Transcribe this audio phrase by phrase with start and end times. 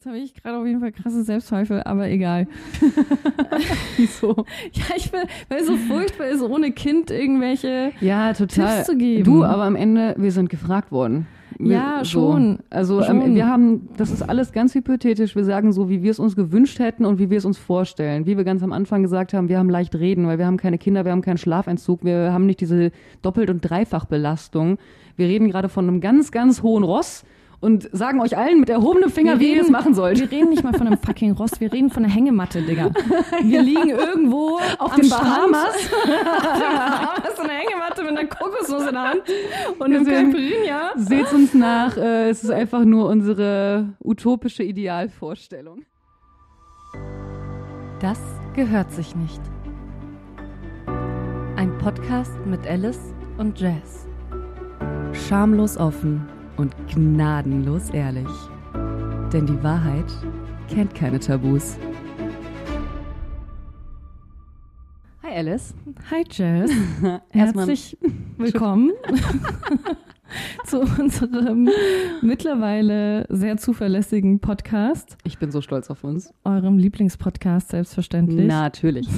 [0.00, 2.46] Jetzt habe ich gerade auf jeden Fall krasse Selbstzweifel, aber egal.
[3.98, 4.46] Wieso?
[4.72, 8.76] Ja, ich will, weil es so furchtbar ist, ohne Kind irgendwelche Ja, total.
[8.76, 9.24] Tipps zu geben.
[9.24, 11.26] Du, aber am Ende, wir sind gefragt worden.
[11.58, 12.60] Wir, Ja, schon.
[12.70, 13.20] Also Schon.
[13.20, 15.36] Ähm, wir haben, das ist alles ganz hypothetisch.
[15.36, 18.24] Wir sagen so, wie wir es uns gewünscht hätten und wie wir es uns vorstellen.
[18.24, 20.78] Wie wir ganz am Anfang gesagt haben, wir haben leicht reden, weil wir haben keine
[20.78, 22.90] Kinder, wir haben keinen Schlafentzug, wir haben nicht diese
[23.20, 24.78] Doppelt- und Dreifachbelastung.
[25.16, 27.26] Wir reden gerade von einem ganz, ganz hohen Ross
[27.60, 30.18] und sagen euch allen mit erhobenem Finger, wie ihr es machen sollt.
[30.18, 32.90] Wir reden nicht mal von einem fucking Ross, wir reden von einer Hängematte, Digga.
[33.42, 35.08] Wir liegen irgendwo Auf den.
[35.08, 35.74] Bahamas.
[36.06, 39.22] Bahamas, so eine Hängematte mit einer Kokosnuss in der Hand
[39.78, 40.92] und Wir einem Caipirinha.
[40.96, 45.84] Seht uns nach, äh, es ist einfach nur unsere utopische Idealvorstellung.
[48.00, 48.20] Das
[48.54, 49.40] gehört sich nicht.
[51.56, 54.06] Ein Podcast mit Alice und Jazz.
[55.12, 56.26] Schamlos offen
[56.60, 58.28] und gnadenlos ehrlich.
[59.32, 60.04] Denn die Wahrheit
[60.68, 61.78] kennt keine Tabus.
[65.22, 65.74] Hi Alice.
[66.10, 66.70] Hi Jess,
[67.30, 67.96] herzlich
[68.36, 68.92] willkommen
[70.66, 71.68] zu unserem
[72.22, 76.32] mittlerweile sehr zuverlässigen Podcast, Ich bin so stolz auf uns.
[76.44, 78.46] eurem Lieblingspodcast selbstverständlich.
[78.46, 79.08] Natürlich.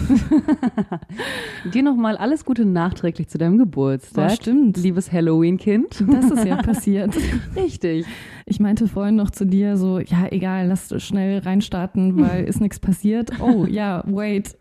[1.74, 4.28] Dir nochmal alles Gute nachträglich zu deinem Geburtstag.
[4.28, 4.76] Boah, stimmt.
[4.76, 6.04] Liebes Halloween-Kind.
[6.08, 7.14] Das ist ja passiert.
[7.56, 8.06] Richtig.
[8.46, 12.80] Ich meinte vorhin noch zu dir so, ja, egal, lass schnell reinstarten, weil ist nichts
[12.80, 13.30] passiert.
[13.40, 14.56] Oh, ja, wait,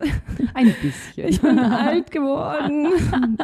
[0.54, 1.28] Ein bisschen.
[1.28, 2.86] ich bin alt geworden.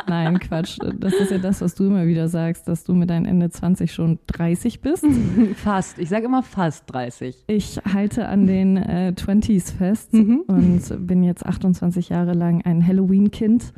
[0.07, 0.79] Nein, Quatsch.
[0.99, 3.93] Das ist ja das, was du immer wieder sagst, dass du mit deinem Ende 20
[3.93, 5.05] schon 30 bist.
[5.57, 5.99] fast.
[5.99, 7.45] Ich sage immer fast 30.
[7.47, 10.43] Ich halte an den äh, 20s fest Mhm.
[10.47, 13.73] und bin jetzt 28 Jahre lang ein Halloween-Kind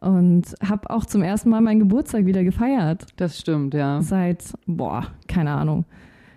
[0.00, 3.06] und habe auch zum ersten Mal meinen Geburtstag wieder gefeiert.
[3.16, 4.00] Das stimmt, ja.
[4.02, 5.84] Seit, boah, keine Ahnung.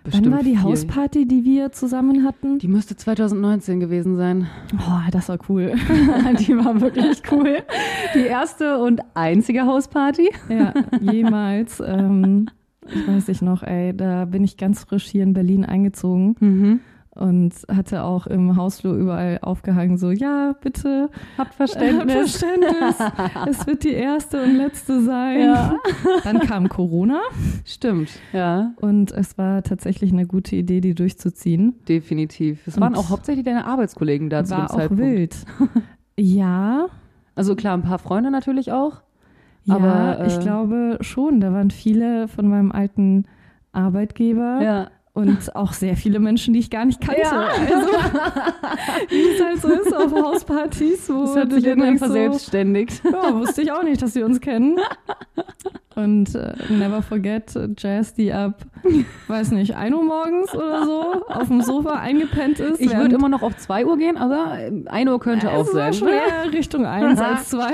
[0.04, 0.62] Bestimmt Wann war die viel.
[0.62, 2.58] Hausparty, die wir zusammen hatten?
[2.58, 4.46] Die müsste 2019 gewesen sein.
[4.74, 5.72] Oh, das war cool.
[6.40, 7.62] Die war wirklich cool.
[8.14, 10.28] Die erste und einzige Hausparty.
[10.50, 11.80] ja, jemals.
[11.86, 12.48] Ähm,
[12.86, 16.80] ich weiß nicht noch, ey, da bin ich ganz frisch hier in Berlin eingezogen Mhm.
[17.14, 21.08] Und hatte auch im Hausflur überall aufgehangen, so, ja, bitte,
[21.38, 22.36] Habt Habt Verständnis.
[22.38, 22.96] Verständnis.
[23.48, 25.40] es wird die erste und letzte sein.
[25.40, 25.74] Ja.
[26.24, 27.20] Dann kam Corona
[27.64, 28.72] Stimmt, ja.
[28.80, 31.74] und es war tatsächlich eine gute Idee, die durchzuziehen.
[31.88, 32.66] Definitiv.
[32.66, 35.36] Es Und waren auch hauptsächlich deine Arbeitskollegen da zu dem war auch wild.
[36.18, 36.86] Ja,
[37.34, 39.02] Also klar, ein paar Freunde natürlich auch.
[39.64, 41.40] ja, Aber, äh, ich glaube schon.
[41.40, 43.24] Da waren viele von meinem alten
[43.72, 44.90] Arbeitgeber Ja.
[45.14, 47.22] Und auch sehr viele Menschen, die ich gar nicht kannte.
[47.22, 47.46] Ja.
[47.46, 47.88] Also,
[49.08, 53.02] wie es halt so ist auf Hauspartys, wo Das hat sich irgendwann denkst, so, verselbstständigt.
[53.04, 54.76] Ja, wusste ich auch nicht, dass wir uns kennen.
[55.94, 58.62] Und äh, never forget äh, Jazz, die ab,
[59.28, 62.80] weiß nicht, 1 Uhr morgens oder so auf dem Sofa eingepennt ist.
[62.80, 65.92] Ich würde immer noch auf 2 Uhr gehen, aber 1 Uhr könnte auch sein.
[65.92, 67.64] schon eher Richtung 1 als 2.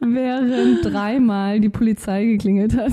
[0.00, 2.92] während dreimal die Polizei geklingelt hat.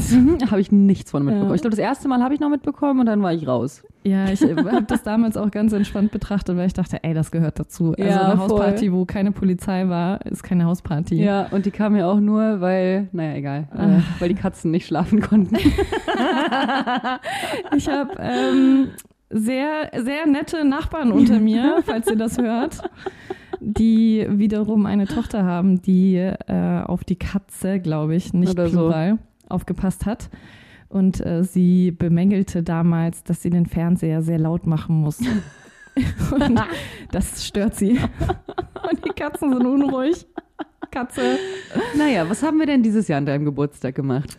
[0.49, 1.49] Habe ich nichts von mitbekommen.
[1.49, 1.55] Ja.
[1.55, 2.68] Ich glaube, das erste Mal habe ich noch mitbekommen
[2.99, 3.83] und dann war ich raus.
[4.03, 7.59] Ja, ich habe das damals auch ganz entspannt betrachtet, weil ich dachte, ey, das gehört
[7.59, 7.93] dazu.
[7.97, 8.49] Also Ja, eine voll.
[8.49, 11.15] Hausparty, wo keine Polizei war, ist keine Hausparty.
[11.21, 14.87] Ja, und die kam ja auch nur, weil, naja, egal, äh, weil die Katzen nicht
[14.87, 15.57] schlafen konnten.
[17.75, 18.87] Ich habe ähm,
[19.29, 22.81] sehr, sehr nette Nachbarn unter mir, falls ihr das hört,
[23.59, 28.77] die wiederum eine Tochter haben, die äh, auf die Katze, glaube ich, nicht Oder so.
[28.77, 29.17] plural,
[29.49, 30.29] aufgepasst hat.
[30.89, 35.19] Und äh, sie bemängelte damals, dass sie den Fernseher sehr laut machen muss.
[36.31, 36.61] Und
[37.11, 37.99] das stört sie.
[38.91, 40.25] Und die Katzen sind unruhig.
[40.91, 41.37] Katze.
[41.95, 44.37] naja, was haben wir denn dieses Jahr an deinem Geburtstag gemacht?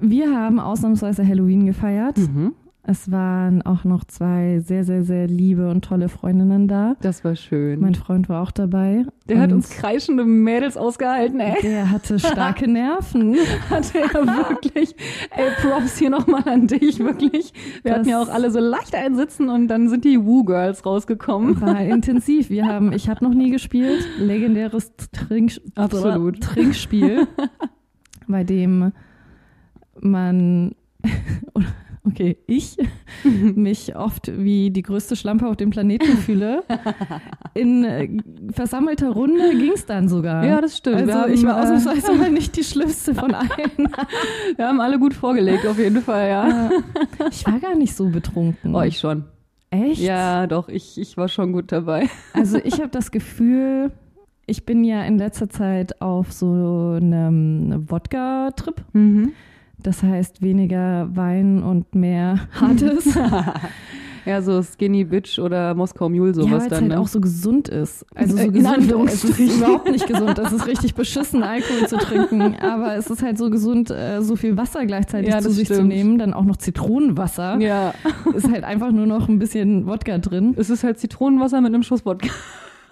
[0.00, 2.16] Wir haben ausnahmsweise Halloween gefeiert.
[2.16, 2.54] Mhm.
[2.82, 6.96] Es waren auch noch zwei sehr, sehr, sehr liebe und tolle Freundinnen da.
[7.02, 7.78] Das war schön.
[7.80, 9.04] Mein Freund war auch dabei.
[9.28, 11.60] der hat uns kreischende Mädels ausgehalten, ey.
[11.62, 13.36] Der hatte starke Nerven.
[13.68, 14.94] Hatte er wirklich.
[15.36, 17.52] Ey, Props hier nochmal an dich, wirklich.
[17.82, 21.60] Wir Das- hatten ja auch alle so leicht einsitzen und dann sind die Woo-Girls rausgekommen.
[21.60, 22.48] War intensiv.
[22.48, 26.40] Wir haben, ich habe noch nie gespielt, legendäres Trink, Absolut.
[26.40, 27.28] Trinkspiel,
[28.26, 28.92] bei dem
[30.00, 30.74] man,
[32.06, 32.76] okay, ich
[33.24, 36.64] mich oft wie die größte Schlampe auf dem Planeten fühle.
[37.54, 38.08] In äh,
[38.52, 40.44] versammelter Runde ging es dann sogar.
[40.44, 40.96] Ja, das stimmt.
[40.96, 43.88] Also haben, ich war äh, ausnahmsweise mal nicht die Schlimmste von allen.
[44.56, 46.70] Wir haben alle gut vorgelegt, auf jeden Fall, ja.
[47.30, 48.74] Ich war gar nicht so betrunken.
[48.74, 49.24] Oh, ich schon.
[49.70, 50.00] Echt?
[50.00, 52.08] Ja, doch, ich, ich war schon gut dabei.
[52.32, 53.92] Also ich habe das Gefühl,
[54.46, 58.82] ich bin ja in letzter Zeit auf so einem Wodka-Trip.
[58.92, 59.32] Mhm.
[59.82, 63.06] Das heißt weniger Wein und mehr Hartes.
[64.26, 66.80] Ja, so Skinny Bitch oder Moskau Mule, ja, sowas weil es dann.
[66.80, 67.00] halt ne?
[67.00, 68.04] auch so gesund ist.
[68.14, 70.36] Also Äh, so in gesund, es ist überhaupt nicht gesund.
[70.36, 72.54] Das ist richtig beschissen, Alkohol zu trinken.
[72.60, 75.72] Aber es ist halt so gesund, äh, so viel Wasser gleichzeitig Ja, zu sich zu
[75.74, 75.88] stimmt.
[75.88, 76.18] nehmen.
[76.18, 77.58] Dann auch noch Zitronenwasser.
[77.60, 77.94] ja,
[78.34, 80.54] Ist halt einfach nur noch ein bisschen Wodka drin.
[80.58, 82.28] es ist halt Zitronenwasser mit einem Schuss Wodka.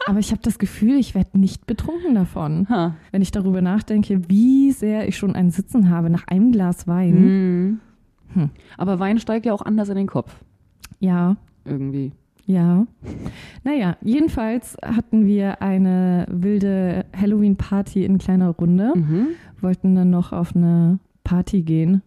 [0.08, 2.66] Aber ich habe das Gefühl, ich werde nicht betrunken davon.
[2.70, 2.94] Ha.
[3.12, 7.20] Wenn ich darüber nachdenke, wie sehr ich schon ein Sitzen habe nach einem Glas Wein.
[7.20, 7.80] Mhm.
[8.32, 8.50] Hm.
[8.78, 10.34] Aber Wein steigt ja auch anders in den Kopf.
[10.98, 12.12] Ja, Irgendwie.
[12.46, 12.86] ja.
[13.64, 18.92] Naja, jedenfalls hatten wir eine wilde Halloween-Party in kleiner Runde.
[18.94, 19.26] Mhm.
[19.60, 22.00] Wollten dann noch auf eine Party gehen,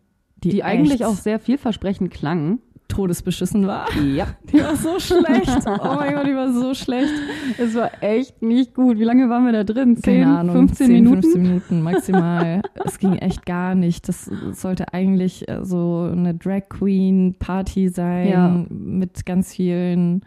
[0.44, 2.58] die, Die eigentlich auch sehr vielversprechend klang.
[2.92, 3.88] Todesbeschissen war.
[4.16, 4.28] Ja.
[4.52, 5.50] Die war so schlecht.
[5.66, 7.12] Oh mein Gott, die war so schlecht.
[7.58, 9.00] Es war echt nicht gut.
[9.00, 9.98] Wie lange waren wir da drin?
[9.98, 11.22] 10, Keine Ahnung, 15 10, Minuten?
[11.24, 12.62] 15 Minuten maximal.
[12.86, 14.08] es ging echt gar nicht.
[14.08, 18.66] Das sollte eigentlich äh, so eine Drag Queen Party sein Ja.
[18.70, 20.24] mit ganz vielen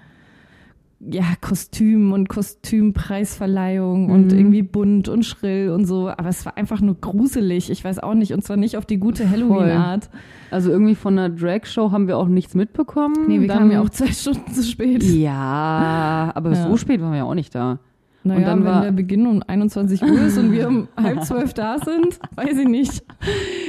[1.10, 4.38] ja, Kostümen und Kostümpreisverleihung und Mhm.
[4.38, 6.08] irgendwie bunt und schrill und so.
[6.08, 7.70] Aber es war einfach nur gruselig.
[7.70, 8.32] Ich weiß auch nicht.
[8.32, 10.08] Und zwar nicht auf die gute Halloween-Art.
[10.50, 13.14] Also irgendwie von einer Drag-Show haben wir auch nichts mitbekommen.
[13.28, 15.02] Nee, wir Dann- kamen ja auch zwei Stunden zu spät.
[15.02, 16.68] Ja, aber Ja.
[16.68, 17.78] so spät waren wir ja auch nicht da.
[18.26, 21.22] Naja, Und dann wenn war- der Beginn um 21 Uhr ist und wir um halb
[21.24, 23.04] zwölf da sind, weiß ich nicht.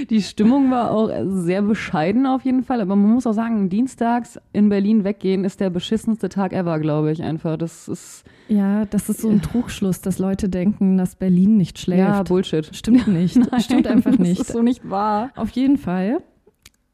[0.10, 4.40] Die Stimmung war auch sehr bescheiden auf jeden Fall, aber man muss auch sagen, dienstags
[4.54, 7.58] in Berlin weggehen ist der beschissenste Tag ever, glaube ich einfach.
[7.58, 12.00] Das ist Ja, das ist so ein Trugschluss, dass Leute denken, dass Berlin nicht schläft.
[12.00, 12.70] ja Bullshit.
[12.74, 13.38] Stimmt nicht.
[13.62, 14.40] Stimmt einfach Das nicht.
[14.40, 15.32] ist so nicht wahr.
[15.36, 16.20] Auf jeden Fall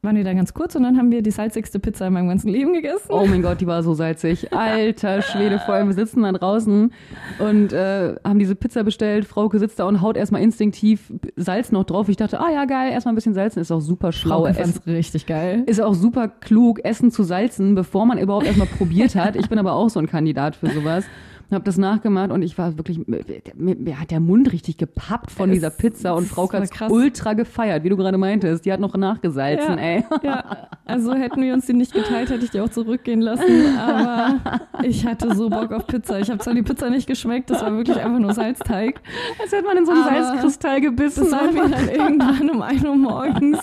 [0.04, 2.50] waren wir da ganz kurz und dann haben wir die salzigste Pizza in meinem ganzen
[2.50, 3.10] Leben gegessen.
[3.10, 4.52] Oh mein Gott, die war so salzig.
[4.52, 6.92] Alter Schwede, vor allem wir sitzen da draußen
[7.38, 9.26] und äh, haben diese Pizza bestellt.
[9.26, 12.10] Frauke sitzt da und haut erstmal instinktiv Salz noch drauf.
[12.10, 14.52] Ich dachte, ah ja, geil, erstmal ein bisschen salzen, ist auch super schlau.
[14.52, 15.64] Fand's richtig geil.
[15.68, 19.36] Ist auch super klug, Essen zu salzen, bevor man überhaupt erstmal probiert hat.
[19.36, 21.06] Ich bin aber auch so ein Kandidat für sowas.
[21.52, 25.50] Hab das nachgemacht und ich war wirklich, mir, mir hat der Mund richtig gepappt von
[25.50, 26.70] Es- dieser Pizza und Frau krass.
[26.90, 28.66] ultra gefeiert, wie du gerade meintest.
[28.66, 29.84] Die hat noch nachgesalzen, Ja.
[29.84, 30.06] ey.
[30.24, 33.78] Ja, also hätten wir uns die nicht geteilt, hätte ich die auch zurückgehen lassen.
[33.78, 34.40] Aber
[34.84, 36.20] ich hatte so Bock auf Pizza.
[36.20, 39.02] Ich habe zwar die Pizza nicht geschmeckt, das war wirklich einfach nur Salzteig.
[39.42, 41.28] Als hätte man in so einen Aber Salzkristall gebissen.
[41.30, 43.60] Das war mir dann irgendwann um 1 Uhr morgens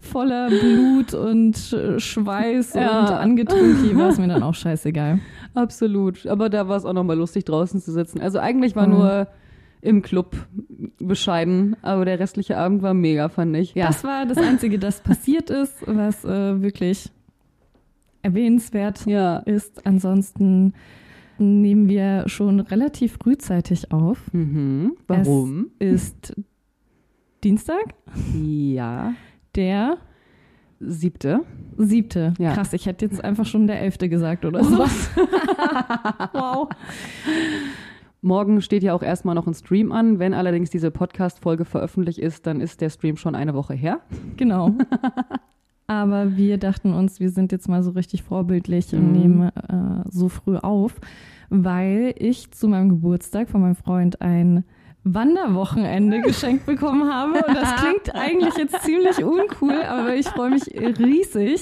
[0.00, 3.00] voller Blut und Sch- Schweiß Ja.
[3.00, 3.96] und angetrunken.
[3.98, 5.18] War es mir dann auch scheißegal.
[5.54, 6.26] Absolut.
[6.26, 8.20] Aber da war es auch nochmal lustig, draußen zu sitzen.
[8.20, 8.92] Also eigentlich war Mhm.
[8.94, 9.28] nur
[9.80, 10.34] im Club
[10.98, 13.74] bescheiden, aber der restliche Abend war mega, fand ich.
[13.74, 13.86] Ja.
[13.88, 17.10] Das war das Einzige, das passiert ist, was äh, wirklich
[18.22, 19.38] erwähnenswert ja.
[19.38, 19.86] ist.
[19.86, 20.72] Ansonsten
[21.38, 24.32] nehmen wir schon relativ frühzeitig auf.
[24.32, 24.96] Mhm.
[25.06, 25.70] Warum?
[25.78, 26.34] Ist
[27.42, 27.94] Dienstag,
[28.42, 29.12] ja.
[29.54, 29.98] der
[30.80, 31.40] Siebte.
[31.76, 32.34] siebte.
[32.38, 32.52] Ja.
[32.54, 34.78] Krass, ich hätte jetzt einfach schon der elfte gesagt oder so.
[36.32, 36.68] wow.
[38.22, 40.18] Morgen steht ja auch erstmal noch ein Stream an.
[40.18, 44.00] Wenn allerdings diese Podcast-Folge veröffentlicht ist, dann ist der Stream schon eine Woche her.
[44.36, 44.70] Genau.
[45.86, 49.12] Aber wir dachten uns, wir sind jetzt mal so richtig vorbildlich und Mhm.
[49.12, 50.98] nehmen äh, so früh auf,
[51.50, 54.64] weil ich zu meinem Geburtstag von meinem Freund ein
[55.04, 57.34] Wanderwochenende geschenkt bekommen habe.
[57.46, 60.62] Und das klingt eigentlich jetzt ziemlich uncool, aber ich freue mich
[60.98, 61.60] riesig.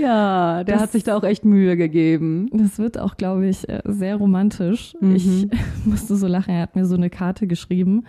[0.00, 2.48] Ja, der Das- hat sich da auch echt Mühe gegeben.
[2.52, 4.94] Das wird auch, glaube ich, äh, sehr romantisch.
[5.00, 5.14] Mhm.
[5.16, 5.46] Ich
[5.84, 6.50] musste so lachen.
[6.54, 8.04] Er hat mir so eine Karte geschrieben,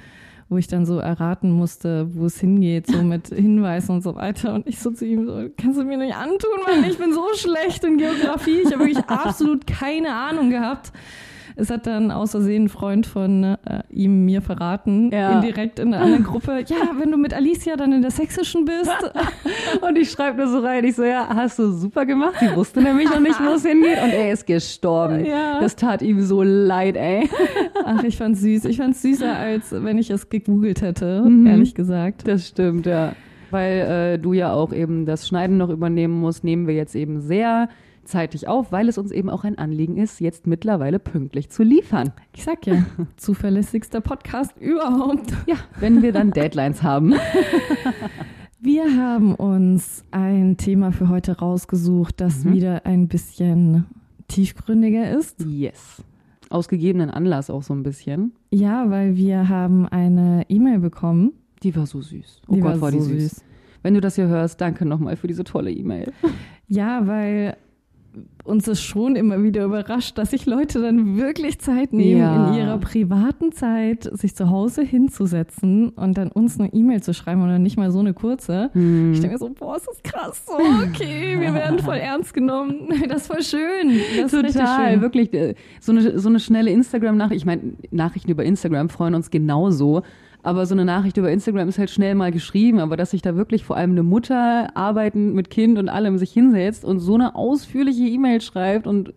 [0.49, 4.53] wo ich dann so erraten musste, wo es hingeht, so mit Hinweisen und so weiter.
[4.53, 6.83] Und ich so zu ihm so, kannst du mir nicht antun, Mann?
[6.89, 8.59] Ich bin so schlecht in Geografie.
[8.63, 10.91] Ich habe wirklich absolut keine Ahnung gehabt.
[11.57, 13.57] Es hat dann aus Versehen ein Freund von äh,
[13.89, 15.31] ihm mir verraten, Ja.
[15.39, 16.63] indirekt in einer anderen Gruppe.
[16.67, 18.91] Ja, wenn du mit Alicia dann in der Sächsischen bist.
[19.87, 22.35] Und ich schreibe nur so rein, ich so, ja, hast du super gemacht.
[22.39, 24.01] Sie wusste nämlich noch nicht, wo es hingeht.
[24.03, 25.23] Und er ist gestorben.
[25.25, 25.59] Ja.
[25.61, 27.29] Das tat ihm so leid, ey.
[27.85, 28.65] Ach, ich fand's süß.
[28.65, 31.45] Ich fand's süßer, als wenn ich es gegoogelt hätte, Mhm.
[31.47, 32.27] ehrlich gesagt.
[32.27, 33.13] Das stimmt, ja.
[33.51, 37.21] Weil äh, du ja auch eben das Schneiden noch übernehmen musst, nehmen wir jetzt eben
[37.21, 37.69] sehr
[38.05, 42.11] zeitig auf, weil es uns eben auch ein Anliegen ist, jetzt mittlerweile pünktlich zu liefern.
[42.35, 42.85] Ich sag ja,
[43.17, 45.31] zuverlässigster Podcast überhaupt.
[45.47, 47.13] Ja, wenn wir dann Deadlines haben.
[48.59, 52.53] Wir haben uns ein Thema für heute rausgesucht, das Mhm.
[52.53, 53.85] wieder ein bisschen
[54.27, 55.45] tiefgründiger ist.
[55.45, 56.03] Yes.
[56.49, 58.33] Aus gegebenen Anlass auch so ein bisschen.
[58.51, 61.33] Ja, weil wir haben eine E-Mail bekommen.
[61.61, 62.41] Die war so süß.
[62.47, 63.23] Oh Die Gott, war war die so süß.
[63.35, 63.43] süß.
[63.83, 66.11] Wenn du das hier hörst, danke nochmal für diese tolle E-Mail.
[66.67, 67.57] Ja, weil
[68.43, 72.47] uns ist schon immer wieder überrascht, dass sich Leute dann wirklich Zeit nehmen, Ja.
[72.49, 77.43] in ihrer privaten Zeit sich zu Hause hinzusetzen und dann uns eine E-Mail zu schreiben
[77.43, 78.69] oder nicht mal so eine kurze.
[78.73, 79.13] Hm.
[79.13, 80.45] Ich denke mir so, boah, ist das krass.
[80.45, 82.89] So, okay, wir werden voll ernst genommen.
[83.09, 83.99] Das ist voll schön.
[84.21, 85.01] Das Total, schön.
[85.01, 85.33] wirklich.
[85.33, 87.41] äh, So eine, so eine schnelle Instagram-Nachricht.
[87.41, 90.03] Ich meine, Nachrichten über Instagram freuen uns genauso.
[90.45, 92.79] Aber so eine Nachricht über Instagram ist halt schnell mal geschrieben.
[92.79, 96.31] Aber dass sich da wirklich vor allem eine Mutter arbeitend mit Kind und allem sich
[96.31, 99.13] hinsetzt und so eine ausführliche E-Mail schreibt und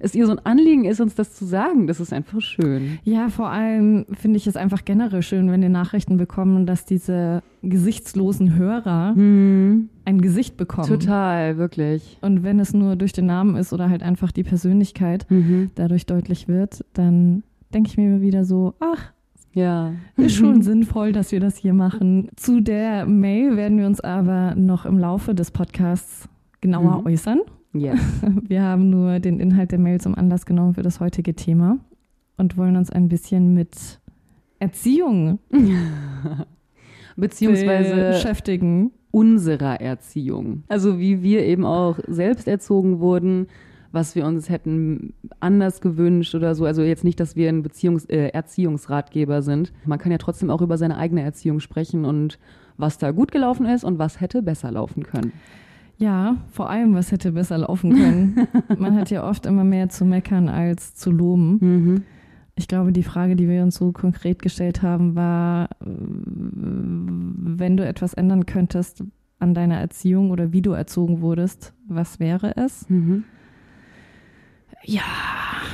[0.00, 3.00] es ihr so ein Anliegen ist, uns das zu sagen, das ist einfach schön.
[3.02, 7.42] Ja, vor allem finde ich es einfach generell schön, wenn wir Nachrichten bekommen, dass diese
[7.62, 10.86] gesichtslosen Hörer ein Gesicht bekommen.
[10.86, 12.18] Total, wirklich.
[12.20, 15.70] Und wenn es nur durch den Namen ist oder halt einfach die Persönlichkeit Mhm.
[15.74, 17.42] dadurch deutlich wird, dann
[17.74, 19.12] denke ich mir immer wieder so, ach,
[19.58, 19.92] Ja.
[20.16, 22.28] ist schon sinnvoll, dass wir das hier machen.
[22.36, 26.28] Zu der Mail werden wir uns aber noch im Laufe des Podcasts
[26.60, 27.06] genauer Mhm.
[27.06, 27.40] äußern.
[27.74, 27.94] Ja.
[28.48, 31.78] Wir haben nur den Inhalt der Mail zum Anlass genommen für das heutige Thema
[32.38, 34.00] und wollen uns ein bisschen mit
[34.58, 35.38] Erziehung
[37.16, 38.92] Beziehungsweise beschäftigen.
[39.10, 40.62] unserer Erziehung.
[40.68, 43.48] Also wie wir eben auch selbst erzogen wurden,
[43.92, 46.64] was wir uns hätten anders gewünscht oder so.
[46.64, 49.72] Also jetzt nicht, dass wir ein Beziehungs äh, Erziehungsratgeber sind.
[49.84, 52.38] Man kann ja trotzdem auch über seine eigene Erziehung sprechen und
[52.76, 55.32] was da gut gelaufen ist und was hätte besser laufen können.
[55.98, 58.46] Ja, vor allem, was hätte besser laufen können.
[58.78, 61.58] Man hat ja oft immer mehr zu meckern als zu loben.
[61.60, 62.02] Mhm.
[62.54, 67.84] Ich glaube, die Frage, die wir uns so konkret gestellt haben, war, äh, wenn du
[67.84, 69.02] etwas ändern könntest
[69.40, 72.88] an deiner Erziehung oder wie du erzogen wurdest, was wäre es?
[72.88, 73.24] Mhm.
[74.84, 75.02] Ja.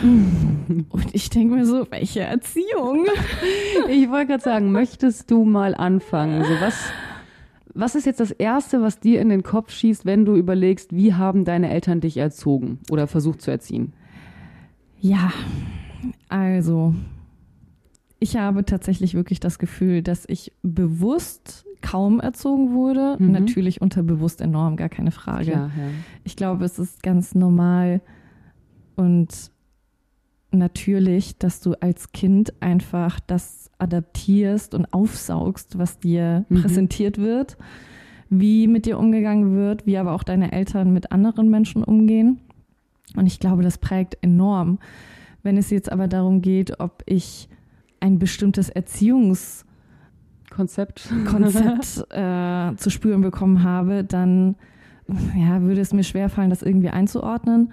[0.03, 3.07] Und ich denke mir so, welche Erziehung?
[3.89, 6.45] Ich wollte gerade sagen, möchtest du mal anfangen?
[6.45, 6.91] So was,
[7.75, 11.15] was ist jetzt das Erste, was dir in den Kopf schießt, wenn du überlegst, wie
[11.15, 13.93] haben deine Eltern dich erzogen oder versucht zu erziehen?
[15.01, 15.33] Ja,
[16.29, 16.95] also,
[18.19, 23.17] ich habe tatsächlich wirklich das Gefühl, dass ich bewusst kaum erzogen wurde.
[23.19, 23.33] Mhm.
[23.33, 25.53] Natürlich unterbewusst enorm, gar keine Frage.
[25.53, 25.85] Klar, ja.
[26.25, 28.01] Ich glaube, es ist ganz normal
[28.97, 29.51] und
[30.51, 36.63] natürlich, dass du als Kind einfach das adaptierst und aufsaugst, was dir Mhm.
[36.63, 37.57] präsentiert wird,
[38.31, 42.41] wie mit dir umgegangen wird, wie aber auch deine Eltern mit anderen Menschen umgehen.
[43.17, 44.79] Und ich glaube, das prägt enorm.
[45.43, 47.49] Wenn es jetzt aber darum geht, ob ich
[48.01, 49.67] ein bestimmtes Erziehungskonzept
[51.27, 52.07] Konzept.
[52.11, 54.57] äh, zu spüren bekommen habe, dann
[55.37, 57.73] ja, würde es mir schwerfallen, das irgendwie einzuordnen,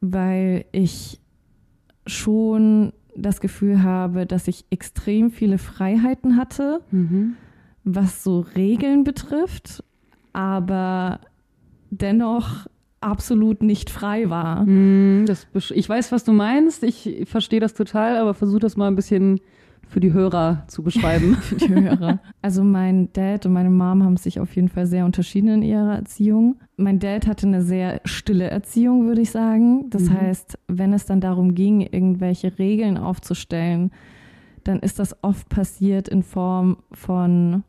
[0.00, 1.20] weil ich
[2.06, 7.34] schon das Gefühl habe, dass ich extrem viele Freiheiten hatte, Mhm.
[7.84, 9.82] was so Regeln betrifft,
[10.32, 11.20] aber
[11.90, 12.66] dennoch
[13.00, 14.66] absolut nicht frei war.
[14.66, 16.82] Hm, Das, ich weiß, was du meinst.
[16.82, 19.40] Ich verstehe das total, aber versuch das mal ein bisschen
[19.88, 21.34] für die Hörer zu beschreiben.
[21.40, 22.20] für die Hörer.
[22.42, 25.96] Also mein Dad und meine Mom haben sich auf jeden Fall sehr unterschieden in ihrer
[25.96, 26.56] Erziehung.
[26.76, 29.88] Mein Dad hatte eine sehr stille Erziehung, würde ich sagen.
[29.90, 30.20] Das Mhm.
[30.20, 33.90] heißt, wenn es dann darum ging, irgendwelche Regeln aufzustellen,
[34.64, 37.62] dann ist das oft passiert in Form von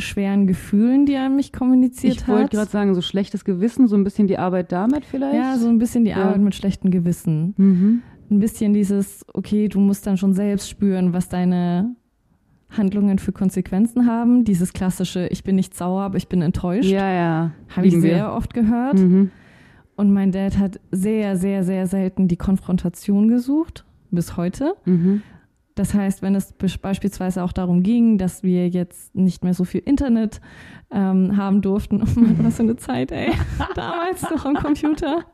[0.00, 2.28] schweren Gefühlen, die er an mich kommuniziert ich hat.
[2.28, 5.34] wollte gerade sagen, so schlechtes Gewissen, so ein bisschen die Arbeit damit vielleicht.
[5.34, 6.18] ja, so ein bisschen die Ja.
[6.18, 7.54] Arbeit mit schlechtem Gewissen.
[7.56, 8.02] Mhm.
[8.30, 11.94] Ein bisschen dieses, okay, du musst dann schon selbst spüren, was deine
[12.70, 14.44] Handlungen für Konsequenzen haben.
[14.44, 16.90] Dieses klassische, ich bin nicht sauer, aber ich bin enttäuscht.
[16.90, 17.50] Ja, ja.
[17.74, 18.14] Habe ich Lieben wir.
[18.14, 18.98] sehr oft gehört.
[18.98, 19.30] Mhm.
[19.96, 24.74] Und mein Dad hat sehr, sehr, sehr selten die Konfrontation gesucht, bis heute.
[24.84, 25.22] Mhm.
[25.74, 29.64] Das heißt, wenn es be- beispielsweise auch darum ging, dass wir jetzt nicht mehr so
[29.64, 30.40] viel Internet
[30.90, 33.30] ähm, haben durften, oh Mann, was für eine Zeit, ey,
[33.74, 35.24] damals noch am Computer,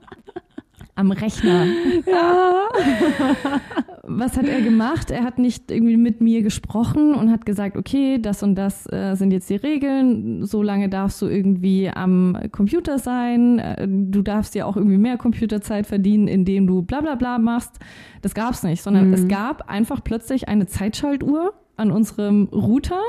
[0.96, 1.66] am Rechner.
[2.06, 2.68] Ja.
[4.06, 5.10] Was hat er gemacht?
[5.10, 9.14] Er hat nicht irgendwie mit mir gesprochen und hat gesagt, okay, das und das äh,
[9.14, 14.54] sind jetzt die Regeln, so lange darfst du irgendwie am Computer sein, äh, du darfst
[14.54, 17.78] ja auch irgendwie mehr Computerzeit verdienen, indem du bla bla bla machst.
[18.20, 19.14] Das gab's nicht, sondern Mhm.
[19.14, 23.00] es gab einfach plötzlich eine Zeitschaltuhr an unserem Router.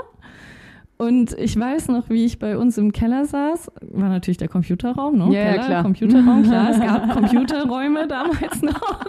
[0.97, 5.17] Und ich weiß noch, wie ich bei uns im Keller saß, war natürlich der Computerraum,
[5.17, 5.25] ne?
[5.25, 5.83] Ja, ja, Keller, klar.
[5.83, 9.01] Computerraum, klar, es gab Computerräume damals noch.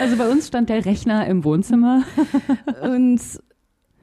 [0.00, 2.02] Also bei uns stand der Rechner im Wohnzimmer.
[2.82, 3.20] Und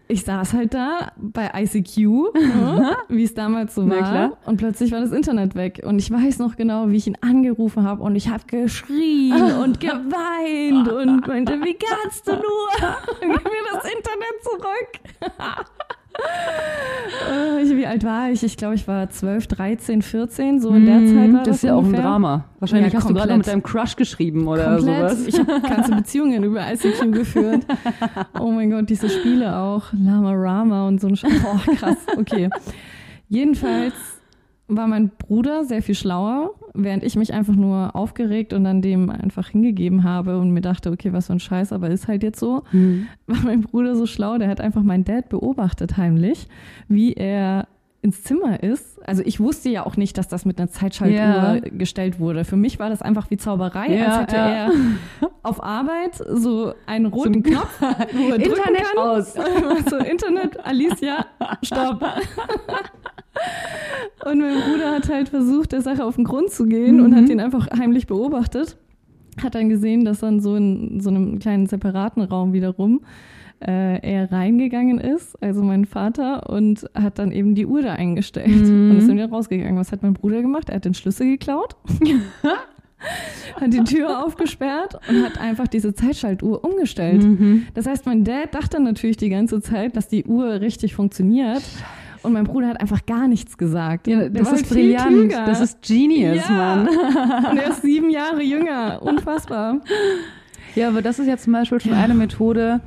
[0.10, 1.98] ich saß halt da bei ICQ,
[2.36, 4.38] ne, wie es damals so war.
[4.46, 5.82] Und plötzlich war das Internet weg.
[5.86, 8.04] Und ich weiß noch genau, wie ich ihn angerufen habe.
[8.04, 12.42] Und ich habe geschrien und geweint und meinte, wie kannst du nur?
[13.22, 15.32] Gib mir das Internet zurück.
[16.18, 18.44] Äh, wie alt war ich?
[18.44, 21.48] Ich glaube, ich war 12, 13, 14, so in der Zeit war das.
[21.48, 22.04] Das ist ja auch ein ungefähr.
[22.06, 22.46] Drama.
[22.60, 23.38] Wahrscheinlich Ja, hast du gerade komplett.
[23.38, 25.10] mit deinem Crush geschrieben oder Komplett.
[25.12, 25.28] sowas.
[25.28, 27.66] Ich habe ganze Beziehungen über ICQ geführt.
[28.40, 29.86] Oh mein Gott, diese Spiele auch.
[29.94, 31.98] Lama Rama und so ein Sch Oh, krass.
[32.18, 32.50] Okay.
[33.30, 33.94] Jedenfalls
[34.68, 39.10] war mein Bruder sehr viel schlauer, während ich mich einfach nur aufgeregt und dann dem
[39.10, 42.40] einfach hingegeben habe und mir dachte, okay, was für ein Scheiß, aber ist halt jetzt
[42.40, 42.64] so.
[42.72, 43.08] Hm.
[43.28, 46.48] War mein Bruder so schlau, der hat einfach meinen Dad beobachtet heimlich,
[46.88, 47.68] wie er
[48.04, 49.00] ins Zimmer ist.
[49.08, 51.60] Also ich wusste ja auch nicht, dass das mit einer Zeitschaltuhr Ja.
[51.60, 52.46] gestellt wurde.
[52.46, 54.48] Für mich war das einfach wie Zauberei, Ja, als hätte ja.
[54.48, 54.72] er
[55.44, 59.34] auf Arbeit so einen roten Knopf, er drücken Internet aus.
[59.90, 61.28] so Internet, Alicia,
[61.62, 62.04] stopp.
[64.26, 67.16] Und mein Bruder hat halt versucht, der Sache auf den Grund zu gehen und Mhm.
[67.16, 68.78] hat ihn einfach heimlich beobachtet.
[69.42, 73.02] Hat dann gesehen, dass dann so in so einem kleinen separaten Raum wiederum
[73.64, 78.48] äh, er reingegangen ist, also mein Vater, und hat dann eben die Uhr da eingestellt
[78.68, 78.90] Mhm.
[78.92, 79.78] und ist dann wieder rausgegangen.
[79.78, 80.70] Was hat mein Bruder gemacht?
[80.70, 81.76] Er hat den Schlüssel geklaut,
[83.60, 87.24] hat die Tür aufgesperrt und hat einfach diese Zeitschaltuhr umgestellt.
[87.24, 87.68] Mhm.
[87.74, 91.62] Das heißt, mein Dad dachte natürlich die ganze Zeit, dass die Uhr richtig funktioniert.
[92.24, 94.08] Und mein Bruder hat einfach gar nichts gesagt.
[94.08, 95.34] Ja, das ist brillant.
[95.34, 96.56] Das ist Genius, Ja.
[96.56, 96.88] Mann.
[97.52, 99.02] Und er ist sieben Jahre jünger.
[99.02, 99.82] Unfassbar.
[100.76, 102.80] Ja, aber das ist ja zum Beispiel schon eine Methode,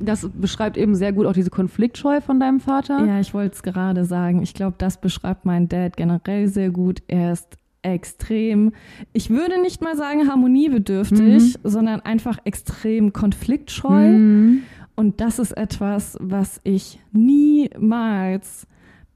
[0.00, 3.04] das beschreibt eben sehr gut auch diese Konfliktscheu von deinem Vater.
[3.06, 4.42] Ja, ich wollte es gerade sagen.
[4.42, 7.02] Ich glaube, das beschreibt mein Dad generell sehr gut.
[7.06, 8.72] Er ist extrem,
[9.12, 14.08] ich würde nicht mal sagen harmoniebedürftig, sondern einfach extrem konfliktscheu.
[14.08, 14.62] Mhm.
[14.96, 18.66] Und das ist etwas, was ich niemals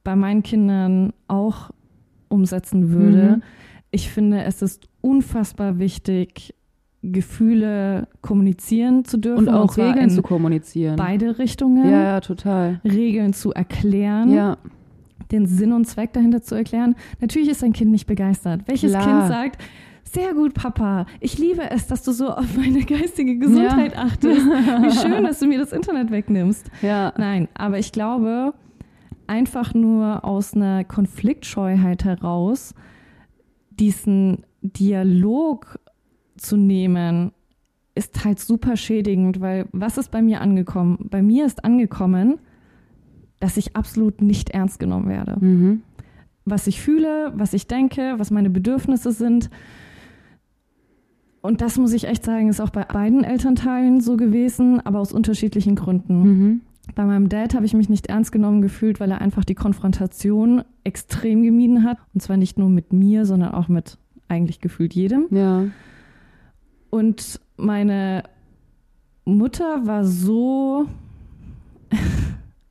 [0.04, 1.70] bei meinen Kindern auch
[2.28, 3.36] umsetzen würde.
[3.36, 3.42] Mhm.
[3.90, 6.54] Ich finde, es ist unfassbar wichtig,
[7.02, 9.48] Gefühle kommunizieren zu dürfen.
[9.48, 10.96] Und auch zwar Regeln zu kommunizieren.
[10.96, 11.90] beide Richtungen.
[11.90, 12.80] Ja, ja, total.
[12.84, 14.58] Regeln zu erklären, Ja,
[15.32, 16.94] den Sinn und Zweck dahinter zu erklären.
[17.20, 18.62] Natürlich ist ein Kind nicht begeistert.
[18.66, 19.04] Welches Klar.
[19.04, 19.62] Kind sagt,
[20.12, 24.46] sehr gut, Papa, ich liebe es, dass du so auf meine geistige Gesundheit achtest.
[24.46, 26.70] Wie schön, dass du mir das Internet wegnimmst.
[26.82, 27.12] ja.
[27.16, 28.54] Nein, aber ich glaube,
[29.26, 32.74] einfach nur aus einer Konfliktscheuheit heraus
[33.70, 35.78] diesen Dialog
[36.36, 37.32] zu nehmen,
[37.94, 40.98] ist halt super schädigend, weil was ist bei mir angekommen?
[41.10, 42.38] Bei mir ist angekommen,
[43.40, 45.36] dass ich absolut nicht ernst genommen werde.
[45.38, 45.82] Mhm.
[46.44, 49.50] Was ich fühle, was ich denke, was meine Bedürfnisse sind.
[51.42, 55.12] Und das muss ich echt sagen, ist auch bei beiden Elternteilen so gewesen, aber aus
[55.12, 56.22] unterschiedlichen Gründen.
[56.22, 56.60] Mhm.
[56.94, 60.62] Bei meinem Dad habe ich mich nicht ernst genommen gefühlt, weil er einfach die Konfrontation
[60.84, 61.98] extrem gemieden hat.
[62.14, 63.96] Und zwar nicht nur mit mir, sondern auch mit
[64.28, 65.26] eigentlich gefühlt jedem.
[65.30, 65.64] Ja.
[66.90, 68.24] Und meine
[69.24, 70.86] Mutter war so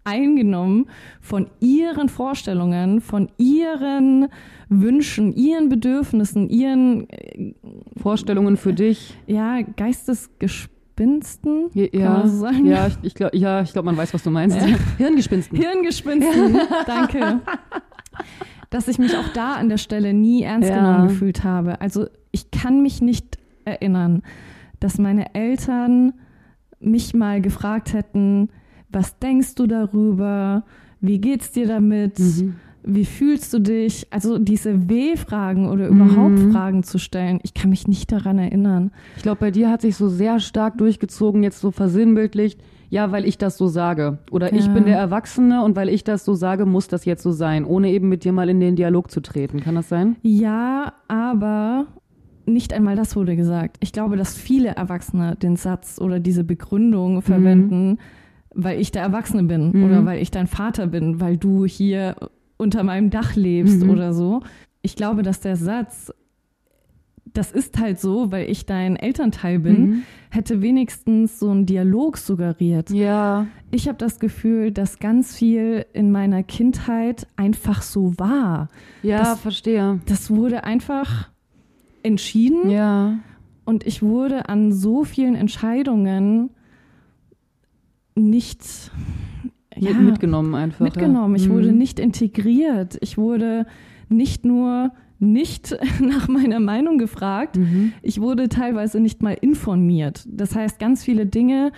[0.04, 0.88] eingenommen
[1.22, 4.28] von ihren Vorstellungen, von ihren
[4.70, 7.54] Wünschen, ihren Bedürfnissen, ihren äh,
[7.98, 9.18] Vorstellungen für dich.
[9.28, 11.70] ja, Geistesgespinsten.
[11.74, 12.66] Ja, Kann ja, so sagen?
[12.66, 14.58] ja ich, ich glaube, ja, ich glaub, man weiß, was du meinst.
[14.98, 15.58] Hirngespinsten.
[15.58, 17.42] Hirngespinsten, danke.
[18.70, 20.76] Dass ich mich auch da an der Stelle nie ernst Ja.
[20.78, 21.82] genommen gefühlt habe.
[21.82, 24.22] Also ich kann mich nicht erinnern,
[24.80, 26.14] dass meine Eltern
[26.80, 28.50] mich mal gefragt hätten,
[28.92, 30.64] was denkst du darüber?
[31.02, 32.20] Wie geht's dir damit?
[32.20, 32.56] Mhm.
[32.84, 34.08] Wie fühlst du dich?
[34.10, 36.52] Also diese W-Fragen oder überhaupt Mhm.
[36.52, 38.92] Fragen zu stellen, ich kann mich nicht daran erinnern.
[39.18, 43.26] Ich glaube, bei dir hat sich so sehr stark durchgezogen, jetzt so versinnbildlicht, ja, weil
[43.26, 44.20] ich das so sage.
[44.32, 44.74] Oder ich Ja.
[44.74, 47.92] bin der Erwachsene und weil ich das so sage, muss das jetzt so sein, ohne
[47.92, 49.60] eben mit dir mal in den Dialog zu treten.
[49.60, 50.16] Kann das sein?
[50.24, 51.86] Ja, aber
[52.46, 53.76] nicht einmal das wurde gesagt.
[53.82, 58.00] Ich glaube, dass viele Erwachsene den Satz oder diese Begründung verwenden,
[58.54, 59.84] weil ich der Erwachsene bin Mhm.
[59.84, 62.16] oder weil ich dein Vater bin, weil du hier
[62.58, 63.90] unter meinem Dach lebst Mhm.
[63.90, 64.42] oder so.
[64.82, 66.12] Ich glaube, dass der Satz,
[67.34, 70.02] das ist halt so, weil ich dein Elternteil bin, Mhm.
[70.32, 72.90] hätte wenigstens so einen Dialog suggeriert.
[72.90, 73.46] Ja.
[73.72, 78.70] Ich habe das Gefühl, dass ganz viel in meiner Kindheit einfach so war.
[79.04, 80.00] Ja, Das- verstehe.
[80.08, 81.30] Das wurde einfach
[82.02, 83.20] entschieden Ja.
[83.66, 86.50] und ich wurde an so vielen Entscheidungen
[88.20, 88.92] nicht
[89.76, 90.80] ja, Mit, mitgenommen einfach.
[90.82, 91.36] mitgenommen.
[91.36, 91.42] Ja.
[91.42, 91.54] Ich Mhm.
[91.54, 92.98] wurde nicht integriert.
[93.02, 93.66] Ich wurde
[94.10, 97.94] nicht nur nicht nach meiner Meinung gefragt, Mhm.
[98.02, 100.26] ich wurde teilweise nicht mal informiert.
[100.28, 101.72] Das heißt, ganz viele Dinge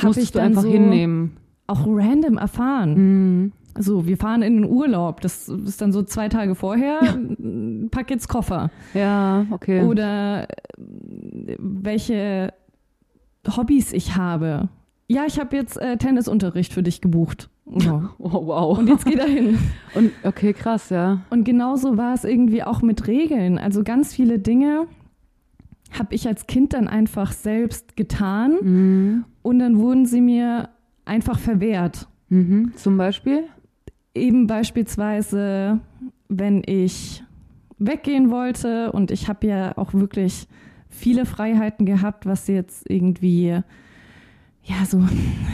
[0.00, 1.36] habe ich dann einfach so hinnehmen.
[1.66, 2.94] auch random erfahren.
[2.94, 3.52] Mhm.
[3.80, 5.20] So, wir fahren in den Urlaub.
[5.20, 6.98] Das ist dann so zwei Tage vorher.
[7.92, 8.70] Pack jetzt Koffer.
[8.94, 9.82] Ja, okay.
[9.82, 12.52] Oder äh, welche
[13.56, 14.68] Hobbys ich habe.
[15.10, 17.48] Ja, ich habe jetzt äh, Tennisunterricht für dich gebucht.
[17.66, 18.02] So.
[18.18, 18.78] Oh, wow.
[18.78, 19.58] Und jetzt geht er hin.
[19.94, 21.22] Und okay, krass, ja.
[21.30, 23.58] Und genauso war es irgendwie auch mit Regeln.
[23.58, 24.86] Also ganz viele Dinge
[25.98, 29.24] habe ich als Kind dann einfach selbst getan Mhm.
[29.42, 30.68] und dann wurden sie mir
[31.06, 32.06] einfach verwehrt.
[32.28, 32.72] Mhm.
[32.76, 33.44] Zum Beispiel?
[34.14, 35.80] Eben beispielsweise,
[36.28, 37.22] wenn ich
[37.78, 40.46] weggehen wollte und ich habe ja auch wirklich
[40.90, 43.60] viele Freiheiten gehabt, was jetzt irgendwie
[44.68, 45.02] ja so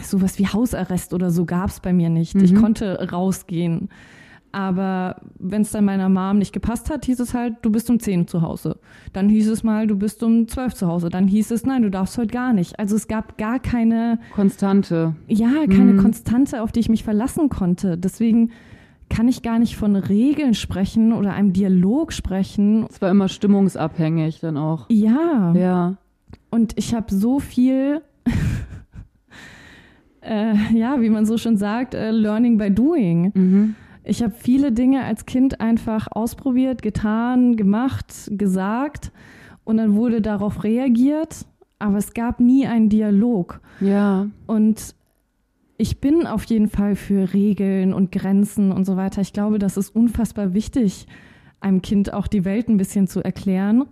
[0.02, 2.34] sowas wie Hausarrest oder so gab es bei mir nicht.
[2.34, 2.60] Ich Mhm.
[2.60, 3.88] konnte rausgehen.
[4.52, 7.98] Aber wenn es dann meiner Mom nicht gepasst hat, hieß es halt, du bist um
[7.98, 8.78] 10 zu Hause.
[9.12, 11.08] Dann hieß es mal, du bist um 12 zu Hause.
[11.08, 12.78] Dann hieß es, nein, du darfst heute gar nicht.
[12.78, 15.16] Also es gab gar keine Konstante.
[15.26, 15.98] ja, keine Mhm.
[16.02, 17.98] Konstante, auf die ich mich verlassen konnte.
[17.98, 18.50] Deswegen
[19.08, 22.86] kann ich gar nicht von Regeln sprechen oder einem Dialog sprechen.
[22.88, 24.86] Es war immer stimmungsabhängig dann auch.
[24.88, 25.96] Ja, Ja.
[26.50, 28.02] und ich habe so viel,
[30.24, 33.32] äh, ja, wie man so schon sagt, äh, Learning by Doing.
[33.34, 33.74] Mhm.
[34.04, 39.12] Ich habe viele Dinge als Kind einfach ausprobiert, getan, gemacht, gesagt
[39.64, 41.46] und dann wurde darauf reagiert,
[41.78, 43.60] aber es gab nie einen Dialog.
[43.80, 44.28] Ja.
[44.46, 44.94] Und
[45.78, 49.22] ich bin auf jeden Fall für Regeln und Grenzen und so weiter.
[49.22, 51.06] Ich glaube, das ist unfassbar wichtig,
[51.60, 53.86] einem Kind auch die Welt ein bisschen zu erklären.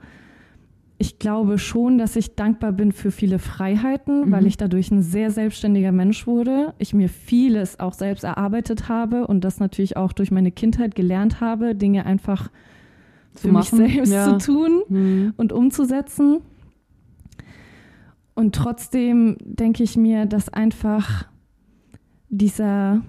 [1.02, 4.30] Ich glaube schon, dass ich dankbar bin für viele Freiheiten, Mhm.
[4.30, 6.74] weil ich dadurch ein sehr selbstständiger Mensch wurde.
[6.78, 11.40] Ich mir vieles auch selbst erarbeitet habe und das natürlich auch durch meine Kindheit gelernt
[11.40, 12.50] habe, Dinge einfach
[13.34, 14.38] Zu für mich machen, selbst ja.
[14.38, 15.34] zu tun Mhm.
[15.36, 16.38] und umzusetzen.
[18.36, 21.26] Und trotzdem denke ich mir, dass einfach
[22.28, 23.02] dieser,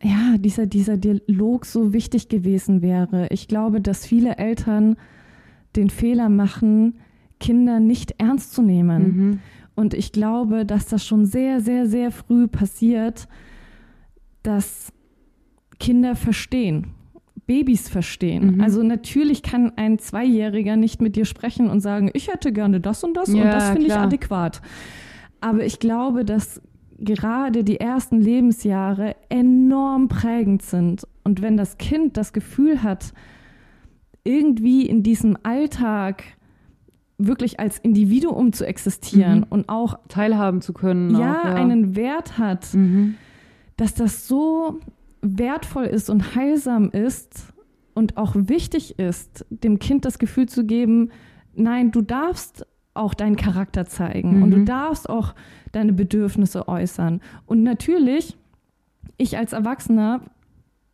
[0.00, 3.26] ja, dieser, dieser Dialog so wichtig gewesen wäre.
[3.30, 4.94] Ich glaube, dass viele Eltern
[5.74, 6.94] den Fehler machen,
[7.38, 9.02] Kinder nicht ernst zu nehmen.
[9.02, 9.40] Mhm.
[9.74, 13.28] Und ich glaube, dass das schon sehr, sehr, sehr früh passiert,
[14.42, 14.92] dass
[15.78, 16.88] Kinder verstehen,
[17.46, 18.56] Babys verstehen.
[18.56, 18.60] Mhm.
[18.60, 23.04] Also natürlich kann ein Zweijähriger nicht mit dir sprechen und sagen, ich hätte gerne das
[23.04, 24.60] und das und Ja, das finde ich adäquat.
[25.40, 26.60] Aber ich glaube, dass
[26.98, 31.06] gerade die ersten Lebensjahre enorm prägend sind.
[31.24, 33.12] Und wenn das Kind das Gefühl hat,
[34.24, 36.24] irgendwie in diesem Alltag
[37.18, 39.46] wirklich als Individuum zu existieren Mhm.
[39.50, 41.10] und auch Teilhaben zu können.
[41.18, 41.54] ja, auch, ja.
[41.54, 43.14] einen Wert hat, Mhm.
[43.76, 44.78] dass das so
[45.20, 47.52] wertvoll ist und heilsam ist
[47.94, 51.10] und auch wichtig ist, dem Kind das Gefühl zu geben,
[51.54, 54.66] nein, du darfst auch deinen Charakter zeigen und du Mhm.
[54.66, 55.34] darfst auch
[55.72, 57.20] deine Bedürfnisse äußern.
[57.46, 58.36] Und natürlich,
[59.16, 60.20] ich als Erwachsener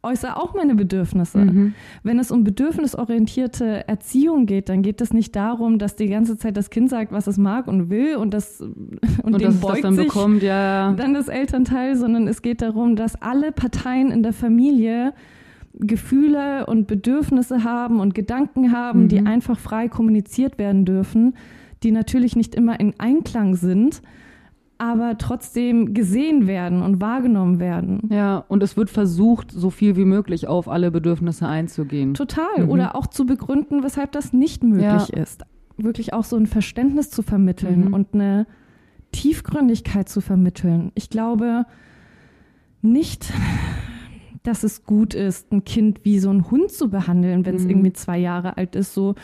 [0.04, 1.38] äußere auch meine Bedürfnisse.
[1.38, 1.74] Mhm.
[2.02, 6.56] Wenn es um bedürfnisorientierte Erziehung geht, dann geht es nicht darum, dass die ganze Zeit
[6.56, 8.74] das Kind sagt, was es mag und will und das und,
[9.22, 10.92] Und, dem es das beugt dann sich bekommt, ja.
[10.92, 15.12] dann das Elternteil, sondern es geht darum, dass alle Parteien in der Familie
[15.76, 19.08] Gefühle und Bedürfnisse haben und Gedanken haben, Mhm.
[19.08, 21.34] die einfach frei kommuniziert werden dürfen,
[21.82, 24.00] die natürlich nicht immer in Einklang sind,
[24.78, 28.08] aber trotzdem gesehen werden und wahrgenommen werden.
[28.10, 32.14] Ja, und es wird versucht, so viel wie möglich auf alle Bedürfnisse einzugehen.
[32.14, 32.64] Total.
[32.64, 32.70] Mhm.
[32.70, 35.44] Oder auch zu begründen, weshalb das nicht möglich ist.
[35.76, 37.94] Wirklich auch so ein Verständnis zu vermitteln Mhm.
[37.94, 38.46] und eine
[39.12, 40.90] Tiefgründigkeit zu vermitteln.
[40.94, 41.66] Ich glaube
[42.82, 43.32] nicht,
[44.44, 47.70] dass es gut ist, ein Kind wie so ein Hund zu behandeln, wenn es Mhm.
[47.70, 48.94] irgendwie zwei Jahre alt ist.
[48.94, 49.14] So,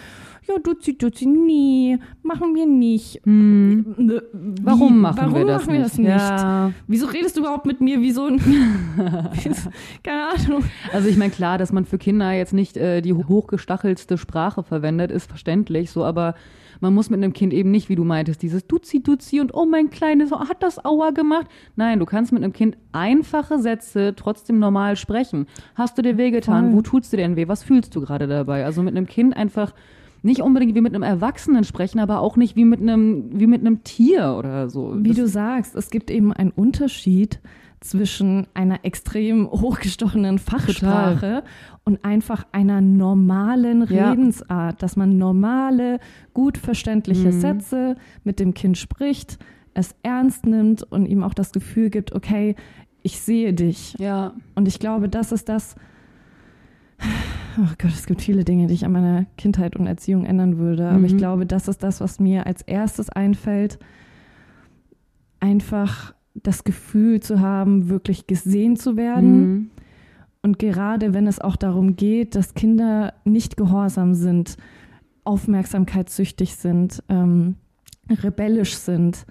[0.48, 3.20] ja, duzi, duzi, nee, machen wir nicht.
[3.24, 3.94] Hm.
[3.98, 4.22] Ne,
[4.62, 5.00] Warum wie?
[5.00, 5.90] machen Warum wir das machen wir nicht?
[5.92, 6.08] das nicht?
[6.08, 6.72] Ja.
[6.86, 8.40] Wieso redest du überhaupt mit mir wie so ein.
[10.02, 10.64] Keine Ahnung.
[10.92, 15.10] Also ich meine, klar, dass man für Kinder jetzt nicht äh, die hochgestachelste Sprache verwendet,
[15.10, 16.34] ist verständlich so, aber
[16.80, 19.66] man muss mit einem Kind eben nicht, wie du meintest, dieses Duzi, Duzi und oh
[19.66, 21.46] mein Kleines, oh, hat das Aua gemacht.
[21.76, 25.46] Nein, du kannst mit einem Kind einfache Sätze trotzdem normal sprechen.
[25.74, 26.72] Hast du dir wehgetan?
[26.72, 27.48] Wo tut's dir denn weh?
[27.48, 28.64] Was fühlst du gerade dabei?
[28.64, 29.74] Also mit einem Kind einfach
[30.22, 33.60] nicht unbedingt wie mit einem Erwachsenen sprechen, aber auch nicht wie mit einem, wie mit
[33.62, 34.94] einem Tier oder so.
[34.98, 37.40] Wie Das- du sagst, es gibt eben einen Unterschied
[37.80, 41.42] zwischen einer extrem hochgestochenen Fachsprache
[41.84, 44.10] und einfach einer normalen Ja.
[44.10, 45.98] Redensart, dass man normale,
[46.34, 47.40] gut verständliche Mhm.
[47.40, 49.38] Sätze mit dem Kind spricht,
[49.74, 52.54] es ernst nimmt und ihm auch das Gefühl gibt, okay,
[53.02, 53.94] ich sehe dich.
[53.98, 55.74] ja, Und ich glaube, das ist das.
[57.58, 60.90] Oh Gott, es gibt viele Dinge, die ich an meiner Kindheit und Erziehung ändern würde.
[60.90, 61.18] Aber ich Mhm.
[61.18, 63.78] glaube, das ist das, was mir als erstes einfällt.
[65.40, 69.40] Einfach das Gefühl zu haben, wirklich gesehen zu werden.
[69.40, 69.70] Mhm.
[70.42, 74.56] Und gerade wenn es auch darum geht, dass Kinder nicht gehorsam sind,
[75.24, 77.56] aufmerksamkeitssüchtig sind, ähm,
[78.08, 79.26] rebellisch sind,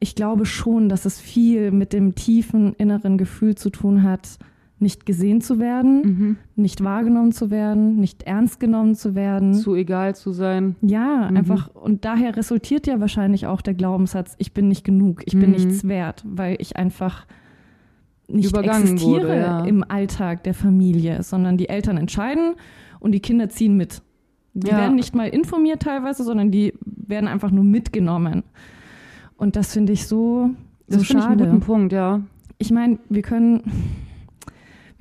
[0.00, 4.38] ich glaube schon, dass es viel mit dem tiefen inneren Gefühl zu tun hat,
[4.82, 6.36] nicht gesehen zu werden, Mhm.
[6.56, 9.54] nicht wahrgenommen zu werden, nicht ernst genommen zu werden.
[9.54, 10.76] Zu egal zu sein.
[10.82, 11.36] ja, Mhm.
[11.38, 11.74] einfach.
[11.74, 15.50] Und daher resultiert ja wahrscheinlich auch der Glaubenssatz, ich bin nicht genug, ich bin Mhm.
[15.52, 17.26] nichts wert, weil ich einfach
[18.28, 19.64] nicht Übergangen existiere wurde, ja.
[19.64, 22.54] im Alltag der Familie, sondern die Eltern entscheiden
[23.00, 24.02] und die Kinder ziehen mit.
[24.54, 24.78] Die Ja.
[24.78, 28.42] werden nicht mal informiert teilweise, sondern die werden einfach nur mitgenommen.
[29.36, 30.50] Und das finde ich so,
[30.88, 31.50] so Das finde ich einen schade.
[31.50, 32.20] guten Punkt, ja.
[32.58, 33.62] Ich meine, wir können,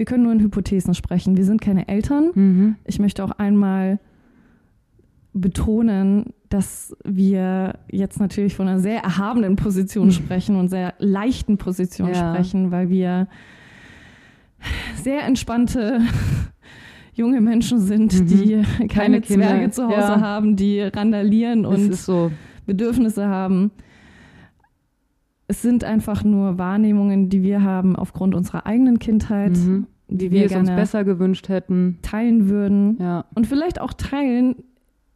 [0.01, 1.37] wir können nur in Hypothesen sprechen.
[1.37, 2.31] Wir sind keine Eltern.
[2.33, 2.75] Mhm.
[2.85, 3.99] Ich möchte auch einmal
[5.31, 12.09] betonen, dass wir jetzt natürlich von einer sehr erhabenen Position sprechen und sehr leichten Position.
[12.09, 12.33] Ja.
[12.33, 13.27] sprechen, weil wir
[14.95, 15.99] sehr entspannte
[17.13, 18.25] junge Menschen sind, Mhm.
[18.25, 19.47] die keine, Keine Kinder.
[19.49, 20.21] Zwerge zu Hause Ja.
[20.21, 22.31] haben, die randalieren und so.
[22.65, 23.69] Bedürfnisse haben.
[25.47, 29.85] Es sind einfach nur Wahrnehmungen, die wir haben aufgrund unserer eigenen Kindheit, Mhm.
[30.11, 31.99] Die wir wir es uns besser gewünscht hätten.
[32.01, 32.97] teilen würden.
[32.99, 33.25] Ja.
[33.35, 34.55] Und vielleicht auch teilen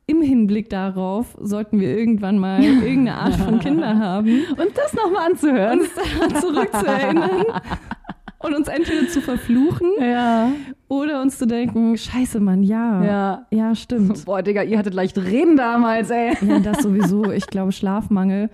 [0.08, 5.32] im Hinblick darauf, sollten wir irgendwann mal irgendeine Art von Kinder haben, Und das nochmal
[5.32, 5.80] anzuhören.
[5.82, 7.46] uns daran zurückzuerinnern
[8.40, 10.50] und uns entweder zu verfluchen Ja.
[10.88, 13.76] oder uns zu denken, scheiße Mann, ja, ja, Ja.
[13.76, 14.24] stimmt.
[14.26, 16.34] Boah, Digga, ihr hattet leicht reden damals, ey.
[16.48, 17.32] Ja, das sowieso.
[17.32, 18.52] Ich glaube, Schlafmangel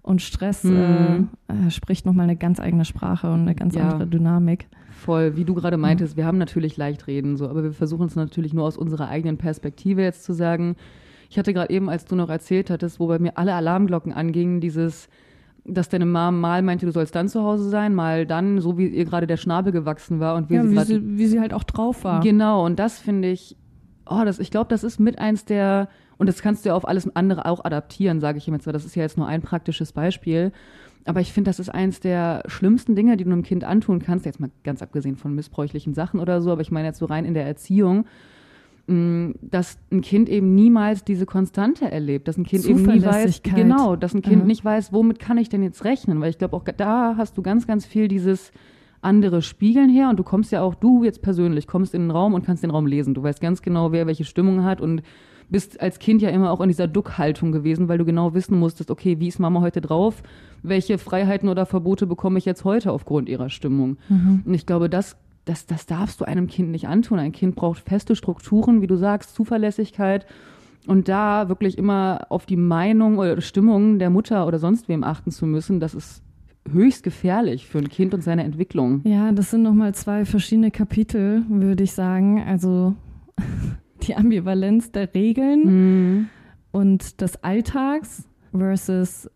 [0.00, 1.28] und Stress Mhm.
[1.48, 3.82] äh, äh, spricht nochmal eine ganz eigene Sprache und eine ganz Ja.
[3.90, 4.68] andere Dynamik.
[5.04, 8.16] Voll, wie du gerade meintest, wir haben natürlich leicht reden, so, aber wir versuchen es
[8.16, 10.76] natürlich nur aus unserer eigenen Perspektive jetzt zu sagen.
[11.28, 14.62] Ich hatte gerade eben, als du noch erzählt hattest, wo bei mir alle Alarmglocken angingen,
[14.62, 15.10] dieses,
[15.66, 18.86] dass deine Mom mal meinte, du sollst dann zu Hause sein, mal dann, so wie
[18.86, 21.52] ihr gerade der Schnabel gewachsen war und wir Ja, sie wie sie, wie sie halt
[21.52, 22.20] auch drauf war.
[22.20, 23.58] Genau, und das finde ich,
[24.08, 26.88] oh, das, ich glaube, das ist mit eins der, und das kannst du ja auf
[26.88, 28.72] alles andere auch adaptieren, sage ich ihm jetzt mal.
[28.72, 30.52] Das ist ja jetzt nur ein praktisches Beispiel.
[31.06, 34.24] Aber ich finde, das ist eins der schlimmsten Dinge, die du einem Kind antun kannst.
[34.24, 37.24] Jetzt mal ganz abgesehen von missbräuchlichen Sachen oder so, aber ich meine jetzt so rein
[37.24, 38.06] in der Erziehung,
[38.86, 43.42] mh, dass ein Kind eben niemals diese Konstante erlebt, dass ein Kind eben nie weiß,
[43.42, 44.46] genau, dass ein Kind Ja.
[44.46, 47.42] nicht weiß, womit kann ich denn jetzt rechnen, weil ich glaube auch da hast du
[47.42, 48.50] ganz, ganz viel dieses
[49.02, 52.32] andere Spiegeln her und du kommst ja auch, du jetzt persönlich, kommst in den Raum
[52.32, 53.12] und kannst den Raum lesen.
[53.12, 55.02] Du weißt ganz genau, wer welche Stimmung hat und
[55.48, 58.90] bist als Kind ja immer auch in dieser Duckhaltung gewesen, weil du genau wissen musstest,
[58.90, 60.22] okay, wie ist Mama heute drauf?
[60.62, 63.98] Welche Freiheiten oder Verbote bekomme ich jetzt heute aufgrund ihrer Stimmung?
[64.46, 67.18] Und ich glaube, das, das, das darfst du einem Kind nicht antun.
[67.18, 70.26] Ein Kind braucht feste Strukturen, wie du sagst, Zuverlässigkeit
[70.86, 75.30] und da wirklich immer auf die Meinung oder Stimmung der Mutter oder sonst wem achten
[75.30, 76.22] zu müssen, das ist
[76.70, 79.02] höchst gefährlich für ein Kind und seine Entwicklung.
[79.04, 82.42] Ja, das sind nochmal zwei verschiedene Kapitel, würde ich sagen.
[82.42, 82.94] Also
[84.06, 86.26] die Ambivalenz der Regeln Mhm.
[86.72, 89.28] und des Alltags versus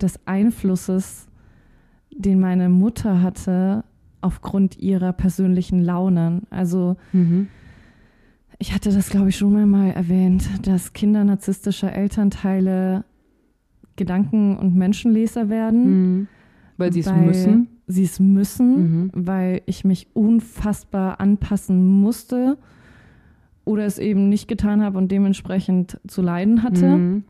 [0.00, 1.26] des Einflusses,
[2.10, 3.84] den meine Mutter hatte
[4.20, 6.42] aufgrund ihrer persönlichen Launen.
[6.50, 7.48] Also Mhm.
[8.58, 13.04] ich hatte das, glaube ich, schon mal, mal erwähnt, dass Kinder narzisstischer Elternteile
[13.96, 16.18] Gedanken- und Menschenleser werden.
[16.18, 16.28] Mhm.
[16.76, 17.68] Weil sie es müssen.
[17.86, 19.10] Sie es müssen, Mhm.
[19.14, 22.58] weil ich mich unfassbar anpassen musste
[23.66, 27.24] oder es eben nicht getan habe und dementsprechend zu leiden hatte, Mhm.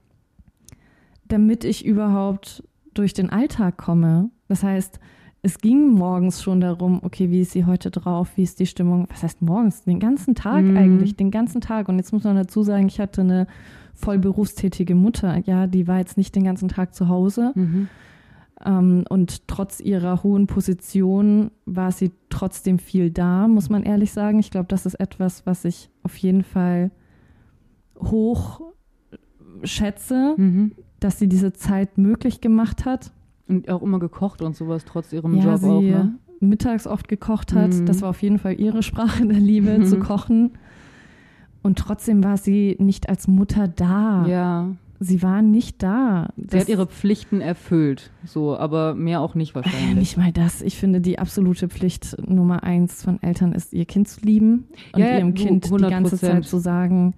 [1.29, 2.63] damit ich überhaupt
[2.95, 4.31] durch den Alltag komme.
[4.49, 5.01] Das heißt,
[5.43, 9.07] es ging morgens schon darum, okay, wie ist sie heute drauf, wie ist die Stimmung,
[9.11, 10.77] was heißt morgens, den ganzen Tag Mhm.
[10.77, 11.89] eigentlich, den ganzen Tag.
[11.89, 13.47] Und jetzt muss man dazu sagen, ich hatte eine
[13.95, 17.53] voll berufstätige Mutter, ja, die war jetzt nicht den ganzen Tag zu Hause.
[17.55, 17.89] Mhm.
[18.65, 24.39] Ähm, und trotz ihrer hohen Position war sie trotzdem viel da, muss man ehrlich sagen.
[24.39, 26.91] Ich glaube, das ist etwas, was ich auf jeden Fall
[28.01, 28.61] hoch
[29.63, 30.73] schätze, Mhm.
[31.01, 33.13] dass sie diese Zeit möglich gemacht hat.
[33.49, 35.81] Und auch immer gekocht und sowas, trotz ihrem ja, Job sie auch.
[35.83, 36.15] Ne?
[36.41, 37.73] mittags oft gekocht hat.
[37.73, 37.87] Mhm.
[37.87, 39.85] Das war auf jeden Fall ihre Sprache der Liebe, Mhm.
[39.87, 40.53] zu kochen.
[41.63, 44.27] Und trotzdem war sie nicht als Mutter da.
[44.27, 44.69] Ja.
[44.99, 46.31] Sie war nicht da.
[46.37, 49.95] Sie hat ihre Pflichten erfüllt, so, aber mehr auch nicht Äh, wahrscheinlich.
[49.97, 50.63] Nicht mal das.
[50.63, 55.01] Ich finde, die absolute Pflicht Nummer eins von Eltern ist, ihr Kind zu lieben und
[55.01, 55.91] Ja, ihrem Kind die 100%.
[55.91, 57.15] ganze Zeit zu sagen,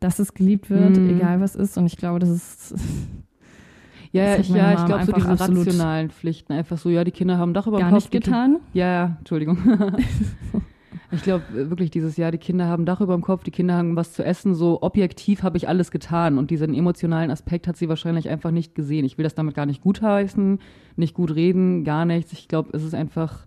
[0.00, 1.08] dass es geliebt wird, Mhm.
[1.10, 1.78] egal was ist.
[1.78, 2.74] Und ich glaube, das ist
[4.12, 6.52] Ja, Das ich, ja, ich glaube so diese rationalen Pflichten.
[6.52, 8.04] Einfach so, ja, die Kinder haben Dach über dem gar Kopf.
[8.04, 8.58] nicht die getan.
[8.72, 9.58] Ja, ja, Entschuldigung.
[11.14, 13.96] ich glaube wirklich dieses Jahr, die Kinder haben Dach über dem Kopf, die Kinder haben
[13.96, 17.88] was zu essen, so objektiv habe ich alles getan und diesen emotionalen Aspekt hat sie
[17.88, 19.04] wahrscheinlich einfach nicht gesehen.
[19.04, 20.58] Ich will das damit gar nicht gutheißen,
[20.96, 22.32] nicht gut reden, gar nichts.
[22.32, 23.46] Ich glaube, es ist einfach,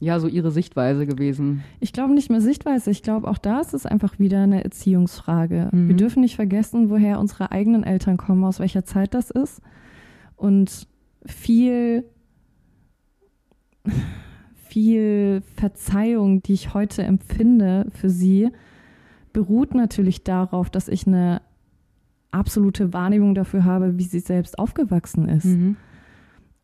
[0.00, 1.62] ja, so ihre Sichtweise gewesen.
[1.80, 2.90] Ich glaube nicht mehr Sichtweise.
[2.90, 5.68] Ich glaube, auch da ist es einfach wieder eine Erziehungsfrage.
[5.72, 5.88] Mhm.
[5.88, 9.62] Wir dürfen nicht vergessen, woher unsere eigenen Eltern kommen, aus welcher Zeit das ist.
[10.36, 10.88] Und
[11.24, 12.04] viel,
[14.72, 18.48] viel Verzeihung, die ich heute empfinde für sie,
[19.34, 21.42] beruht natürlich darauf, dass ich eine
[22.30, 25.44] absolute Wahrnehmung dafür habe, wie sie selbst aufgewachsen ist.
[25.44, 25.76] Mhm.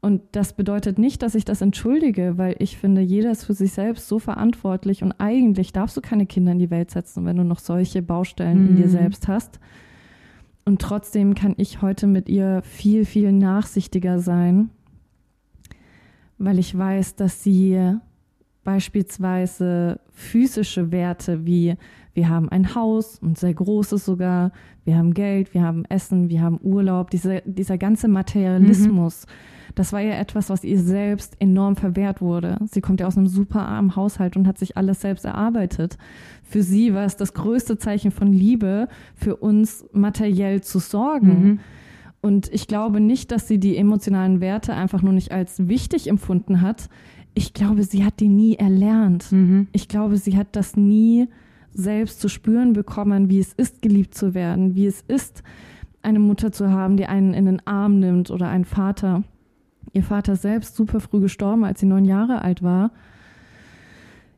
[0.01, 3.73] Und das bedeutet nicht, dass ich das entschuldige, weil ich finde, jeder ist für sich
[3.73, 7.45] selbst so verantwortlich und eigentlich darfst du keine Kinder in die Welt setzen, wenn du
[7.45, 8.91] noch solche Baustellen in dir Mhm.
[8.91, 9.61] selbst hast.
[10.65, 14.71] Und trotzdem kann ich heute mit ihr viel, viel nachsichtiger sein,
[16.39, 17.97] weil ich weiß, dass sie
[18.65, 21.77] beispielsweise physische Werte wie
[22.19, 24.51] wir haben ein Haus und sehr großes sogar,
[24.85, 29.25] wir haben Geld, wir haben Essen, wir haben Urlaub, diese, dieser ganze Materialismus,
[29.77, 32.59] das war ja etwas, was ihr selbst enorm verwehrt wurde.
[32.65, 35.97] Sie kommt ja aus einem super armen Haushalt und hat sich alles selbst erarbeitet.
[36.43, 41.45] Für sie war es das größte Zeichen von Liebe, für uns materiell zu sorgen.
[41.45, 41.61] Mhm.
[42.21, 46.61] Und ich glaube nicht, dass sie die emotionalen Werte einfach nur nicht als wichtig empfunden
[46.61, 46.89] hat.
[47.35, 49.31] Ich glaube, sie hat die nie erlernt.
[49.31, 49.69] Mhm.
[49.73, 51.29] Ich glaube, sie hat das nie
[51.73, 55.45] selbst zu spüren bekommen, wie es ist, geliebt zu werden, wie es ist,
[56.03, 59.23] eine Mutter zu haben, die einen in den Arm nimmt oder einen Vater.
[59.93, 62.91] Ihr Vater selbst super früh gestorben, als sie neun Jahre alt war.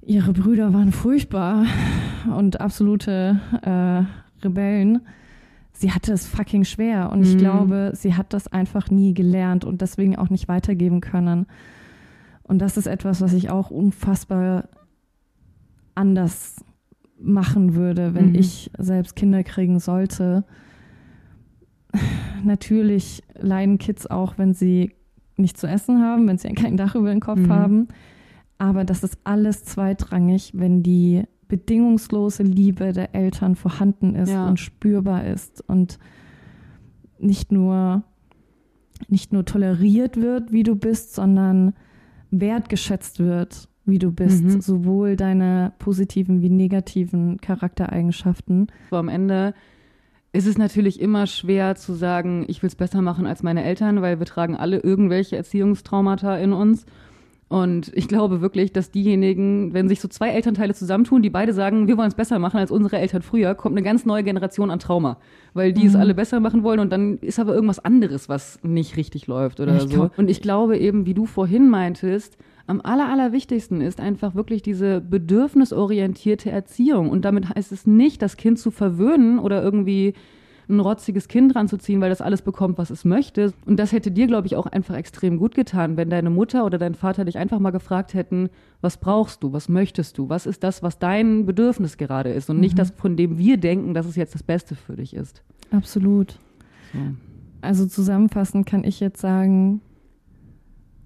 [0.03, 1.65] Ihre Brüder waren furchtbar
[2.37, 5.01] und absolute äh, Rebellen.
[5.81, 7.39] Sie hatte es fucking schwer und ich Mhm.
[7.39, 11.47] glaube, sie hat das einfach nie gelernt und deswegen auch nicht weitergeben können.
[12.43, 14.69] Und das ist etwas, was ich auch unfassbar
[15.95, 16.63] anders
[17.19, 18.35] machen würde, wenn Mhm.
[18.35, 20.45] ich selbst Kinder kriegen sollte.
[22.45, 24.93] Natürlich leiden Kids auch, wenn sie
[25.39, 27.49] nicht zu essen haben, wenn sie kein Dach über den Kopf Mhm.
[27.53, 27.89] haben.
[28.59, 34.49] Aber das ist alles zweitrangig, wenn die bedingungslose Liebe der Eltern vorhanden ist Ja.
[34.49, 35.99] und spürbar ist und
[37.19, 38.03] nicht nur,
[39.09, 41.75] nicht nur toleriert wird, wie du bist, sondern
[42.31, 44.61] wertgeschätzt wird, wie du bist, Mhm.
[44.61, 48.69] sowohl deine positiven wie negativen Charaktereigenschaften.
[48.91, 49.53] Aber am Ende
[50.33, 54.01] ist es natürlich immer schwer zu sagen, ich will es besser machen als meine Eltern,
[54.01, 56.87] weil wir tragen alle irgendwelche Erziehungstraumata in uns.
[57.51, 61.89] Und ich glaube wirklich, dass diejenigen, wenn sich so zwei Elternteile zusammentun, die beide sagen,
[61.89, 64.79] wir wollen es besser machen als unsere Eltern früher, kommt eine ganz neue Generation an
[64.79, 65.19] Trauma.
[65.53, 66.01] Weil die es Mhm.
[66.01, 69.75] alle besser machen wollen und dann ist aber irgendwas anderes, was nicht richtig läuft oder
[69.75, 69.89] ich so.
[69.89, 74.63] glaub- und ich glaube eben, wie du vorhin meintest, am aller, allerwichtigsten ist einfach wirklich
[74.63, 77.11] diese bedürfnisorientierte Erziehung.
[77.11, 80.15] Und damit heißt es nicht, das Kind zu verwöhnen oder irgendwie
[80.71, 83.53] ein rotziges Kind ranzuziehen, weil das alles bekommt, was es möchte.
[83.67, 86.79] Und das hätte dir, glaube ich, auch einfach extrem gut getan, wenn deine Mutter oder
[86.79, 88.49] dein Vater dich einfach mal gefragt hätten,
[88.81, 92.61] was brauchst du, was möchtest du, was ist das, was dein Bedürfnis gerade ist und
[92.61, 95.43] nicht das, von dem wir denken, dass es jetzt das Beste für dich ist.
[95.71, 96.39] Absolut.
[96.93, 96.99] So.
[97.63, 99.83] Also zusammenfassend kann ich jetzt sagen,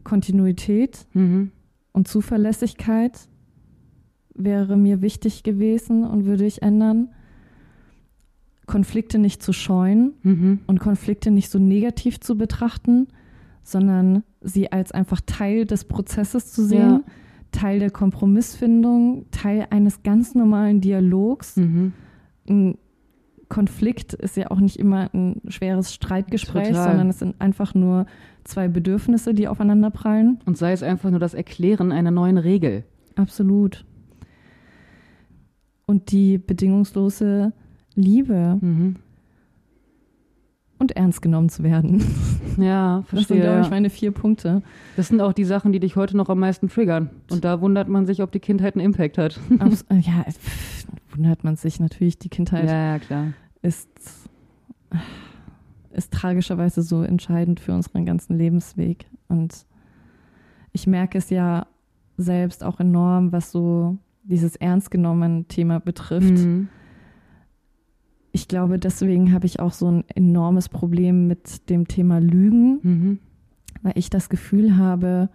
[0.04, 1.50] Kontinuität Mhm.
[1.92, 3.28] und Zuverlässigkeit
[4.34, 7.08] wäre mir wichtig gewesen und würde ich ändern.
[8.66, 10.60] Konflikte nicht zu scheuen Mhm.
[10.66, 13.08] und Konflikte nicht so negativ zu betrachten,
[13.62, 17.00] sondern sie als einfach Teil des Prozesses zu sehen, Ja.
[17.52, 21.56] Teil der Kompromissfindung, Teil eines ganz normalen Dialogs.
[21.56, 21.92] Mhm.
[22.48, 22.78] Ein
[23.48, 26.88] Konflikt ist ja auch nicht immer ein schweres Streitgespräch, Total.
[26.88, 28.06] sondern es sind einfach nur
[28.42, 30.40] zwei Bedürfnisse, die aufeinander prallen.
[30.46, 32.84] Und sei es einfach nur das Erklären einer neuen Regel.
[33.14, 33.84] Absolut.
[35.86, 37.52] Und die bedingungslose
[37.94, 38.96] Liebe Mhm.
[40.78, 42.02] und ernst genommen zu werden.
[42.58, 43.40] Ja, Das sind, verstehe.
[43.42, 44.62] glaube ich, meine vier Punkte.
[44.96, 47.10] Das sind auch die Sachen, die dich heute noch am meisten triggern.
[47.30, 49.40] Und da wundert man sich, ob die Kindheit einen Impact hat.
[49.58, 52.18] Abs äh, ja, pff, wundert man sich natürlich.
[52.18, 53.26] Die Kindheit Ja, ja, klar.
[53.62, 53.88] ist,
[55.92, 59.06] ist tragischerweise so entscheidend für unseren ganzen Lebensweg.
[59.28, 59.64] Und
[60.72, 61.66] ich merke es ja
[62.16, 66.30] selbst auch enorm, was so dieses ernst genommen Thema betrifft.
[66.44, 66.68] Mhm.
[68.36, 73.18] Ich glaube, deswegen habe ich auch so ein enormes Problem mit dem Thema Lügen, Mhm.
[73.82, 75.28] weil ich das Gefühl habe,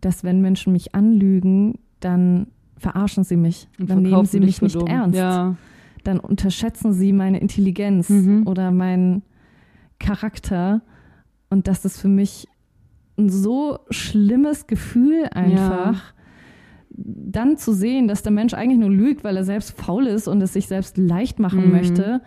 [0.00, 2.46] dass wenn Menschen mich anlügen, dann
[2.78, 3.68] verarschen sie mich.
[3.78, 4.86] Und dann nehmen sie mich nicht dumm.
[4.86, 5.18] ernst.
[5.18, 5.54] Ja.
[6.02, 8.46] Dann unterschätzen sie meine Intelligenz Mhm.
[8.46, 9.22] oder meinen
[9.98, 10.80] Charakter.
[11.50, 12.48] Und das ist für mich
[13.18, 16.14] ein so schlimmes Gefühl einfach.
[16.92, 20.42] Dann zu sehen, dass der Mensch eigentlich nur lügt, weil er selbst faul ist und
[20.42, 21.70] es sich selbst leicht machen Mhm.
[21.72, 22.20] möchte,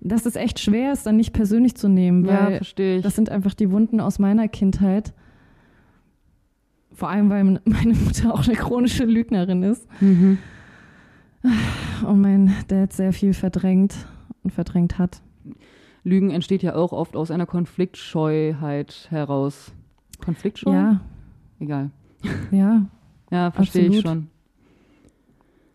[0.00, 3.02] dass es echt schwer ist, dann nicht persönlich zu nehmen, ja, weil verstehe ich.
[3.02, 5.12] das sind einfach die Wunden aus meiner Kindheit.
[6.92, 10.38] Vor allem, weil meine Mutter auch eine chronische Lügnerin ist mhm.
[12.06, 13.94] und mein Dad sehr viel verdrängt
[14.42, 15.20] und verdrängt hat.
[16.02, 19.72] Lügen entsteht ja auch oft aus einer Konfliktscheuheit heraus.
[20.24, 20.72] Konfliktscheu?
[20.72, 21.00] Ja,
[21.58, 21.90] Egal.
[22.50, 22.86] ja,
[23.30, 24.26] Ja, verstehe ich schon.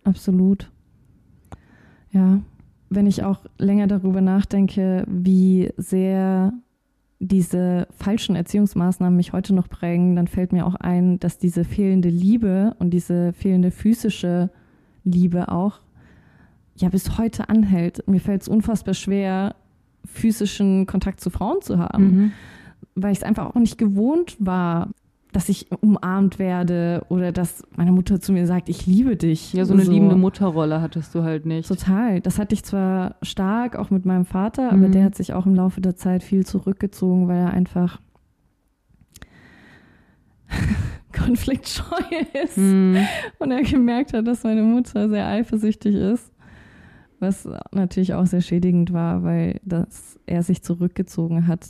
[0.04, 0.70] absolut.
[2.12, 2.40] Ja,
[2.90, 6.54] wenn ich auch länger darüber nachdenke, wie sehr
[7.20, 12.10] diese falschen Erziehungsmaßnahmen mich heute noch prägen, dann fällt mir auch ein, dass diese fehlende
[12.10, 14.50] Liebe und diese fehlende physische
[15.04, 15.80] Liebe auch
[16.76, 18.08] ja bis heute anhält.
[18.08, 19.56] Mir fällt es unfassbar schwer,
[20.06, 22.32] physischen Kontakt zu Frauen zu haben, Mhm.
[22.96, 24.90] weil ich es einfach auch nicht gewohnt war,
[25.36, 29.52] dass ich umarmt werde oder dass meine Mutter zu mir sagt, ich liebe dich.
[29.52, 31.68] Ja, so eine liebende Mutterrolle hattest du halt nicht.
[31.68, 32.22] Total.
[32.22, 34.92] Das hatte ich zwar stark, auch mit meinem Vater, aber Mhm.
[34.94, 38.00] der hat sich auch im Laufe der Zeit viel zurückgezogen, weil er einfach
[41.14, 41.84] konfliktscheu
[42.44, 42.98] ist Mhm.
[43.40, 46.32] und er gemerkt hat, dass meine Mutter sehr eifersüchtig ist.
[47.20, 51.68] Was natürlich auch sehr schädigend war, weil dass er sich zurückgezogen hat,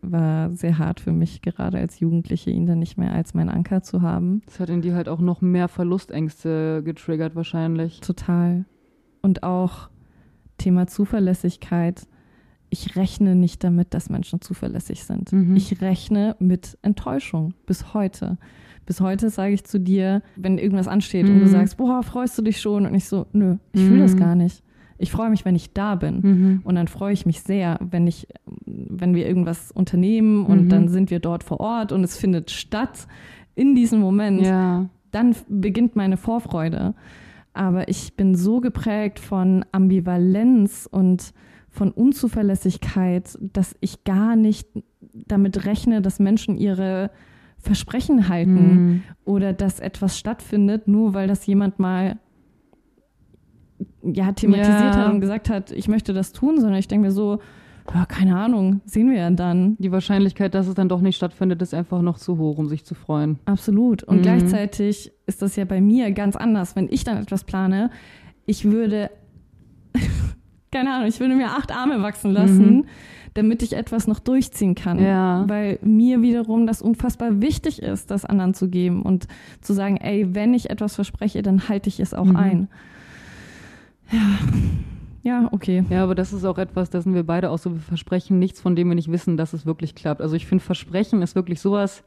[0.00, 3.82] war sehr hart für mich, gerade als Jugendliche, ihn dann nicht mehr als mein Anker
[3.82, 4.42] zu haben.
[4.46, 8.00] Das hat in dir halt auch noch mehr Verlustängste getriggert wahrscheinlich.
[8.00, 8.64] Total.
[9.22, 9.90] Und auch
[10.56, 12.06] Thema Zuverlässigkeit.
[12.70, 15.32] Ich rechne nicht damit, dass Menschen zuverlässig sind.
[15.32, 15.56] Mhm.
[15.56, 18.38] Ich rechne mit Enttäuschung bis heute.
[18.86, 21.50] Bis heute sage ich zu dir, wenn irgendwas ansteht und du Mhm.
[21.50, 22.86] sagst, boah, freust du dich schon?
[22.86, 24.18] Und ich so, nö, ich fühle das Mhm.
[24.18, 24.62] gar nicht.
[24.98, 26.20] Ich freue mich, wenn ich da bin.
[26.20, 26.60] Mhm.
[26.64, 28.26] Und dann freue ich mich sehr, wenn ich,
[28.66, 30.68] wenn wir irgendwas unternehmen und Mhm.
[30.68, 33.06] dann sind wir dort vor Ort und es findet statt
[33.54, 34.88] in diesem Moment Ja.
[35.10, 36.94] dann beginnt meine Vorfreude.
[37.54, 41.32] Aber ich bin so geprägt von Ambivalenz und
[41.70, 41.90] von
[42.52, 44.68] Unzuverlässigkeit, dass ich gar nicht
[45.12, 47.10] damit rechne, dass Menschen ihre
[47.58, 49.02] Versprechen halten Mhm.
[49.24, 52.18] oder dass etwas stattfindet, nur weil das jemand mal
[54.02, 55.04] ja, thematisiert Ja.
[55.06, 57.38] hat und gesagt hat, ich möchte das tun, sondern ich denke mir so,
[57.94, 59.76] ja, keine Ahnung, sehen wir ja dann.
[59.78, 62.84] Die Wahrscheinlichkeit, dass es dann doch nicht stattfindet, ist einfach noch zu hoch, um sich
[62.84, 63.38] zu freuen.
[63.46, 64.02] Absolut.
[64.02, 64.22] Und Mhm.
[64.22, 66.76] gleichzeitig ist das ja bei mir ganz anders.
[66.76, 67.90] Wenn ich dann etwas plane,
[68.44, 69.10] ich würde,
[70.72, 72.84] keine Ahnung, ich würde mir acht Arme wachsen lassen, Mhm.
[73.34, 75.02] damit ich etwas noch durchziehen kann.
[75.02, 75.44] Ja.
[75.48, 79.28] Weil mir wiederum das unfassbar wichtig ist, das anderen zu geben und
[79.62, 82.36] zu sagen, ey, wenn ich etwas verspreche, dann halte ich es auch Mhm.
[82.36, 82.68] ein.
[84.10, 84.38] Ja.
[85.22, 85.84] Ja, okay.
[85.90, 88.76] Ja, aber das ist auch etwas, sind wir beide auch so, wir versprechen nichts, von
[88.76, 90.22] dem wir nicht wissen, dass es wirklich klappt.
[90.22, 92.02] Also ich finde, Versprechen ist wirklich sowas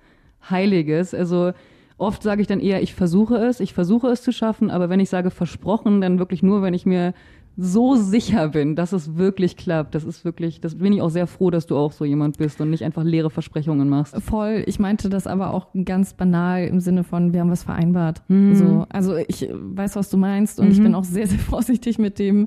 [0.50, 1.14] Heiliges.
[1.14, 1.52] Also
[1.98, 5.00] oft sage ich dann eher, ich versuche es, ich versuche es zu schaffen, aber wenn
[5.00, 7.14] ich sage versprochen, dann wirklich nur, wenn ich mir
[7.58, 9.94] so sicher bin, dass es wirklich klappt.
[9.94, 12.62] Das ist wirklich, das bin ich auch sehr froh, dass du auch so jemand bist
[12.62, 14.16] und nicht einfach leere Versprechungen machst.
[14.22, 14.64] Voll.
[14.68, 18.24] Ich meinte das aber auch ganz banal im Sinne von, wir haben was vereinbart.
[18.30, 18.56] Mhm.
[18.56, 20.84] So, also ich weiß, was du meinst und ich Mhm.
[20.84, 22.46] bin auch sehr, sehr vorsichtig mit dem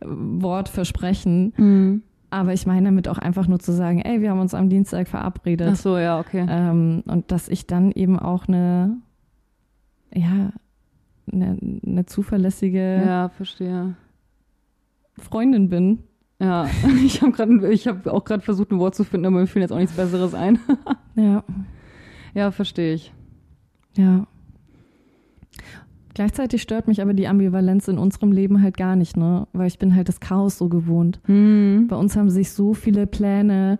[0.00, 1.52] äh, Wort Versprechen.
[1.56, 2.02] Mhm.
[2.30, 5.08] Aber ich meine damit auch einfach nur zu sagen, ey, wir haben uns am Dienstag
[5.08, 5.68] verabredet.
[5.72, 6.46] Ach so, ja, okay.
[6.48, 8.98] Ähm, und dass ich dann eben auch eine,
[10.14, 10.52] ja,
[11.32, 13.94] eine, eine zuverlässige Ja, verstehe.
[15.20, 16.00] Freundin bin.
[16.40, 16.68] Ja,
[17.04, 19.62] ich habe gerade, ich habe auch gerade versucht, ein Wort zu finden, aber mir fiel
[19.62, 20.58] jetzt auch nichts Besseres ein.
[21.16, 21.44] Ja,
[22.34, 23.12] Ja, verstehe ich.
[23.96, 24.26] ja.
[26.12, 29.46] Gleichzeitig stört mich aber die Ambivalenz in unserem Leben halt gar nicht, ne?
[29.52, 31.20] Weil ich bin halt das Chaos so gewohnt.
[31.26, 31.86] Hm.
[31.88, 33.78] Bei uns haben sich so viele Pläne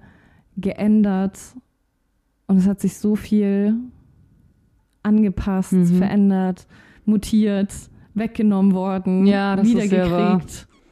[0.56, 1.38] geändert
[2.46, 3.74] und es hat sich so viel
[5.02, 5.86] angepasst, Mhm.
[5.86, 6.66] verändert,
[7.04, 7.74] mutiert,
[8.14, 10.40] weggenommen worden, Ja, das ist sehr wahr.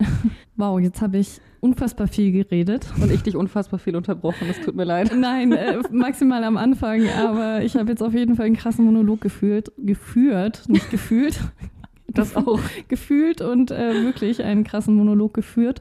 [0.58, 2.92] Wow, jetzt habe ich unfassbar viel geredet.
[3.00, 5.12] Und ich dich unfassbar viel unterbrochen, das tut mir leid.
[5.16, 9.20] Nein, äh, maximal am Anfang, aber ich habe jetzt auf jeden Fall einen krassen Monolog
[9.20, 11.38] gefühlt, geführt, nicht gefühlt,
[12.08, 12.58] Das auch.
[12.88, 15.80] gefühlt und äh, wirklich einen krassen Monolog geführt.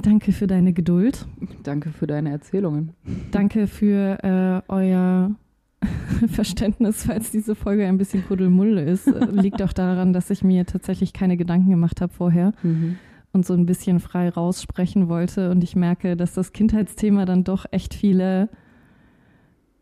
[0.00, 1.26] Danke für deine Geduld.
[1.64, 2.92] Danke für deine Erzählungen.
[3.32, 5.34] Danke für äh, euer
[6.28, 9.06] Verständnis, falls diese Folge ein bisschen Kuddelmuddel ist.
[9.06, 12.52] Äh, Liegt auch daran, dass ich mir tatsächlich keine Gedanken gemacht habe vorher
[13.32, 15.50] und so ein bisschen frei raussprechen wollte.
[15.50, 18.48] Und ich merke, dass das Kindheitsthema dann doch echt viele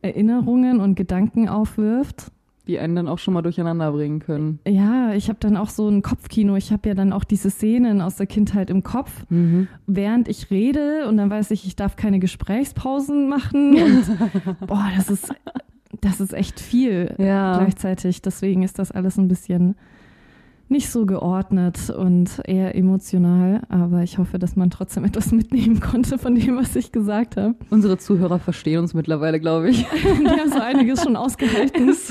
[0.02, 2.32] Erinnerungen und Gedanken aufwirft.
[2.66, 4.58] Die einen dann auch schon mal durcheinander bringen können.
[4.66, 6.56] Ja, ich habe dann auch so ein Kopfkino.
[6.56, 9.24] Ich habe ja dann auch diese Szenen aus der Kindheit im Kopf,
[9.86, 13.76] während ich rede und dann weiß ich, ich darf keine Gesprächspausen machen.
[13.80, 14.04] Und
[14.66, 15.32] boah, das ist,
[16.00, 17.58] das ist echt viel Ja.
[17.58, 18.22] gleichzeitig.
[18.22, 19.74] Deswegen ist das alles ein bisschen
[20.68, 23.62] nicht so geordnet und eher emotional.
[23.68, 27.54] Aber ich hoffe, dass man trotzdem etwas mitnehmen konnte von dem, was ich gesagt habe.
[27.70, 29.86] Unsere Zuhörer verstehen uns mittlerweile, glaube ich.
[30.02, 31.94] Die haben so einiges schon ausgehalten.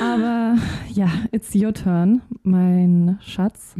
[0.00, 0.56] Aber
[0.90, 3.74] ja, it's your turn, mein Schatz.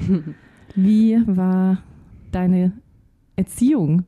[0.74, 1.78] Wie war
[2.32, 2.72] deine
[3.36, 4.04] Erziehung?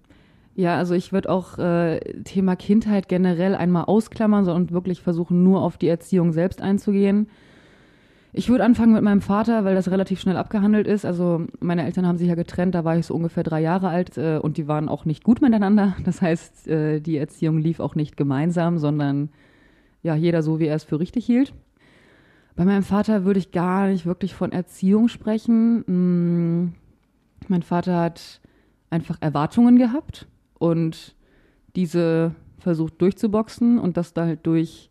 [0.56, 5.62] Ja, also ich würde auch äh, Thema Kindheit generell einmal ausklammern und wirklich versuchen, nur
[5.62, 7.28] auf die Erziehung selbst einzugehen.
[8.32, 11.04] Ich würde anfangen mit meinem Vater, weil das relativ schnell abgehandelt ist.
[11.04, 14.16] Also meine Eltern haben sich ja getrennt, da war ich so ungefähr drei Jahre alt
[14.16, 15.96] äh, und die waren auch nicht gut miteinander.
[16.04, 19.30] Das heißt, äh, die Erziehung lief auch nicht gemeinsam, sondern
[20.02, 21.52] ja, jeder so, wie er es für richtig hielt.
[22.54, 25.82] Bei meinem Vater würde ich gar nicht wirklich von Erziehung sprechen.
[25.86, 26.72] Hm,
[27.48, 28.40] mein Vater hat
[28.90, 30.28] einfach Erwartungen gehabt
[30.64, 31.14] und
[31.76, 34.88] diese versucht durchzuboxen und das da halt durch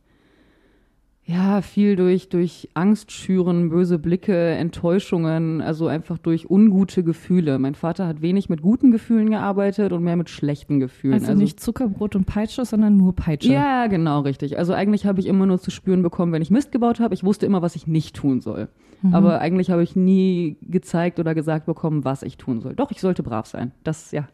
[1.26, 7.59] ja, viel durch, durch Angst schüren, böse Blicke, Enttäuschungen, also einfach durch ungute Gefühle.
[7.59, 11.13] Mein Vater hat wenig mit guten Gefühlen gearbeitet und mehr mit schlechten Gefühlen.
[11.13, 13.53] Also, also nicht Zuckerbrot und Peitsche, sondern nur Peitsche.
[13.53, 14.57] Ja, genau, richtig.
[14.57, 17.13] Also eigentlich habe ich immer nur zu spüren bekommen, wenn ich Mist gebaut habe.
[17.13, 18.67] Ich wusste immer, was ich nicht tun soll.
[19.01, 19.15] Mhm.
[19.15, 22.76] Aber eigentlich habe ich nie gezeigt oder gesagt bekommen, was ich tun soll.
[22.76, 23.71] Doch, ich sollte brav sein.
[23.86, 24.28] Das, ja,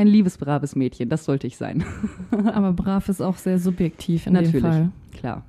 [0.00, 1.84] ein liebes, braves Mädchen, das sollte ich sein.
[2.54, 4.92] Aber brav ist auch sehr subjektiv in Natürlich, dem Fall.
[5.12, 5.44] klar.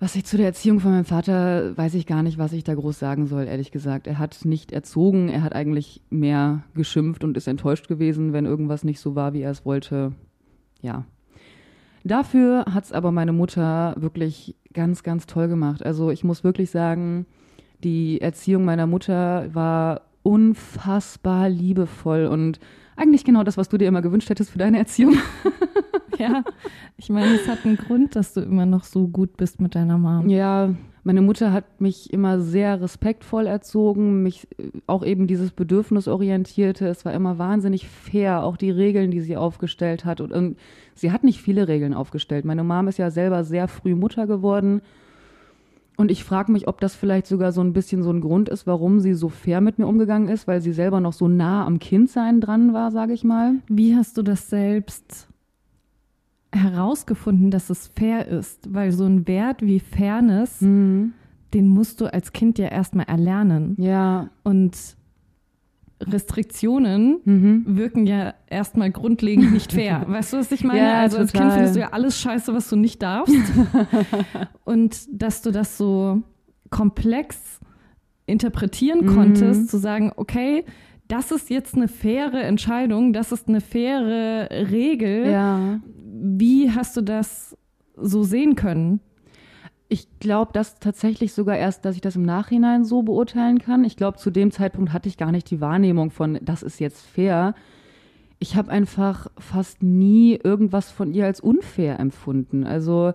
[0.00, 2.74] Was ich zu der Erziehung von meinem Vater, weiß ich gar nicht, was ich da
[2.74, 4.06] groß sagen soll, ehrlich gesagt.
[4.06, 8.82] Er hat nicht erzogen, er hat eigentlich mehr geschimpft und ist enttäuscht gewesen, wenn irgendwas
[8.82, 10.12] nicht so war, wie er es wollte.
[10.80, 11.04] Ja.
[12.02, 15.84] Dafür hat es aber meine Mutter wirklich ganz, ganz toll gemacht.
[15.84, 17.26] Also ich muss wirklich sagen,
[17.82, 22.58] die Erziehung meiner Mutter war unfassbar liebevoll und
[22.96, 25.16] eigentlich genau das, was du dir immer gewünscht hättest für deine Erziehung.
[26.18, 26.44] ja,
[26.96, 29.98] ich meine, es hat einen Grund, dass du immer noch so gut bist mit deiner
[29.98, 30.28] Mom.
[30.28, 30.74] Ja,
[31.06, 36.86] meine Mutter hat mich immer sehr respektvoll erzogen, mich äh, auch eben dieses Bedürfnisorientierte.
[36.88, 40.22] Es war immer wahnsinnig fair, auch die Regeln, die sie aufgestellt hat.
[40.22, 40.56] Und, und
[40.94, 42.46] sie hat nicht viele Regeln aufgestellt.
[42.46, 44.80] Meine Mom ist ja selber sehr früh Mutter geworden.
[45.96, 48.66] Und ich frage mich, ob das vielleicht sogar so ein bisschen so ein Grund ist,
[48.66, 51.78] warum sie so fair mit mir umgegangen ist, weil sie selber noch so nah am
[51.78, 53.56] Kindsein dran war, sage ich mal.
[53.68, 55.28] Wie hast du das selbst
[56.52, 58.74] herausgefunden, dass es fair ist?
[58.74, 61.12] Weil so ein Wert wie Fairness, mhm.
[61.52, 63.76] den musst du als Kind ja erstmal erlernen.
[63.78, 64.30] Ja.
[64.42, 64.96] Und
[66.00, 67.64] Restriktionen mhm.
[67.66, 70.04] wirken ja erstmal grundlegend nicht fair.
[70.08, 70.80] weißt du, was ich meine?
[70.80, 71.22] Ja, also total.
[71.22, 73.34] als Kind findest du ja alles scheiße, was du nicht darfst.
[74.64, 76.22] und dass du das so
[76.70, 77.60] komplex
[78.26, 79.14] interpretieren mhm.
[79.14, 80.64] konntest, zu sagen, okay,
[81.08, 85.30] das ist jetzt eine faire Entscheidung, das ist eine faire Regel.
[85.30, 85.80] Ja.
[86.04, 87.56] Wie hast du das
[87.96, 89.00] so sehen können?
[89.88, 93.84] Ich glaube, dass tatsächlich sogar erst, dass ich das im Nachhinein so beurteilen kann.
[93.84, 97.02] Ich glaube, zu dem Zeitpunkt hatte ich gar nicht die Wahrnehmung von, das ist jetzt
[97.02, 97.54] fair.
[98.38, 102.64] Ich habe einfach fast nie irgendwas von ihr als unfair empfunden.
[102.64, 103.12] Also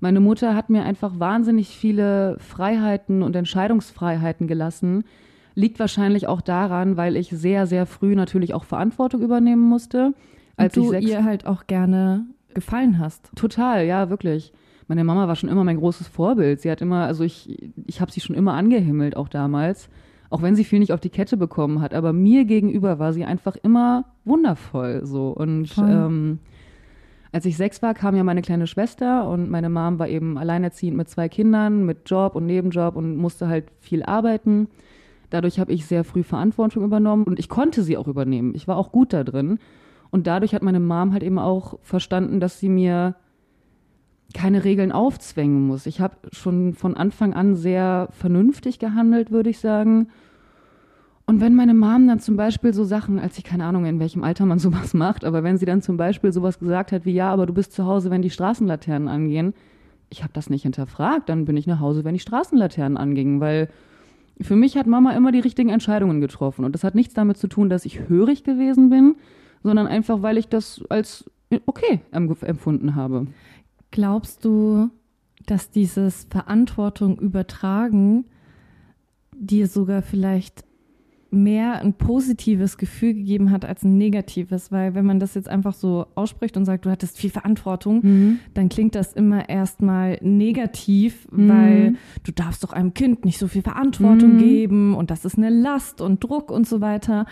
[0.00, 5.04] meine Mutter hat mir einfach wahnsinnig viele Freiheiten und Entscheidungsfreiheiten gelassen.
[5.54, 10.14] Liegt wahrscheinlich auch daran, weil ich sehr, sehr früh natürlich auch Verantwortung übernehmen musste.
[10.56, 13.30] Als und du ihr halt auch gerne gefallen hast.
[13.36, 14.52] Total, ja, wirklich
[14.88, 16.60] meine Mama war schon immer mein großes Vorbild.
[16.60, 19.90] Sie hat immer, also ich, ich habe sie schon immer angehimmelt, auch damals.
[20.30, 21.94] Auch wenn sie viel nicht auf die Kette bekommen hat.
[21.94, 25.04] Aber mir gegenüber war sie einfach immer wundervoll.
[25.04, 25.28] So.
[25.28, 26.38] Und ähm,
[27.32, 30.96] als ich sechs war, kam ja meine kleine Schwester und meine Mom war eben alleinerziehend
[30.96, 34.68] mit zwei Kindern, mit Job und Nebenjob und musste halt viel arbeiten.
[35.30, 38.54] Dadurch habe ich sehr früh Verantwortung übernommen und ich konnte sie auch übernehmen.
[38.54, 39.58] Ich war auch gut da drin.
[40.10, 43.14] Und dadurch hat meine Mom halt eben auch verstanden, dass sie mir
[44.34, 45.86] keine Regeln aufzwängen muss.
[45.86, 50.08] Ich habe schon von Anfang an sehr vernünftig gehandelt, würde ich sagen.
[51.24, 54.24] Und wenn meine Mom dann zum Beispiel so Sachen, als ich keine Ahnung, in welchem
[54.24, 57.30] Alter man sowas macht, aber wenn sie dann zum Beispiel sowas gesagt hat wie, ja,
[57.32, 59.54] aber du bist zu Hause, wenn die Straßenlaternen angehen,
[60.10, 63.68] ich habe das nicht hinterfragt, dann bin ich nach Hause, wenn die Straßenlaternen angingen, weil
[64.40, 66.64] für mich hat Mama immer die richtigen Entscheidungen getroffen.
[66.64, 69.16] Und das hat nichts damit zu tun, dass ich hörig gewesen bin,
[69.62, 71.30] sondern einfach, weil ich das als
[71.66, 73.26] okay empfunden habe.
[73.90, 74.90] Glaubst du,
[75.46, 78.26] dass dieses Verantwortung übertragen
[79.34, 80.64] dir sogar vielleicht
[81.30, 85.74] mehr ein positives Gefühl gegeben hat als ein negatives, weil wenn man das jetzt einfach
[85.74, 88.38] so ausspricht und sagt, du hattest viel Verantwortung, mhm.
[88.54, 91.48] dann klingt das immer erstmal negativ, mhm.
[91.48, 94.38] weil du darfst doch einem Kind nicht so viel Verantwortung mhm.
[94.38, 97.26] geben und das ist eine Last und Druck und so weiter.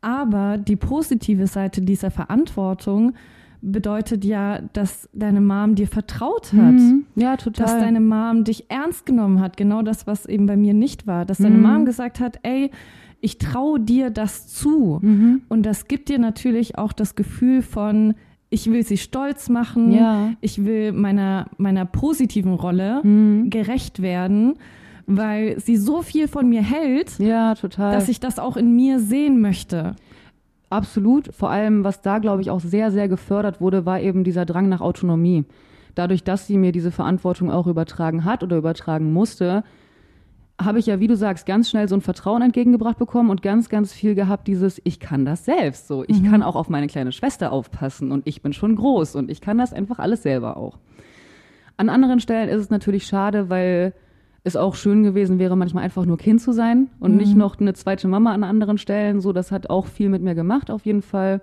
[0.00, 3.14] Aber die positive Seite dieser Verantwortung
[3.62, 6.74] bedeutet ja, dass deine Mom dir vertraut hat.
[6.74, 7.06] Mhm.
[7.14, 7.66] Ja, total.
[7.66, 9.56] Dass deine Mom dich ernst genommen hat.
[9.56, 11.24] Genau das, was eben bei mir nicht war.
[11.24, 11.62] Dass deine mhm.
[11.62, 12.70] Mom gesagt hat, ey,
[13.20, 14.98] ich traue dir das zu.
[15.02, 15.42] Mhm.
[15.48, 18.14] Und das gibt dir natürlich auch das Gefühl von,
[18.50, 19.92] ich will sie stolz machen.
[19.92, 20.32] Ja.
[20.40, 23.50] Ich will meiner, meiner positiven Rolle mhm.
[23.50, 24.54] gerecht werden
[25.06, 27.94] weil sie so viel von mir hält, ja, total.
[27.94, 29.94] dass ich das auch in mir sehen möchte.
[30.70, 31.34] Absolut.
[31.34, 34.68] Vor allem, was da, glaube ich, auch sehr, sehr gefördert wurde, war eben dieser Drang
[34.68, 35.44] nach Autonomie.
[35.94, 39.64] Dadurch, dass sie mir diese Verantwortung auch übertragen hat oder übertragen musste,
[40.60, 43.68] habe ich ja, wie du sagst, ganz schnell so ein Vertrauen entgegengebracht bekommen und ganz,
[43.68, 46.04] ganz viel gehabt, dieses, ich kann das selbst so.
[46.06, 46.30] Ich mhm.
[46.30, 49.58] kann auch auf meine kleine Schwester aufpassen und ich bin schon groß und ich kann
[49.58, 50.78] das einfach alles selber auch.
[51.76, 53.92] An anderen Stellen ist es natürlich schade, weil
[54.46, 57.18] es auch schön gewesen wäre, manchmal einfach nur Kind zu sein und mhm.
[57.18, 59.20] nicht noch eine zweite Mama an anderen Stellen.
[59.20, 61.42] So, das hat auch viel mit mir gemacht, auf jeden Fall.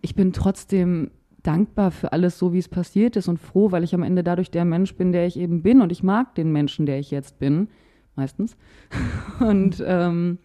[0.00, 1.10] Ich bin trotzdem
[1.42, 4.50] dankbar für alles, so wie es passiert ist und froh, weil ich am Ende dadurch
[4.50, 7.38] der Mensch bin, der ich eben bin und ich mag den Menschen, der ich jetzt
[7.38, 7.68] bin,
[8.16, 8.56] meistens.
[9.40, 10.38] und ähm,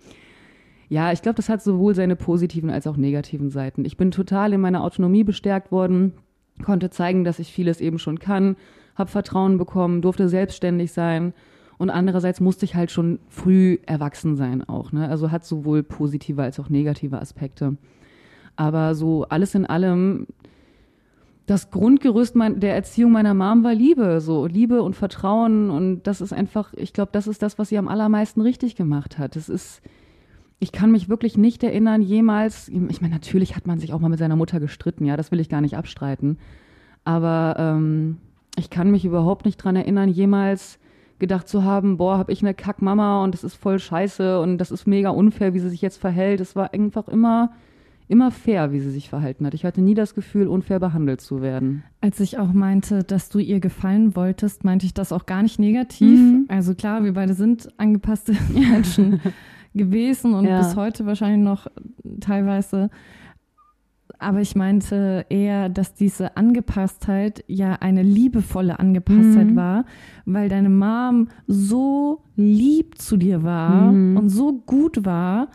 [0.90, 3.86] ja, ich glaube, das hat sowohl seine positiven als auch negativen Seiten.
[3.86, 6.14] Ich bin total in meiner Autonomie bestärkt worden,
[6.62, 8.58] konnte zeigen, dass ich vieles eben schon kann,
[8.96, 11.34] habe Vertrauen bekommen, durfte selbstständig sein
[11.78, 14.92] und andererseits musste ich halt schon früh erwachsen sein auch.
[14.92, 15.10] Ne?
[15.10, 17.78] Also hat sowohl positive als auch negative Aspekte.
[18.56, 20.28] Aber so alles in allem,
[21.46, 26.22] das Grundgerüst mein, der Erziehung meiner Mom war Liebe, so Liebe und Vertrauen und das
[26.22, 29.36] ist einfach, ich glaube, das ist das, was sie am allermeisten richtig gemacht hat.
[29.36, 29.82] Das ist,
[30.60, 34.10] ich kann mich wirklich nicht erinnern, jemals, ich meine, natürlich hat man sich auch mal
[34.10, 36.38] mit seiner Mutter gestritten, ja, das will ich gar nicht abstreiten,
[37.04, 38.18] aber ähm,
[38.58, 40.80] ich kann mich überhaupt nicht dran erinnern, jemals
[41.20, 44.72] gedacht zu haben, boah, hab ich eine Kackmama und das ist voll scheiße und das
[44.72, 46.42] ist mega unfair, wie sie sich jetzt verhält.
[46.42, 47.52] Es war einfach immer,
[48.08, 49.54] immer fair, wie sie sich verhalten hat.
[49.54, 51.84] Ich hatte nie das Gefühl, unfair behandelt zu werden.
[52.02, 55.60] Als ich auch meinte, dass du ihr gefallen wolltest, meinte ich das auch gar nicht
[55.60, 56.20] negativ.
[56.20, 56.46] Mhm.
[56.50, 59.22] Also klar, wir beide sind angepasste Menschen
[59.74, 60.60] gewesen und ja.
[60.60, 61.68] bis heute wahrscheinlich noch
[62.20, 62.90] teilweise.
[64.20, 69.56] Aber ich meinte eher, dass diese Angepasstheit ja eine liebevolle Angepasstheit mhm.
[69.56, 69.86] war,
[70.26, 74.18] weil deine Mom so lieb zu dir war mhm.
[74.18, 75.50] und so gut war,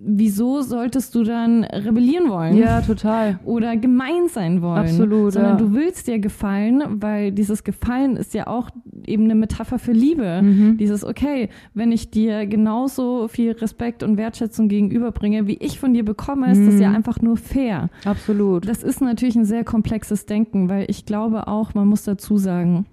[0.00, 2.56] wieso solltest du dann rebellieren wollen?
[2.56, 3.40] Ja, total.
[3.44, 4.78] Oder gemein sein wollen?
[4.78, 5.32] Absolut.
[5.32, 5.64] Sondern ja.
[5.64, 8.70] du willst dir gefallen, weil dieses Gefallen ist ja auch
[9.06, 10.40] eben eine Metapher für Liebe.
[10.42, 10.76] Mhm.
[10.76, 16.04] Dieses, okay, wenn ich dir genauso viel Respekt und Wertschätzung gegenüberbringe, wie ich von dir
[16.04, 16.66] bekomme, ist mhm.
[16.66, 17.90] das ja einfach nur fair.
[18.04, 18.68] Absolut.
[18.68, 22.86] Das ist natürlich ein sehr komplexes Denken, weil ich glaube auch, man muss dazu sagen,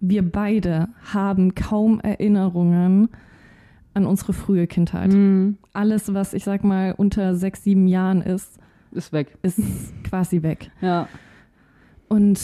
[0.00, 3.08] wir beide haben kaum Erinnerungen
[3.94, 5.12] an unsere frühe Kindheit.
[5.12, 5.58] Mhm.
[5.72, 8.58] Alles, was ich sag mal unter sechs, sieben Jahren ist,
[8.92, 9.36] ist weg.
[9.42, 9.60] Ist
[10.04, 10.70] quasi weg.
[10.80, 11.08] Ja.
[12.08, 12.40] Und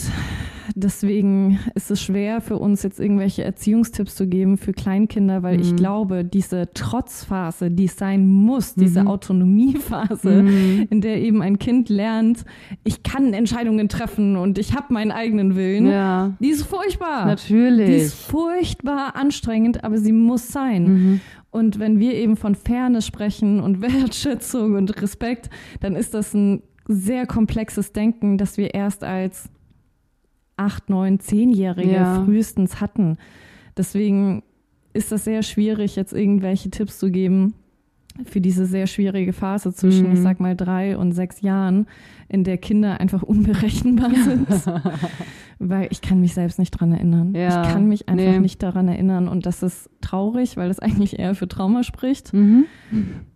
[0.75, 5.63] deswegen ist es schwer für uns jetzt irgendwelche Erziehungstipps zu geben für Kleinkinder, weil mhm.
[5.63, 8.81] ich glaube, diese Trotzphase, die es sein muss, mhm.
[8.81, 10.87] diese Autonomiephase, mhm.
[10.89, 12.45] in der eben ein Kind lernt,
[12.85, 16.33] ich kann Entscheidungen treffen und ich habe meinen eigenen Willen, ja.
[16.39, 17.25] die ist furchtbar.
[17.25, 17.87] Natürlich.
[17.87, 21.19] Die ist furchtbar anstrengend, aber sie muss sein.
[21.49, 26.63] Und wenn wir eben von Fairness sprechen und Wertschätzung und Respekt, dann ist das ein
[26.87, 29.49] sehr komplexes Denken, das wir erst als
[30.55, 32.23] acht, neun, zehnjährige ja.
[32.23, 33.17] frühestens hatten.
[33.75, 34.43] Deswegen
[34.93, 37.53] ist das sehr schwierig, jetzt irgendwelche Tipps zu geben
[38.25, 40.13] für diese sehr schwierige Phase zwischen, mhm.
[40.13, 41.87] ich sag mal, drei und sechs Jahren,
[42.29, 44.47] in der Kinder einfach unberechenbar sind.
[45.59, 47.33] weil ich kann mich selbst nicht dran erinnern.
[47.33, 48.39] Ja, ich kann mich einfach nee.
[48.39, 49.27] nicht daran erinnern.
[49.27, 52.33] Und das ist traurig, weil das eigentlich eher für Trauma spricht.
[52.33, 52.65] Mhm.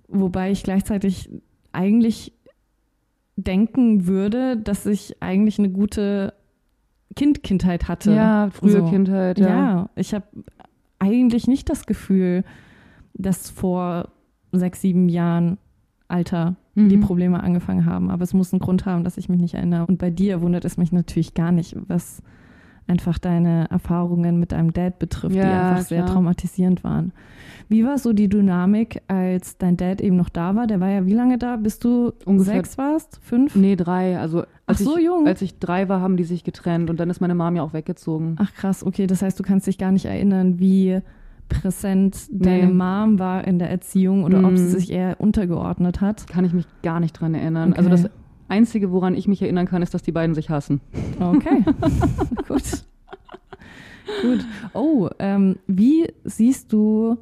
[0.08, 1.30] Wobei ich gleichzeitig
[1.72, 2.34] eigentlich
[3.36, 6.34] denken würde, dass ich eigentlich eine gute
[7.16, 8.14] Kind Kindheit hatte.
[8.14, 8.86] Ja, frühe so.
[8.90, 9.40] Kindheit.
[9.40, 10.26] Ja, ja ich habe
[11.00, 12.44] eigentlich nicht das Gefühl,
[13.14, 14.10] dass vor
[14.52, 15.58] sechs, sieben Jahren
[16.08, 16.90] Alter mhm.
[16.90, 18.12] die Probleme angefangen haben.
[18.12, 19.86] Aber es muss einen Grund haben, dass ich mich nicht erinnere.
[19.86, 22.22] Und bei dir wundert es mich natürlich gar nicht, was
[22.88, 25.84] einfach deine Erfahrungen mit deinem Dad betrifft, ja, die einfach klar.
[25.84, 27.14] sehr traumatisierend waren.
[27.70, 30.68] Wie war so die Dynamik, als dein Dad eben noch da war?
[30.68, 33.20] Der war ja wie lange da, bis du Ungefähr sechs warst?
[33.22, 33.56] Fünf?
[33.56, 34.20] Nee, drei.
[34.20, 35.26] Also Ach so ich, jung.
[35.26, 37.74] Als ich drei war, haben die sich getrennt und dann ist meine Mom ja auch
[37.74, 38.36] weggezogen.
[38.40, 39.08] Ach krass, okay.
[39.08, 41.02] Das heißt, du kannst dich gar nicht erinnern, wie
[41.52, 42.74] präsent deine nee.
[42.74, 44.46] Mom war in der Erziehung oder mm.
[44.46, 44.70] ob sie mhm.
[44.70, 46.26] sich eher untergeordnet hat.
[46.28, 47.74] Kann ich mich gar nicht dran erinnern.
[47.74, 47.92] Also okay.
[47.92, 48.12] Also das
[48.48, 50.82] Einzige, woran ich mich erinnern kann, ist, dass die beiden sich hassen.
[51.20, 51.64] Okay,
[52.48, 52.64] gut.
[54.22, 54.46] Gut.
[54.74, 57.18] Oh, ähm, wie siehst du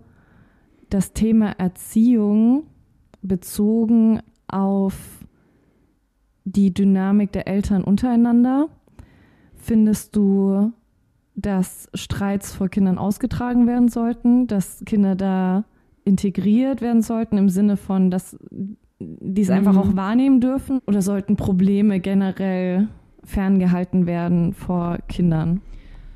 [0.90, 2.64] das Thema Erziehung
[3.22, 4.96] bezogen auf
[6.46, 8.70] die Dynamik der Eltern untereinander?
[9.56, 10.72] Findest du,
[11.42, 15.66] dass Streits vor Kindern ausgetragen werden sollten, dass Kinder da
[16.06, 18.38] integriert werden sollten im Sinne von, dass
[19.00, 19.80] die es einfach mhm.
[19.80, 20.80] auch wahrnehmen dürfen?
[20.86, 22.88] Oder sollten Probleme generell
[23.24, 25.62] ferngehalten werden vor Kindern?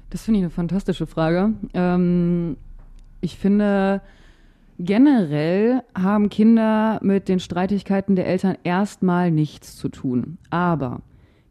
[0.09, 1.53] Das finde ich eine fantastische Frage.
[1.73, 2.57] Ähm,
[3.21, 4.01] ich finde,
[4.79, 10.37] Generell haben Kinder mit den Streitigkeiten der Eltern erstmal nichts zu tun.
[10.49, 11.01] Aber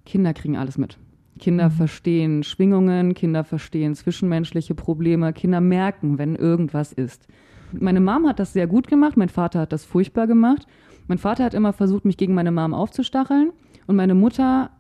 [0.05, 0.99] Kinder kriegen alles mit.
[1.43, 1.73] Kinder Mhm.
[1.73, 7.27] verstehen Schwingungen, Kinder verstehen zwischenmenschliche Probleme, Kinder merken, wenn irgendwas ist.
[7.73, 10.69] Meine Mom hat das sehr gut gemacht, mein Vater hat das furchtbar gemacht.
[11.09, 13.51] Mein Vater hat immer versucht, mich gegen meine Mom aufzustacheln
[13.89, 14.71] und meine Mutter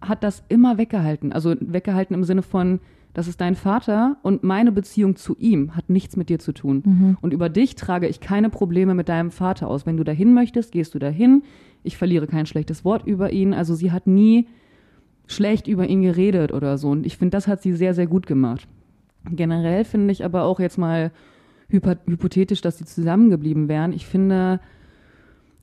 [0.00, 1.32] hat das immer weggehalten.
[1.32, 2.78] Also weggehalten im Sinne von,
[3.14, 7.16] das ist dein Vater und meine Beziehung zu ihm hat nichts mit dir zu tun.
[7.20, 9.86] Und über dich trage ich keine Probleme mit deinem Vater aus.
[9.86, 11.42] Wenn du dahin möchtest, gehst du dahin.
[11.82, 13.52] Ich verliere kein schlechtes Wort über ihn.
[13.54, 14.46] Also sie hat nie
[15.32, 16.90] schlecht über ihn geredet oder so.
[16.90, 18.68] Und ich finde, das hat sie sehr, sehr gut gemacht.
[19.30, 21.12] Generell finde ich aber auch jetzt mal
[21.68, 23.92] hypo hypothetisch, dass sie zusammengeblieben wären.
[23.92, 24.60] Ich finde,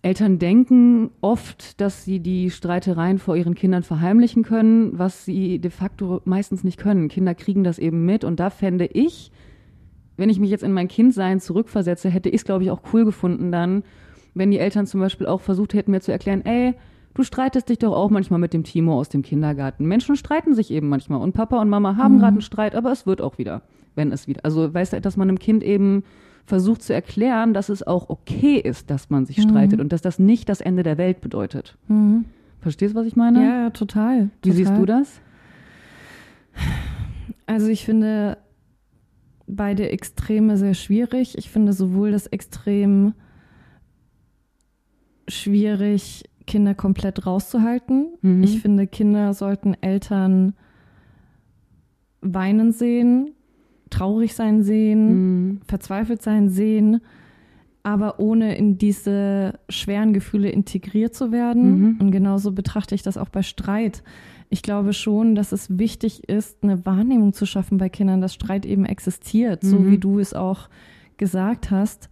[0.02, 5.72] Eltern denken oft, dass sie die Streitereien vor ihren Kindern verheimlichen können, was sie de
[5.72, 7.10] facto meistens nicht können.
[7.10, 9.32] Kinder kriegen das eben mit und da fände ich,
[10.16, 13.04] wenn ich mich jetzt in mein Kindsein zurückversetze, hätte ich es, glaube ich, auch cool
[13.04, 13.84] gefunden dann,
[14.34, 16.76] wenn die Eltern zum Beispiel auch versucht hätten, mir zu erklären, ey,
[17.14, 19.86] du streitest dich doch auch manchmal mit dem Timo aus dem Kindergarten.
[19.86, 23.06] Menschen streiten sich eben manchmal und Papa und Mama haben gerade einen Streit, aber es
[23.06, 23.62] wird auch wieder,
[23.96, 24.42] wenn es wieder.
[24.44, 26.04] Also weißt du, dass man einem Kind eben
[26.46, 30.18] versucht zu erklären, dass es auch okay ist, dass man sich streitet und dass das
[30.20, 31.78] nicht das Ende der Welt bedeutet.
[31.88, 32.26] Mhm.
[32.60, 33.42] Verstehst du, was ich meine?
[33.44, 34.30] Ja, ja, total.
[34.42, 34.56] Wie total.
[34.56, 35.22] siehst du das?
[37.46, 38.38] Also ich finde
[39.48, 41.38] beide Extreme sehr schwierig.
[41.38, 43.14] Ich finde sowohl das Extrem
[45.28, 48.08] schwierig, Kinder komplett rauszuhalten.
[48.22, 48.44] Mhm.
[48.44, 50.54] Ich finde, Kinder sollten Eltern
[52.22, 53.32] weinen sehen,
[53.90, 55.08] traurig sein sehen,
[55.52, 55.62] Mhm.
[55.66, 57.02] verzweifelt sein sehen,
[57.84, 61.80] aber ohne in diese schweren Gefühle integriert zu werden.
[61.80, 61.98] Mhm.
[62.02, 64.04] Und genauso betrachte ich das auch bei Streit.
[64.50, 68.66] Ich glaube schon, dass es wichtig ist, eine Wahrnehmung zu schaffen bei Kindern, dass Streit
[68.66, 69.92] eben existiert, so Mhm.
[69.92, 70.68] wie du es auch
[71.18, 72.10] gesagt hast,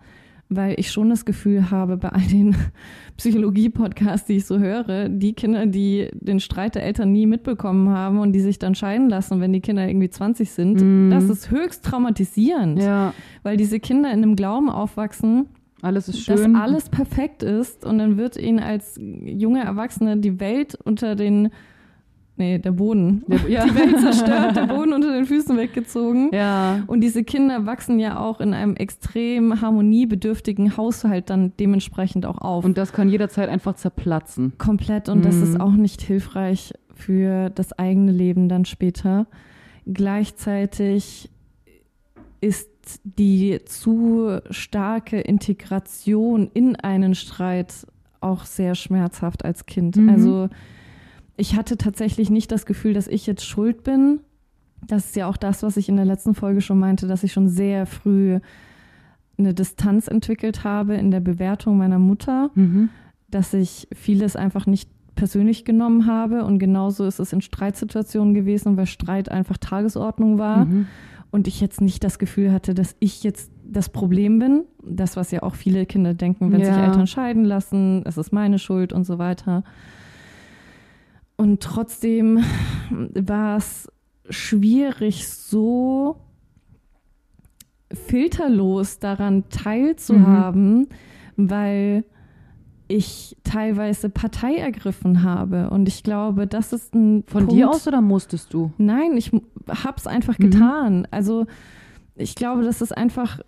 [0.50, 2.56] weil ich schon das Gefühl habe, bei all den
[3.18, 8.20] Psychologie-Podcasts, die ich so höre, die Kinder, die den Streit der Eltern nie mitbekommen haben
[8.20, 11.10] und die sich dann scheiden lassen, wenn die Kinder irgendwie 20 sind, Mhm.
[11.10, 15.48] das ist höchst traumatisierend, Ja, weil diese Kinder in einem Glauben aufwachsen,
[15.82, 16.56] alles ist dass schön.
[16.56, 21.50] alles perfekt ist und dann wird ihnen als junge Erwachsene die Welt unter den,
[22.38, 23.66] nee, der Boden, Der- ja.
[23.66, 26.30] die Welt zerstört, der Boden unter den Füßen weggezogen.
[26.34, 26.84] ja.
[26.88, 32.64] Und diese Kinder wachsen ja auch in einem extrem harmoniebedürftigen Haushalt dann dementsprechend auch auf.
[32.66, 34.54] Und das kann jederzeit einfach zerplatzen.
[34.58, 35.62] komplett und das ist Mhm.
[35.62, 39.28] auch nicht hilfreich für das eigene Leben dann später.
[39.86, 41.30] Gleichzeitig
[42.40, 42.70] ist
[43.04, 47.74] die zu starke Integration in einen Streit
[48.22, 49.98] auch sehr schmerzhaft als Kind.
[49.98, 50.10] Mhm.
[50.10, 50.50] Also
[51.38, 54.20] ich hatte tatsächlich nicht das Gefühl, dass ich jetzt schuld bin.
[54.86, 57.32] Das ist ja auch das, was ich in der letzten Folge schon meinte, dass ich
[57.34, 58.40] schon sehr früh
[59.38, 62.90] eine Distanz entwickelt habe in der Bewertung meiner Mutter Mhm.
[63.30, 66.46] dass ich vieles einfach nicht persönlich genommen habe.
[66.46, 70.66] Und genauso ist es in Streitsituationen gewesen, weil Streit einfach Tagesordnung war.
[70.66, 70.88] Mhm.
[71.30, 74.64] Und ich jetzt nicht das Gefühl hatte, dass ich jetzt das Problem bin.
[74.82, 76.86] Das, was ja auch viele Kinder denken, wenn sich Ja.
[76.86, 79.64] Eltern scheiden lassen, es ist meine Schuld und so weiter.
[81.38, 82.44] Und trotzdem
[82.90, 83.88] war es
[84.30, 86.18] schwierig, so
[87.94, 90.88] filterlos daran teilzuhaben,
[91.38, 92.04] weil
[92.90, 95.70] ich teilweise Partei ergriffen habe.
[95.70, 98.72] Und ich glaube, das ist ein Von Punkt, dir aus oder musstest du?
[98.78, 99.32] Nein, ich
[99.68, 100.50] hab's einfach Mhm.
[100.50, 101.08] getan.
[101.12, 101.46] Also
[102.16, 103.40] ich glaube, das ist einfach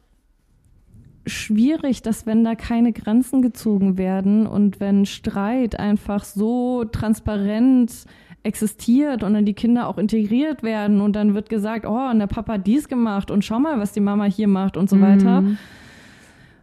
[1.29, 8.05] schwierig, dass wenn da keine Grenzen gezogen werden und wenn Streit einfach so transparent
[8.43, 12.27] existiert und dann die Kinder auch integriert werden und dann wird gesagt, oh, und der
[12.27, 15.41] Papa hat dies gemacht und schau mal, was die Mama hier macht und so weiter,
[15.41, 15.57] Mhm.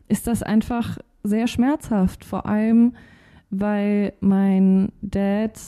[0.08, 2.24] ist das einfach sehr schmerzhaft.
[2.24, 2.94] Vor allem,
[3.50, 5.58] weil mein Dad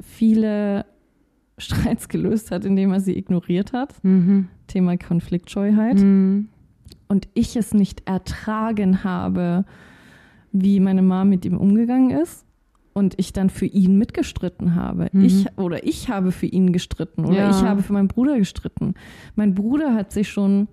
[0.00, 0.84] viele
[1.58, 3.94] Streits gelöst hat, indem er sie ignoriert hat.
[4.02, 4.48] Mhm.
[4.66, 5.98] Thema Konfliktscheuheit.
[6.00, 6.48] Mhm.
[7.12, 9.66] Und ich es nicht ertragen habe,
[10.50, 12.46] wie meine Mama mit ihm umgegangen ist.
[12.94, 15.08] Und ich dann für ihn mitgestritten habe.
[15.12, 15.24] Mhm.
[15.24, 17.50] Ich oder ich habe für ihn gestritten oder Ja.
[17.50, 18.94] ich habe für meinen Bruder gestritten.
[19.34, 20.68] Mein Bruder hat sich schon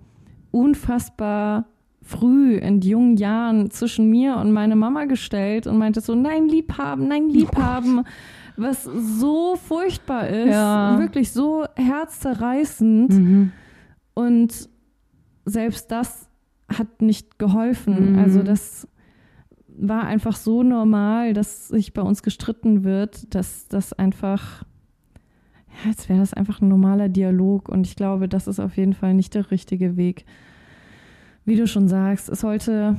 [0.52, 1.66] unfassbar
[2.02, 7.08] früh in jungen Jahren zwischen mir und meine Mama gestellt und meinte so, nein, Liebhaben,
[7.08, 8.04] nein, Liebhaben,
[8.58, 10.98] was so furchtbar ist, Ja.
[11.00, 13.10] wirklich so herzzerreißend.
[13.14, 13.52] Mhm.
[14.14, 14.70] Und
[15.46, 16.29] selbst das
[16.78, 18.14] hat nicht geholfen.
[18.14, 18.20] Mhm.
[18.20, 18.88] Also das
[19.68, 24.64] war einfach so normal, dass sich bei uns gestritten wird, dass das einfach,
[25.84, 27.70] ja, jetzt wäre das einfach ein normaler Dialog.
[27.70, 30.26] Und ich glaube, das ist auf jeden Fall nicht der richtige Weg.
[31.46, 32.98] Wie du schon sagst, es sollte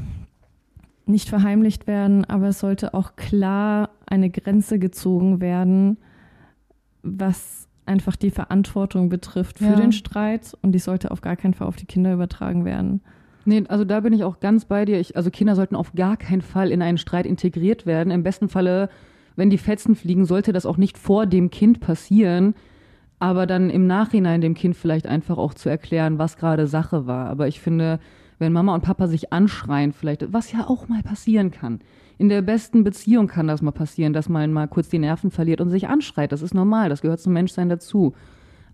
[1.07, 5.99] nicht verheimlicht werden, aber es sollte auch klar eine Grenze gezogen werden,
[7.03, 9.77] was einfach die Verantwortung betrifft für Ja.
[9.77, 13.01] den Streit und die sollte auf gar keinen Fall auf die Kinder übertragen werden.
[13.51, 15.01] Nee, also da bin ich auch ganz bei dir.
[15.01, 18.13] Ich, also Kinder sollten auf gar keinen Fall in einen Streit integriert werden.
[18.13, 18.89] Im besten Falle,
[19.35, 22.55] wenn die Fetzen fliegen, sollte das auch nicht vor dem Kind passieren,
[23.19, 27.29] aber dann im Nachhinein dem Kind vielleicht einfach auch zu erklären, was gerade Sache war.
[27.29, 27.99] Aber ich finde,
[28.39, 31.81] wenn Mama und Papa sich anschreien, vielleicht, was ja auch mal passieren kann.
[32.19, 35.61] In der besten Beziehung kann das mal passieren, dass man mal kurz die Nerven verliert
[35.61, 36.31] und sich anschreit.
[36.31, 38.15] Das ist normal, das gehört zum Menschsein dazu.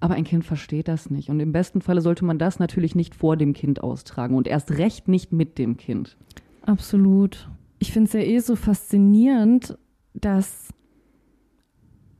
[0.01, 1.31] Aber ein Kind versteht das nicht.
[1.31, 4.73] Und im besten Falle sollte man das natürlich nicht vor dem Kind austragen und erst
[4.73, 6.17] recht nicht mit dem Kind.
[6.63, 7.49] Absolut.
[7.79, 9.79] Ich finde es ja eh so faszinierend,
[10.15, 10.69] dass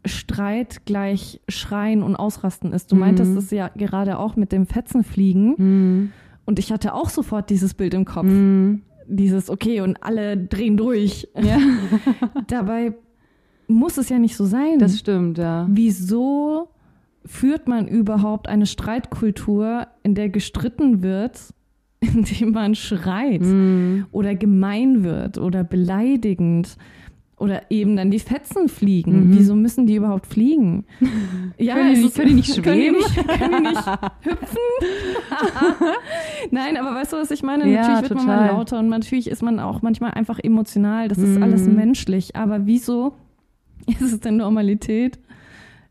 [0.05, 2.93] Streit gleich Schreien und Ausrasten ist.
[2.93, 3.01] Du Mhm.
[3.01, 5.55] meintest es ja gerade auch mit dem Fetzenfliegen.
[5.57, 6.13] Mhm.
[6.45, 8.27] Und ich hatte auch sofort dieses Bild im Kopf.
[8.27, 8.83] Mhm.
[9.09, 11.29] Dieses, okay, und alle drehen durch.
[11.43, 11.59] Ja,
[12.47, 12.95] Dabei
[13.67, 14.79] muss es ja nicht so sein.
[14.79, 15.67] das stimmt, ja.
[15.69, 16.69] Wieso
[17.27, 21.41] führt man überhaupt eine Streitkultur, in der gestritten wird,
[22.01, 24.07] indem man schreit Mhm.
[24.13, 26.77] oder gemein wird oder beleidigend
[27.39, 29.29] oder eben dann die Fetzen fliegen?
[29.29, 29.39] Mhm.
[29.39, 30.85] Wieso müssen die überhaupt fliegen?
[31.59, 32.97] Ja, Können die nicht- können die nicht schweben?
[33.39, 33.87] können die nicht
[34.21, 34.59] hüpfen?
[36.51, 37.69] Nein, aber weißt du, was ich meine?
[37.71, 38.57] Ja, natürlich wird man mal total.
[38.57, 41.09] lauter und natürlich ist man auch manchmal einfach emotional.
[41.09, 41.43] Das ist Mhm.
[41.43, 42.37] alles menschlich.
[42.37, 43.15] Aber wieso
[43.87, 45.19] ist es denn Normalität,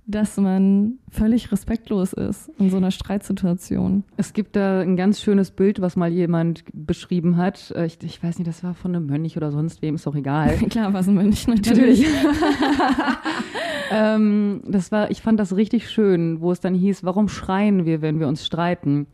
[0.07, 4.03] dass man völlig respektlos ist in so einer Streitsituation?
[4.17, 7.71] Es gibt da ein ganz schönes Bild, was mal jemand beschrieben hat.
[7.75, 10.15] Äh, Ich, ich weiß nicht, das war von einem Mönch oder sonst wem, ist doch
[10.15, 10.55] egal.
[10.69, 12.05] Klar, was ein Mönch natürlich.
[13.91, 18.01] ähm, das war, ich fand das richtig schön, wo es dann hieß, warum schreien wir,
[18.01, 19.07] wenn wir uns streiten?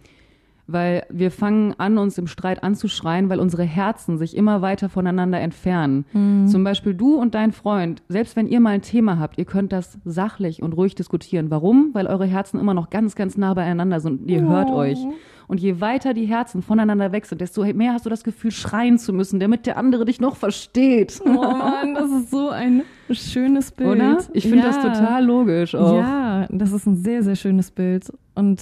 [0.71, 5.39] Weil wir fangen an, uns im Streit anzuschreien, weil unsere Herzen sich immer weiter voneinander
[5.39, 6.05] entfernen.
[6.47, 9.71] Zum Beispiel du und dein Freund, selbst wenn ihr mal ein Thema habt, ihr könnt
[9.71, 11.49] das sachlich und ruhig diskutieren.
[11.51, 11.89] Warum?
[11.93, 14.75] Weil eure Herzen immer noch ganz, ganz nah beieinander sind und ihr hört Oh.
[14.75, 14.99] euch.
[15.47, 18.97] Und je weiter die Herzen voneinander weg sind, desto mehr hast du das Gefühl, schreien
[18.97, 21.19] zu müssen, damit der andere dich noch versteht.
[21.25, 23.89] Oh Mann, das ist so ein schönes Bild.
[23.89, 24.19] Oder?
[24.31, 24.83] Ich finde das Ja.
[24.93, 25.97] total logisch auch.
[25.97, 28.13] Ja, das ist ein sehr, sehr schönes Bild.
[28.33, 28.61] Und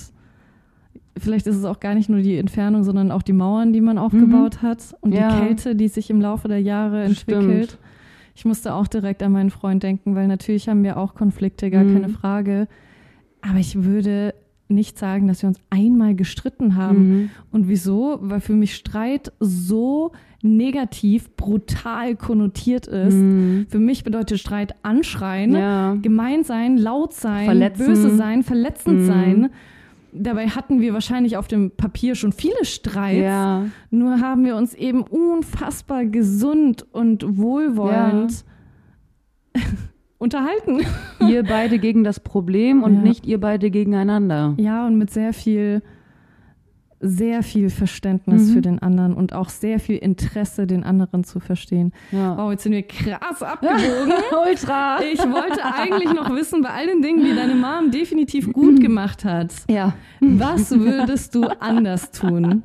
[1.17, 3.97] vielleicht ist es auch gar nicht nur die Entfernung, sondern auch die Mauern, die man
[3.97, 5.15] aufgebaut hat und Mhm.
[5.17, 5.29] Ja.
[5.39, 7.65] die Kälte, die sich im Laufe der Jahre entwickelt.
[7.71, 7.77] Stimmt.
[8.35, 11.83] Ich musste auch direkt an meinen Freund denken, weil natürlich haben wir auch Konflikte, gar
[11.83, 11.93] Mhm.
[11.93, 12.67] keine Frage.
[13.41, 14.33] Aber ich würde
[14.69, 17.09] nicht sagen, dass wir uns einmal gestritten haben.
[17.09, 17.29] Mhm.
[17.51, 18.19] Und wieso?
[18.21, 23.15] Weil für mich Streit so negativ, brutal konnotiert ist.
[23.15, 23.65] Mhm.
[23.67, 25.95] Für mich bedeutet Streit anschreien, Ja.
[26.01, 27.85] gemein sein, laut sein, Verletzen.
[27.87, 29.05] böse sein, verletzend Mhm.
[29.05, 29.49] sein.
[30.13, 33.19] Dabei hatten wir wahrscheinlich auf dem Papier schon viele Streits.
[33.21, 33.65] Ja.
[33.89, 38.43] Nur haben wir uns eben unfassbar gesund und wohlwollend
[40.17, 40.81] unterhalten.
[41.27, 43.01] Ihr beide gegen das Problem und Ja.
[43.01, 44.53] nicht ihr beide gegeneinander.
[44.57, 45.81] Ja, und mit sehr viel,
[47.01, 48.53] sehr viel Verständnis Mhm.
[48.53, 51.93] für den anderen und auch sehr viel Interesse, den anderen zu verstehen.
[52.11, 52.37] Ja.
[52.37, 54.13] Wow, jetzt sind wir krass abgebogen.
[54.47, 54.99] Ultra.
[55.03, 59.23] Ich wollte eigentlich noch wissen, bei all den Dingen, die deine Mom definitiv gut gemacht
[59.23, 59.93] hat, Ja.
[60.19, 62.63] was würdest du anders tun?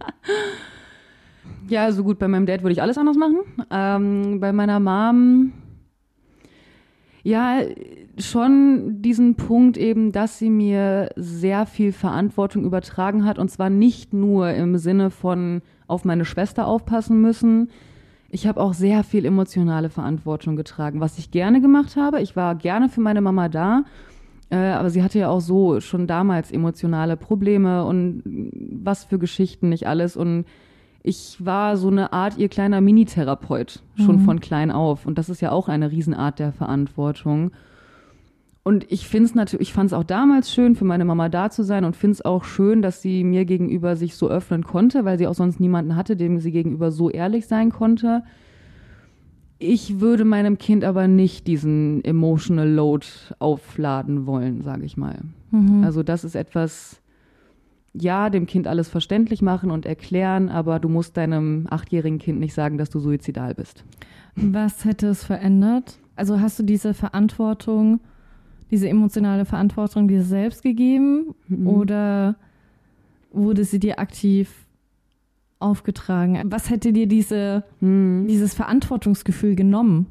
[1.68, 3.39] Ja, also gut, bei meinem Dad würde ich alles anders machen.
[3.70, 5.53] Ähm, bei meiner Mom,
[7.25, 7.62] ja,
[8.18, 14.12] schon diesen Punkt eben, dass sie mir sehr viel Verantwortung übertragen hat und zwar nicht
[14.12, 17.70] nur im Sinne von auf meine Schwester aufpassen müssen.
[18.29, 22.20] Ich habe auch sehr viel emotionale Verantwortung getragen, was ich gerne gemacht habe.
[22.20, 23.85] Ich war gerne für meine Mama da,
[24.51, 28.22] äh, aber sie hatte ja auch so schon damals emotionale Probleme und
[28.83, 30.45] was für Geschichten nicht alles und
[31.07, 35.05] ich war so eine Art ihr kleiner Mini-Therapeut schon von klein auf.
[35.05, 37.50] Und das ist ja auch eine Riesenart der Verantwortung.
[38.62, 41.50] Und ich finde es natürlich, ich fand es auch damals schön, für meine Mama da
[41.50, 45.05] zu sein und finde es auch schön, dass sie mir gegenüber sich so öffnen konnte,
[45.05, 48.22] weil sie auch sonst niemanden hatte, dem sie gegenüber so ehrlich sein konnte.
[49.59, 53.07] Ich würde meinem Kind aber nicht diesen emotional Load
[53.38, 55.18] aufladen wollen, sage ich mal.
[55.84, 57.02] Also das ist etwas,
[57.97, 62.53] ja, dem Kind alles verständlich machen und erklären, aber du musst deinem achtjährigen Kind nicht
[62.55, 63.84] sagen, dass du suizidal bist.
[64.36, 65.99] Was hätte es verändert?
[66.16, 68.01] Also hast du diese Verantwortung,
[68.70, 71.66] diese emotionale Verantwortung dir selbst gegeben Mhm.
[71.68, 72.36] oder
[73.32, 74.66] wurde sie dir aktiv
[75.61, 76.40] aufgetragen?
[76.51, 78.26] Was hätte dir diese, Hm.
[78.28, 80.07] dieses Verantwortungsgefühl genommen?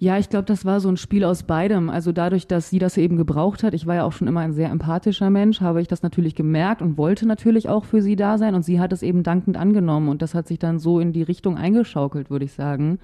[0.00, 1.90] Ja, ich glaube, das war so ein Spiel aus beidem.
[1.90, 4.52] Also dadurch, dass sie das eben gebraucht hat, ich war ja auch schon immer ein
[4.52, 8.38] sehr empathischer Mensch, habe ich das natürlich gemerkt und wollte natürlich auch für sie da
[8.38, 11.12] sein und sie hat es eben dankend angenommen und das hat sich dann so in
[11.12, 13.00] die Richtung eingeschaukelt, würde ich sagen.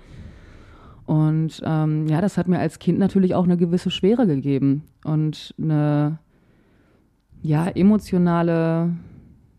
[1.05, 5.53] Und ähm, ja, das hat mir als Kind natürlich auch eine gewisse Schwere gegeben und
[5.61, 6.21] eine
[7.43, 8.95] ja emotionale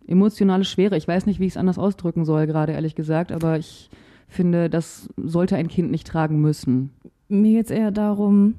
[0.08, 0.96] emotionale Schwere.
[0.96, 3.90] Ich weiß nicht, wie ich es anders ausdrücken soll, gerade ehrlich gesagt, aber ich
[4.28, 6.92] finde, das sollte ein Kind nicht tragen müssen.
[7.28, 8.56] Mir geht es eher darum,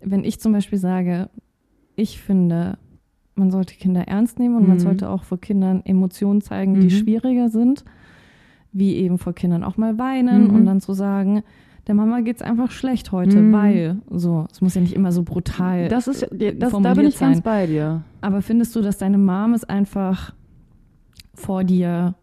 [0.00, 1.28] wenn ich zum Beispiel sage,
[1.96, 2.78] ich finde,
[3.34, 4.68] man sollte Kinder ernst nehmen und Mhm.
[4.68, 6.90] man sollte auch vor Kindern Emotionen zeigen, die Mhm.
[6.90, 7.84] schwieriger sind,
[8.72, 10.50] wie eben vor Kindern auch mal weinen Mhm.
[10.54, 11.42] und dann zu sagen,
[11.86, 13.52] der Mama geht's einfach schlecht heute, Mhm.
[13.52, 15.88] weil so, es muss ja nicht immer so brutal.
[15.88, 17.32] Das ist, das, da bin ich sein.
[17.34, 18.02] ganz bei dir.
[18.20, 20.34] Aber findest du, dass deine Mom es einfach
[21.34, 22.14] vor dir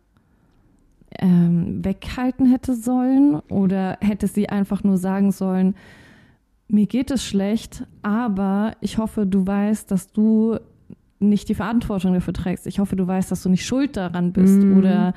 [1.20, 3.36] ähm, weghalten hätte sollen?
[3.49, 5.76] Oder hätte sie einfach nur sagen sollen,
[6.68, 10.57] mir geht es schlecht, aber ich hoffe, du weißt, dass du
[11.20, 12.68] nicht die Verantwortung dafür trägst.
[12.68, 14.61] Ich hoffe, du weißt, dass du nicht schuld daran bist.
[14.64, 14.78] Mhm.
[14.78, 15.14] Oder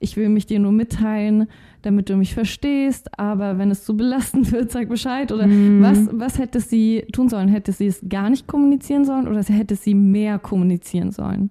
[0.00, 1.48] ich will mich dir nur mitteilen,
[1.82, 5.32] damit du mich verstehst, aber wenn es zu belastend wird, sag Bescheid.
[5.32, 5.82] Oder Mhm.
[5.82, 7.48] was, was hätte sie tun sollen?
[7.48, 11.50] Hätte sie es gar nicht kommunizieren sollen oder hätte sie mehr kommunizieren sollen?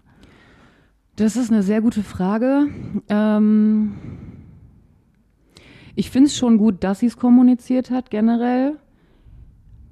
[1.17, 2.67] Das ist eine sehr gute Frage.
[3.09, 3.93] Ähm,
[5.95, 8.77] ich finde es schon gut, dass sie es kommuniziert hat, generell.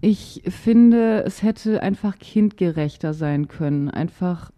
[0.01, 3.89] Ich finde, es hätte einfach kindgerechter sein können.
[3.89, 4.51] Einfach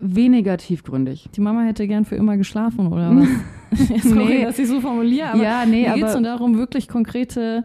[0.00, 1.28] weniger tiefgründig.
[1.36, 4.02] Die Mama hätte gern für immer geschlafen oder was?
[4.02, 4.44] Sorry, Nee.
[4.44, 7.64] dass ich so formuliere, aber ja, nee, mir geht es nur darum, wirklich konkrete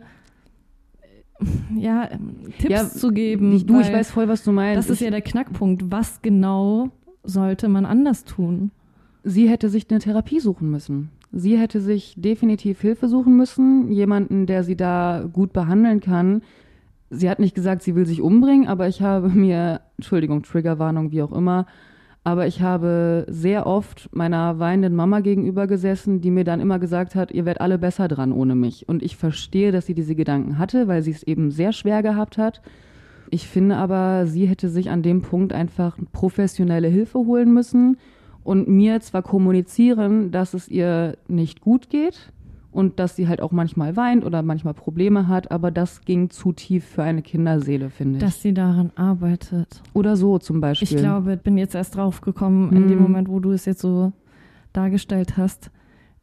[1.75, 2.09] ja,
[2.59, 3.53] Tipps Ja, zu geben.
[3.53, 4.77] ich, du, ich weiß voll, was du meinst.
[4.77, 5.85] Das ist ja der Knackpunkt.
[5.91, 6.91] Was genau
[7.23, 8.71] sollte man anders tun?
[9.23, 11.09] sie hätte sich eine Therapie suchen müssen.
[11.31, 16.41] Sie hätte sich definitiv Hilfe suchen müssen, jemanden, der sie da gut behandeln kann.
[17.11, 21.21] Sie hat nicht gesagt, sie will sich umbringen, aber ich habe mir, Entschuldigung, Triggerwarnung, wie
[21.21, 21.65] auch immer,
[22.23, 27.15] aber ich habe sehr oft meiner weinenden Mama gegenüber gesessen, die mir dann immer gesagt
[27.15, 28.89] hat, ihr werdet alle besser dran ohne mich.
[28.89, 32.37] Und ich verstehe, dass sie diese Gedanken hatte, weil sie es eben sehr schwer gehabt
[32.37, 32.61] hat.
[33.31, 37.97] Ich finde aber, sie hätte sich an dem Punkt einfach professionelle Hilfe holen müssen
[38.43, 42.31] und mir zwar kommunizieren, dass es ihr nicht gut geht
[42.71, 46.53] und dass sie halt auch manchmal weint oder manchmal Probleme hat, aber das ging zu
[46.53, 48.23] tief für eine Kinderseele, finde ich.
[48.23, 49.81] Dass sie daran arbeitet.
[49.93, 50.87] oder so zum Beispiel.
[50.87, 53.03] Ich glaube, bin jetzt erst drauf gekommen, in dem Mhm.
[53.03, 54.11] Moment, wo du es jetzt so
[54.73, 55.71] dargestellt hast,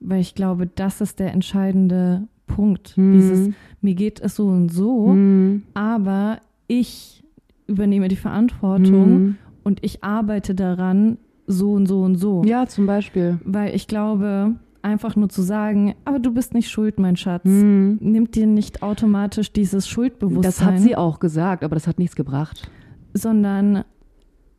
[0.01, 2.97] weil ich glaube, das ist der entscheidende Punkt.
[2.97, 3.13] Mhm.
[3.13, 3.51] Dieses,
[3.81, 5.63] mir geht es so und so, Mhm.
[5.75, 7.23] aber ich
[7.67, 9.37] übernehme die Verantwortung Mhm.
[9.65, 12.43] und ich arbeite daran, so und so und so.
[12.45, 13.39] Ja, zum Beispiel.
[13.45, 17.99] Weil ich glaube, einfach nur zu sagen, aber du bist nicht schuld, mein Schatz, Mhm.
[18.01, 22.15] nimmt dir nicht automatisch dieses Schuldbewusstsein, Das hat sie auch gesagt, aber das hat nichts
[22.17, 22.71] gebracht.
[23.15, 23.83] sondern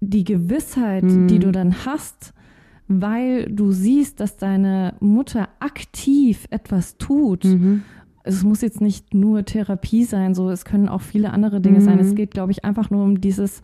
[0.02, 1.28] die Gewissheit, Mhm.
[1.28, 2.34] die du dann hast,
[2.88, 7.44] weil du siehst, dass deine Mutter aktiv etwas tut.
[7.46, 7.84] Mhm.
[8.28, 11.96] Es muss jetzt nicht nur Therapie sein, so es können auch viele andere Dinge sein.
[11.96, 12.02] Mhm.
[12.02, 13.62] Es geht, glaube ich, einfach nur um dieses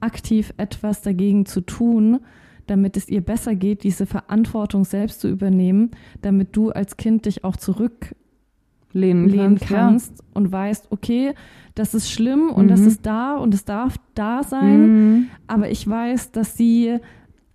[0.00, 2.20] aktiv etwas dagegen zu tun,
[2.66, 5.90] damit es ihr besser geht, diese Verantwortung selbst zu übernehmen,
[6.22, 9.68] damit du als Kind dich auch zurücklehnen Lehnen, kannst.
[9.68, 11.34] kannst und weißt, okay,
[11.74, 12.86] das ist schlimm und das Mhm.
[12.86, 14.42] ist da und es darf da Ja.
[14.44, 14.86] sein,
[15.16, 15.26] Mhm.
[15.46, 16.98] aber ich weiß, dass sie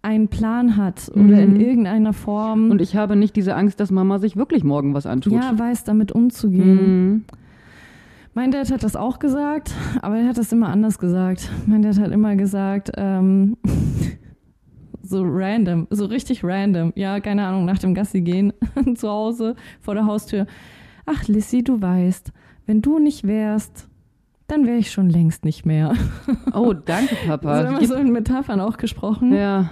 [0.01, 1.59] einen Plan hat oder in Mhm.
[1.59, 5.33] irgendeiner Form Und ich habe nicht diese Angst, dass Mama sich wirklich morgen was antut.
[5.33, 6.75] ja, weiß, damit umzugehen.
[7.11, 7.23] Mhm.
[8.33, 11.49] Mein Dad hat das auch gesagt, aber er hat das immer anders gesagt.
[11.65, 13.57] Mein Dad hat immer gesagt, ähm,
[15.01, 16.93] so random, so richtig random.
[16.95, 18.53] Ja, keine Ahnung, nach dem Gassi gehen
[18.95, 20.45] zu Hause vor der Haustür.
[21.05, 22.31] Ach, Lissy, du weißt,
[22.67, 23.87] wenn du nicht wärst,
[24.47, 25.93] dann wäre ich schon längst nicht mehr.
[26.53, 27.61] Oh, danke, Papa.
[27.61, 29.33] So immer so in Metaphern auch gesprochen.
[29.33, 29.71] ja,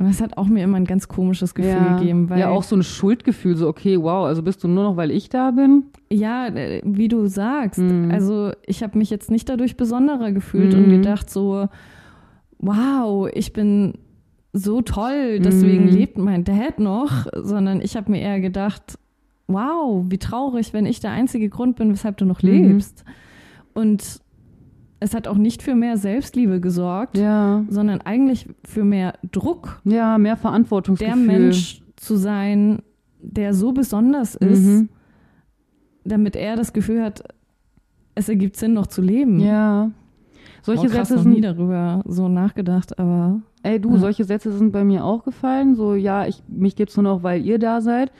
[0.00, 1.96] Und das hat auch mir immer ein ganz komisches Gefühl ja.
[1.96, 4.96] gegeben, weil ja, auch so ein Schuldgefühl, so, okay, wow, also bist du nur noch,
[4.96, 5.84] weil ich da bin?
[6.10, 7.78] Ja, äh, wie du sagst.
[7.78, 8.10] Mhm.
[8.10, 10.90] Also ich habe mich jetzt nicht dadurch besonderer gefühlt und Mhm.
[10.90, 11.68] gedacht so,
[12.58, 13.94] wow, ich bin
[14.52, 15.92] so toll, deswegen Mhm.
[15.92, 18.98] lebt mein Dad noch, sondern ich habe mir eher gedacht,
[19.46, 22.48] wow, wie traurig, wenn ich der einzige Grund bin, weshalb du noch Mhm.
[22.48, 23.04] lebst.
[23.74, 24.20] Und
[25.00, 27.64] es hat auch nicht für mehr Selbstliebe gesorgt, Ja.
[27.68, 31.14] sondern eigentlich für mehr Druck, Ja, mehr Verantwortungsgefühl.
[31.26, 32.82] der Mensch zu sein,
[33.22, 34.88] der so besonders ist, Mhm.
[36.04, 37.22] damit er das Gefühl hat,
[38.14, 39.40] es ergibt Sinn, noch zu leben.
[39.40, 39.90] Ja.
[40.62, 43.98] Solche oh, krass, Sätze noch nie sind, darüber so nachgedacht, aber ey du, Ja.
[43.98, 45.74] solche Sätze sind bei mir auch gefallen.
[45.74, 48.12] So, ja, ich, mich gibt's nur noch, weil ihr da seid.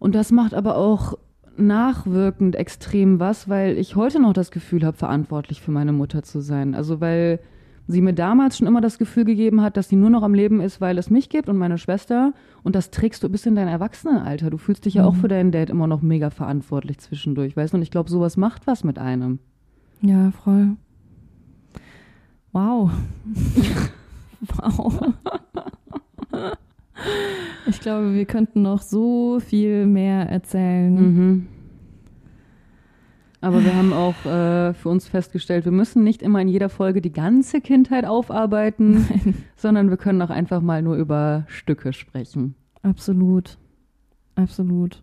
[0.00, 1.14] Und das macht aber auch
[1.56, 6.40] nachwirkend extrem was, weil ich heute noch das Gefühl habe, verantwortlich für meine Mutter zu
[6.40, 6.74] sein.
[6.74, 7.40] Also weil
[7.88, 10.60] sie mir damals schon immer das Gefühl gegeben hat, dass sie nur noch am Leben
[10.60, 12.32] ist, weil es mich gibt und meine Schwester.
[12.62, 14.50] Und das trägst du bis in dein Erwachsenenalter.
[14.50, 15.18] Du fühlst dich ja auch Mhm.
[15.20, 17.76] für deinen Dad immer noch mega verantwortlich zwischendurch, weißt du?
[17.78, 19.40] Und ich glaube, sowas macht was mit einem.
[20.00, 20.76] Ja, voll.
[22.52, 22.90] Wow.
[24.56, 25.12] wow.
[27.66, 30.94] Ich glaube, wir könnten noch so viel mehr erzählen.
[30.94, 31.46] Mhm.
[33.40, 37.00] Aber wir haben auch äh, für uns festgestellt, wir müssen nicht immer in jeder Folge
[37.00, 42.54] die ganze Kindheit aufarbeiten, sondern wir können auch einfach mal nur über Stücke sprechen.
[42.82, 43.58] Absolut.
[44.36, 45.02] Absolut.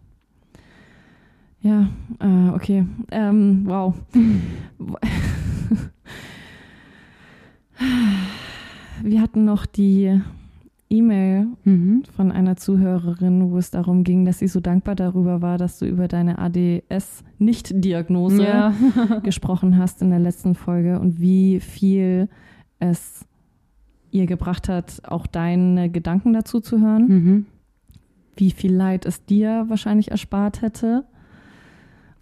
[1.62, 1.90] Ja,
[2.20, 2.86] äh, okay.
[3.12, 3.94] Ähm, wow.
[9.02, 10.22] Wir hatten noch die
[10.90, 12.04] E-Mail Mhm.
[12.16, 15.86] von einer Zuhörerin, wo es darum ging, dass sie so dankbar darüber war, dass du
[15.86, 18.74] über deine ADS-Nicht-Diagnose Ja.
[19.24, 22.28] gesprochen hast in der letzten Folge und wie viel
[22.80, 23.26] es
[24.12, 27.46] ihr gebracht hat, auch deine Gedanken dazu zu hören, Mhm.
[28.36, 31.04] wie viel Leid es dir wahrscheinlich erspart hätte.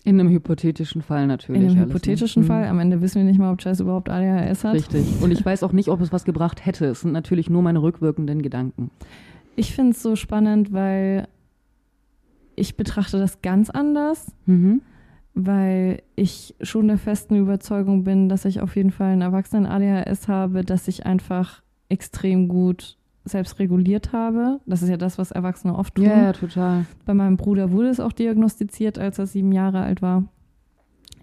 [0.07, 1.61] In einem hypothetischen Fall natürlich.
[1.61, 1.93] in einem alles, ne?
[1.93, 2.47] hypothetischen Mhm.
[2.47, 2.65] Fall.
[2.65, 4.73] Am Ende wissen wir nicht mal, ob Jess überhaupt ADHS hat.
[4.75, 5.05] Richtig.
[5.21, 6.85] Und ich weiß auch nicht, ob es was gebracht hätte.
[6.85, 8.89] Es sind natürlich nur meine rückwirkenden Gedanken.
[9.55, 11.27] Ich finde es so spannend, weil
[12.55, 14.31] ich betrachte das ganz anders.
[14.45, 14.81] Mhm.
[15.39, 20.27] weil ich schon der festen Überzeugung bin, dass ich auf jeden Fall einen Erwachsenen ADHS
[20.27, 22.97] habe, dass ich einfach extrem gut
[23.27, 24.59] selbst reguliert habe.
[24.65, 26.05] Das ist ja das, was Erwachsene oft tun.
[26.05, 26.85] Ja, ja, total.
[27.05, 30.23] Bei meinem Bruder wurde es auch diagnostiziert, als er sieben Jahre alt war,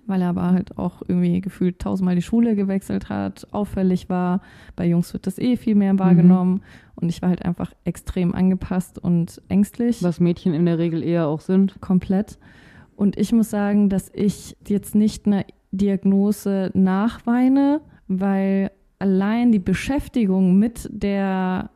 [0.07, 4.41] weil er aber halt auch irgendwie gefühlt tausendmal die Schule gewechselt hat, auffällig war.
[4.77, 6.63] Bei Jungs wird das eh viel mehr wahrgenommen
[6.95, 11.27] und ich war halt einfach extrem angepasst und ängstlich Was Mädchen in der Regel eher
[11.27, 11.81] auch sind.
[11.81, 12.39] komplett.
[12.97, 20.59] Und ich muss sagen, dass ich jetzt nicht einer Diagnose nachweine, weil allein die Beschäftigung
[20.59, 21.71] mit der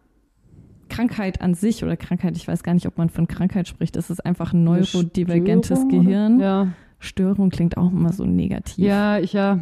[0.88, 4.10] Krankheit an sich oder Krankheit, ich weiß gar nicht, ob man von Krankheit spricht, es
[4.10, 6.04] ist einfach ein neurodivergentes Störung?
[6.04, 6.40] Gehirn.
[6.40, 6.68] Ja.
[6.98, 8.78] Störung klingt auch immer so negativ.
[8.84, 9.60] Ja, ich ja.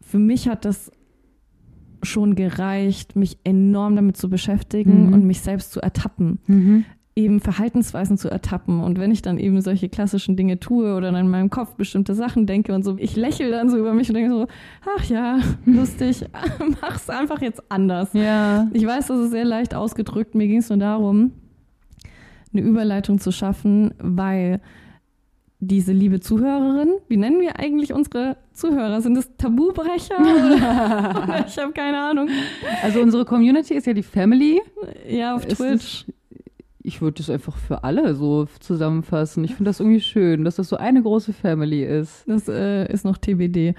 [0.00, 0.90] Für mich hat das
[2.02, 5.12] schon gereicht, mich enorm damit zu beschäftigen Mhm.
[5.14, 6.38] und mich selbst zu ertappen.
[6.46, 6.84] Mhm.
[7.18, 8.80] Eben Verhaltensweisen zu ertappen.
[8.80, 12.14] Und wenn ich dann eben solche klassischen Dinge tue oder dann in meinem Kopf bestimmte
[12.14, 14.46] Sachen denke und so, ich lächle dann so über mich und denke so,
[14.96, 16.24] ach ja, lustig,
[16.80, 18.10] mach's einfach jetzt anders.
[18.12, 18.68] Ja.
[18.72, 20.36] Ich weiß, das ist sehr leicht ausgedrückt.
[20.36, 21.32] Mir ging es nur darum,
[22.52, 24.60] eine Überleitung zu schaffen, weil
[25.60, 29.00] diese liebe Zuhörerin, wie nennen wir eigentlich unsere Zuhörer?
[29.02, 30.14] Sind es Tabubrecher?
[31.48, 32.28] ich habe keine Ahnung.
[32.84, 34.60] Also unsere Community ist ja die Family.
[35.08, 36.04] Ja, auf Twitch.
[36.06, 36.12] ist-
[36.88, 39.44] Ich würde das einfach für alle so zusammenfassen.
[39.44, 42.24] Ich finde das irgendwie schön, dass das so eine große Family ist.
[42.26, 43.74] Das äh, ist noch TBD.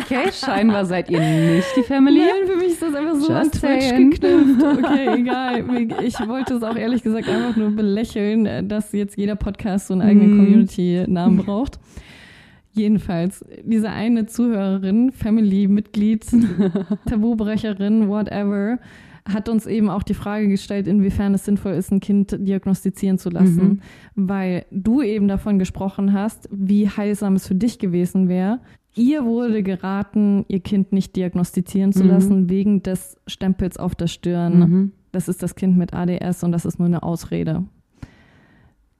[0.00, 2.18] Okay, scheinbar seid ihr nicht die Family.
[2.20, 4.62] Nein, für mich ist das einfach so an Just Twitch geknüpft.
[4.62, 5.64] Okay, egal.
[6.04, 9.94] Ich wollte es auch ehrlich gesagt einfach nur belächeln, äh, dass jetzt jeder Podcast so
[9.94, 10.36] einen eigenen Mm.
[10.38, 11.78] Community-Namen braucht.
[12.74, 16.26] Jedenfalls, diese eine Zuhörerin, Family-Mitglied,
[17.08, 18.78] Tabubrecherin, whatever,
[19.28, 23.30] hat uns eben auch die Frage gestellt, inwiefern es sinnvoll ist, ein Kind diagnostizieren zu
[23.30, 23.80] lassen.
[24.14, 28.60] Weil du eben davon gesprochen hast, wie heilsam es für dich gewesen wäre.
[28.96, 32.10] Ihr wurde geraten, ihr Kind nicht diagnostizieren zu Mhm.
[32.10, 34.58] lassen, wegen des Stempels auf der Stirn.
[34.58, 34.92] Mhm.
[35.12, 37.64] Das ist das Kind mit ADS und das ist nur eine Ausrede.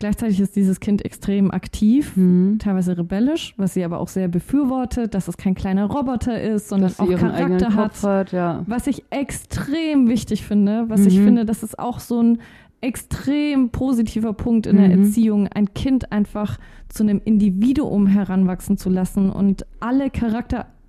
[0.00, 2.58] Gleichzeitig ist dieses Kind extrem aktiv, Mhm.
[2.58, 6.92] teilweise rebellisch, was sie aber auch sehr befürwortet, dass es kein kleiner Roboter ist, sondern
[6.98, 8.02] auch Charakter hat.
[8.02, 8.64] Hat, ja.
[8.66, 11.24] Was ich extrem wichtig finde, was ich Mhm.
[11.24, 12.38] finde, das ist auch so ein
[12.80, 15.04] extrem positiver Punkt in der Mhm.
[15.04, 20.08] Erziehung, ein Kind einfach zu einem Individuum heranwachsen zu lassen und alle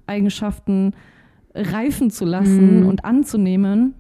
[0.07, 0.93] Charaktereigenschaften
[1.53, 2.88] reifen zu lassen Mhm.
[2.88, 3.93] und anzunehmen.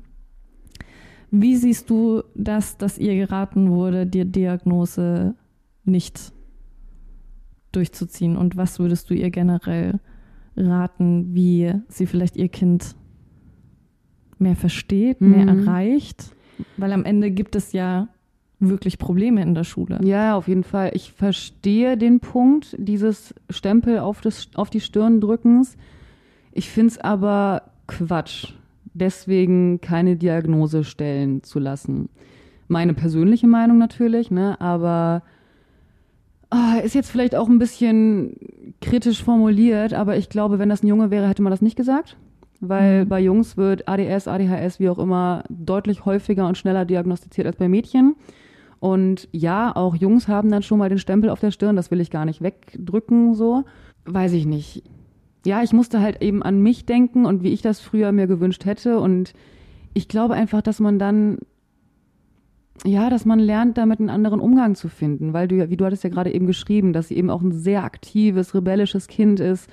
[1.31, 5.35] Wie siehst du das, dass ihr geraten wurde, die Diagnose
[5.85, 6.33] nicht
[7.71, 8.35] durchzuziehen?
[8.37, 9.99] Und was würdest du ihr generell
[10.57, 12.95] raten, wie sie vielleicht ihr Kind
[14.39, 15.67] mehr versteht, mehr Mhm.
[15.67, 16.35] erreicht?
[16.77, 18.09] Weil am Ende gibt es ja
[18.59, 19.99] wirklich Probleme in der Schule.
[20.03, 20.91] Ja, auf jeden Fall.
[20.93, 25.77] Ich verstehe den Punkt dieses Stempel auf, das, auf die Stirn drückens.
[26.51, 28.53] Ich finde es aber Quatsch,
[28.93, 32.09] deswegen keine Diagnose stellen zu lassen.
[32.67, 34.59] Meine persönliche Meinung natürlich, ne?
[34.59, 35.23] aber
[36.49, 38.35] ah, ist jetzt vielleicht auch ein bisschen
[38.81, 42.17] kritisch formuliert, aber ich glaube, wenn das ein Junge wäre, hätte man das nicht gesagt.
[42.59, 43.09] Weil Mhm.
[43.09, 47.67] bei Jungs wird ADS, ADHS, wie auch immer, deutlich häufiger und schneller diagnostiziert als bei
[47.67, 48.15] Mädchen.
[48.79, 52.01] Und ja, auch Jungs haben dann schon mal den Stempel auf der Stirn, das will
[52.01, 53.63] ich gar nicht wegdrücken, so.
[54.05, 54.83] Weiß ich nicht.
[55.45, 58.65] Ja, ich musste halt eben an mich denken und wie ich das früher mir gewünscht
[58.65, 58.99] hätte.
[58.99, 59.33] Und
[59.93, 61.39] ich glaube einfach, dass man dann,
[62.85, 65.85] ja, dass man lernt, damit einen anderen Umgang zu finden, weil du ja, wie du
[65.85, 69.69] hattest ja gerade eben geschrieben, dass sie eben auch ein sehr aktives, rebellisches Kind ist.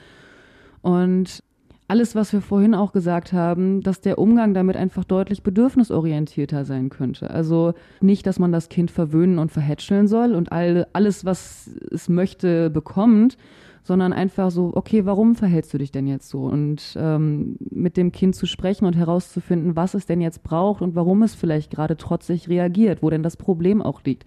[0.80, 1.42] Und
[1.88, 6.90] alles, was wir vorhin auch gesagt haben, dass der Umgang damit einfach deutlich bedürfnisorientierter sein
[6.90, 7.30] könnte.
[7.30, 7.72] Also
[8.02, 12.68] nicht, dass man das Kind verwöhnen und verhätscheln soll und all, alles, was es möchte,
[12.68, 13.38] bekommt,
[13.82, 16.42] sondern einfach so, okay, warum verhältst du dich denn jetzt so?
[16.42, 20.94] Und ähm, mit dem Kind zu sprechen und herauszufinden, was es denn jetzt braucht und
[20.94, 24.24] warum es vielleicht gerade trotzig reagiert, wo denn das Problem auch liegt.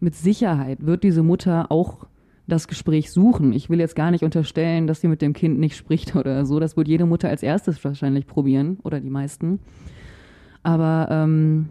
[0.00, 2.06] Mit Sicherheit wird diese Mutter auch
[2.46, 3.52] das Gespräch suchen.
[3.52, 6.58] Ich will jetzt gar nicht unterstellen, dass sie mit dem Kind nicht spricht oder so.
[6.58, 9.60] Das wird jede Mutter als erstes wahrscheinlich probieren oder die meisten.
[10.62, 11.68] Aber ähm,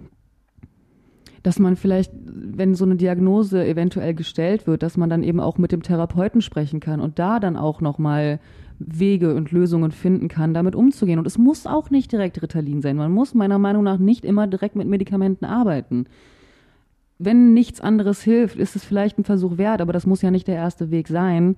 [1.47, 5.57] dass man vielleicht, wenn so eine Diagnose eventuell gestellt wird, dass man dann eben auch
[5.57, 8.39] mit dem Therapeuten sprechen kann und da dann auch nochmal
[8.79, 11.19] Wege und Lösungen finden kann, damit umzugehen.
[11.19, 12.97] Und es muss auch nicht direkt Ritalin sein.
[12.97, 16.05] Man muss meiner Meinung nach nicht immer direkt mit Medikamenten arbeiten
[17.19, 20.47] wenn nichts anderes hilft, ist es vielleicht ein Versuch wert, aber das muss ja nicht
[20.47, 21.55] der erste Weg sein.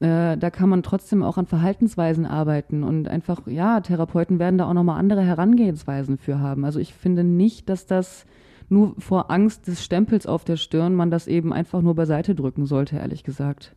[0.00, 4.68] Äh, da kann man trotzdem auch an Verhaltensweisen arbeiten und einfach, ja, Therapeuten werden da
[4.68, 6.64] auch nochmal andere Herangehensweisen für haben.
[6.64, 8.26] Also ich finde nicht, dass das
[8.70, 12.66] nur vor Angst des Stempels auf der Stirn man das eben einfach nur beiseite drücken
[12.66, 13.74] sollte, ehrlich gesagt.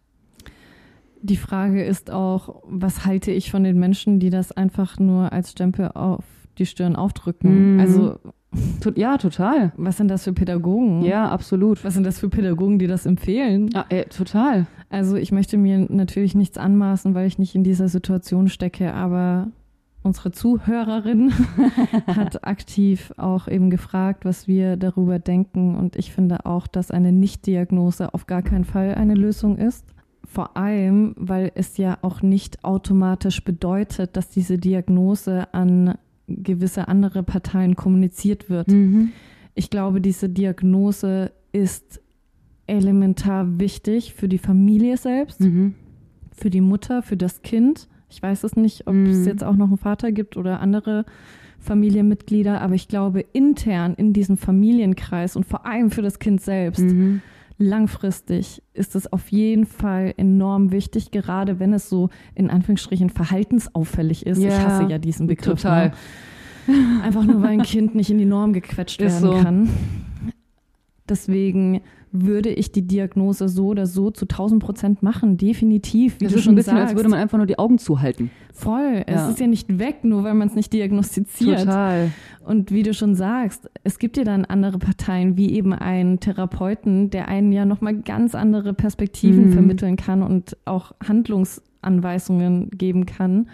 [1.22, 5.52] Die Frage ist auch, was halte ich von den Menschen, die das einfach nur als
[5.52, 6.26] Stempel auf
[6.58, 7.76] die Stirn aufdrücken?
[7.76, 7.80] Mhm.
[7.80, 8.20] Also
[8.96, 9.72] ja, total.
[9.78, 11.04] Was sind das für Pädagogen?
[11.04, 11.84] Ja, absolut.
[11.84, 13.70] Was sind das für Pädagogen, die das empfehlen?
[13.74, 14.68] Ja, ey, total.
[14.90, 19.48] Also ich möchte mir natürlich nichts anmaßen, weil ich nicht in dieser Situation stecke, aber
[20.04, 21.32] unsere Zuhörerin
[22.08, 25.76] hat aktiv auch eben gefragt, was wir darüber denken.
[25.76, 29.86] Und ich finde auch, dass eine Nichtdiagnose auf gar keinen Fall eine Lösung ist.
[30.26, 35.96] Vor allem, weil es ja auch nicht automatisch bedeutet, dass diese Diagnose an
[36.28, 38.70] gewisse andere Parteien kommuniziert wird.
[38.70, 39.12] Mhm.
[39.56, 42.02] Ich glaube, diese Diagnose ist
[42.66, 45.76] elementar wichtig für die Familie selbst, Mhm.
[46.32, 47.88] für die Mutter, für das Kind.
[48.14, 49.08] Ich weiß es nicht, ob Mhm.
[49.08, 51.04] es jetzt auch noch einen Vater gibt oder andere
[51.60, 56.82] Familienmitglieder, aber ich glaube, intern in diesem Familienkreis und vor allem für das Kind selbst,
[56.84, 57.22] Mhm.
[57.58, 64.26] langfristig ist es auf jeden Fall enorm wichtig, gerade wenn es so in Anführungsstrichen verhaltensauffällig
[64.28, 64.38] ist.
[64.40, 65.62] Ich Ja, hasse ja diesen Begriff.
[65.62, 65.94] total.
[66.68, 66.76] Ne?
[67.04, 69.44] Einfach nur, weil ein Kind nicht in die Norm gequetscht Ist werden so.
[69.44, 69.70] kann.
[71.10, 71.82] Deswegen
[72.16, 76.20] würde ich die Diagnose so oder so zu 1000 Prozent machen, definitiv.
[76.20, 76.90] Wie Das du ist schon ein bisschen, sagst.
[76.92, 78.30] als würde man einfach nur die Augen zuhalten.
[78.54, 79.04] Voll.
[79.08, 79.30] Es Ja.
[79.32, 81.62] ist ja nicht weg, nur weil man es nicht diagnostiziert.
[81.62, 82.12] Total.
[82.46, 87.10] Und wie du schon sagst, es gibt ja dann andere Parteien, wie eben einen Therapeuten,
[87.10, 89.54] der einen ja nochmal ganz andere Perspektiven Mhm.
[89.54, 93.48] vermitteln kann und auch Handlungsanweisungen geben kann.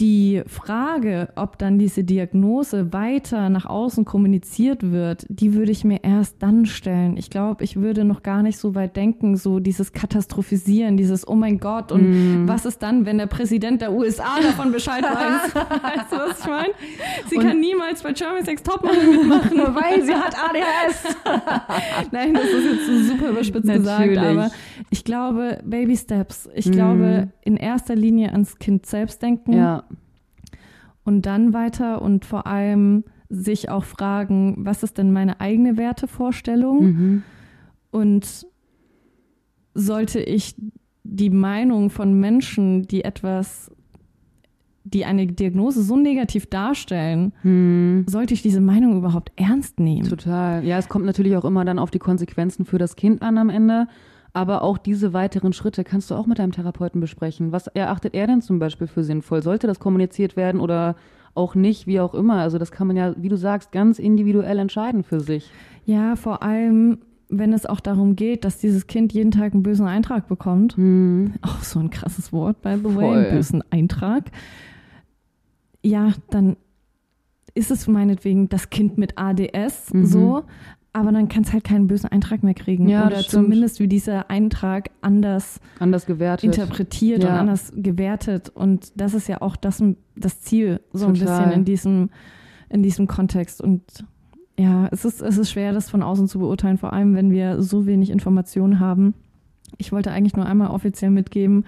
[0.00, 6.02] Die Frage, ob dann diese Diagnose weiter nach außen kommuniziert wird, die würde ich mir
[6.02, 7.16] erst dann stellen.
[7.16, 11.36] Ich glaube, ich würde noch gar nicht so weit denken, so dieses Katastrophisieren, dieses Oh
[11.36, 12.10] mein Gott und
[12.42, 12.48] Mhm.
[12.48, 15.54] was ist dann, wenn der Präsident der USA davon Bescheid weiß?
[15.54, 16.74] weißt du, was ich meine?
[17.28, 19.58] Sie Und- kann niemals bei Germany's Next Topmodel mitmachen.
[19.76, 21.16] Weil sie hat ADHS.
[22.10, 24.18] Nein, das ist jetzt so super überspitzt gesagt, Natürlich.
[24.18, 24.50] aber
[24.90, 26.48] ich glaube, Baby Steps.
[26.54, 26.72] Ich Mhm.
[26.72, 29.83] glaube, in erster Linie ans Kind selbst denken Ja.
[31.04, 36.84] Und dann weiter und vor allem sich auch fragen, was ist denn meine eigene Wertevorstellung
[36.84, 37.22] Mhm.
[37.90, 38.46] und
[39.74, 40.54] sollte ich
[41.02, 43.70] die Meinung von Menschen, die etwas,
[44.84, 48.04] die eine Diagnose so negativ darstellen, Mhm.
[48.08, 50.08] sollte ich diese Meinung überhaupt ernst nehmen?
[50.08, 50.64] Total.
[50.64, 53.50] Ja, es kommt natürlich auch immer dann auf die Konsequenzen für das Kind an am
[53.50, 53.88] Ende.
[54.36, 57.52] Aber auch diese weiteren Schritte kannst du auch mit deinem Therapeuten besprechen.
[57.52, 59.42] Was erachtet er denn zum Beispiel für sinnvoll?
[59.42, 60.96] Sollte das kommuniziert werden oder
[61.34, 62.40] auch nicht, wie auch immer?
[62.40, 65.50] Also das kann man ja, wie du sagst, ganz individuell entscheiden für sich.
[65.84, 66.98] Ja, vor allem,
[67.28, 70.76] wenn es auch darum geht, dass dieses Kind jeden Tag einen bösen Eintrag bekommt.
[70.76, 71.34] Mhm.
[71.42, 73.16] Auch so ein krasses Wort, by the way, Voll.
[73.18, 74.32] einen bösen Eintrag.
[75.82, 76.56] Ja, dann
[77.54, 80.06] ist es meinetwegen das Kind mit ADS Mhm.
[80.06, 80.42] so,
[80.94, 82.88] aber dann kann es halt keinen bösen Eintrag mehr kriegen.
[82.88, 86.44] Ja, Oder zumindest wie dieser Eintrag anders Anders gewertet.
[86.44, 87.38] interpretiert und Ja.
[87.40, 88.50] anders gewertet.
[88.54, 89.82] Und das ist ja auch das,
[90.16, 91.38] das Ziel, so ein Total.
[91.46, 92.10] bisschen in diesem,
[92.70, 93.60] in diesem Kontext.
[93.60, 93.82] Und
[94.58, 97.60] ja, es ist, es ist schwer, das von außen zu beurteilen, vor allem wenn wir
[97.60, 99.14] so wenig Informationen haben.
[99.78, 101.64] Ich wollte eigentlich nur einmal offiziell mitgeben,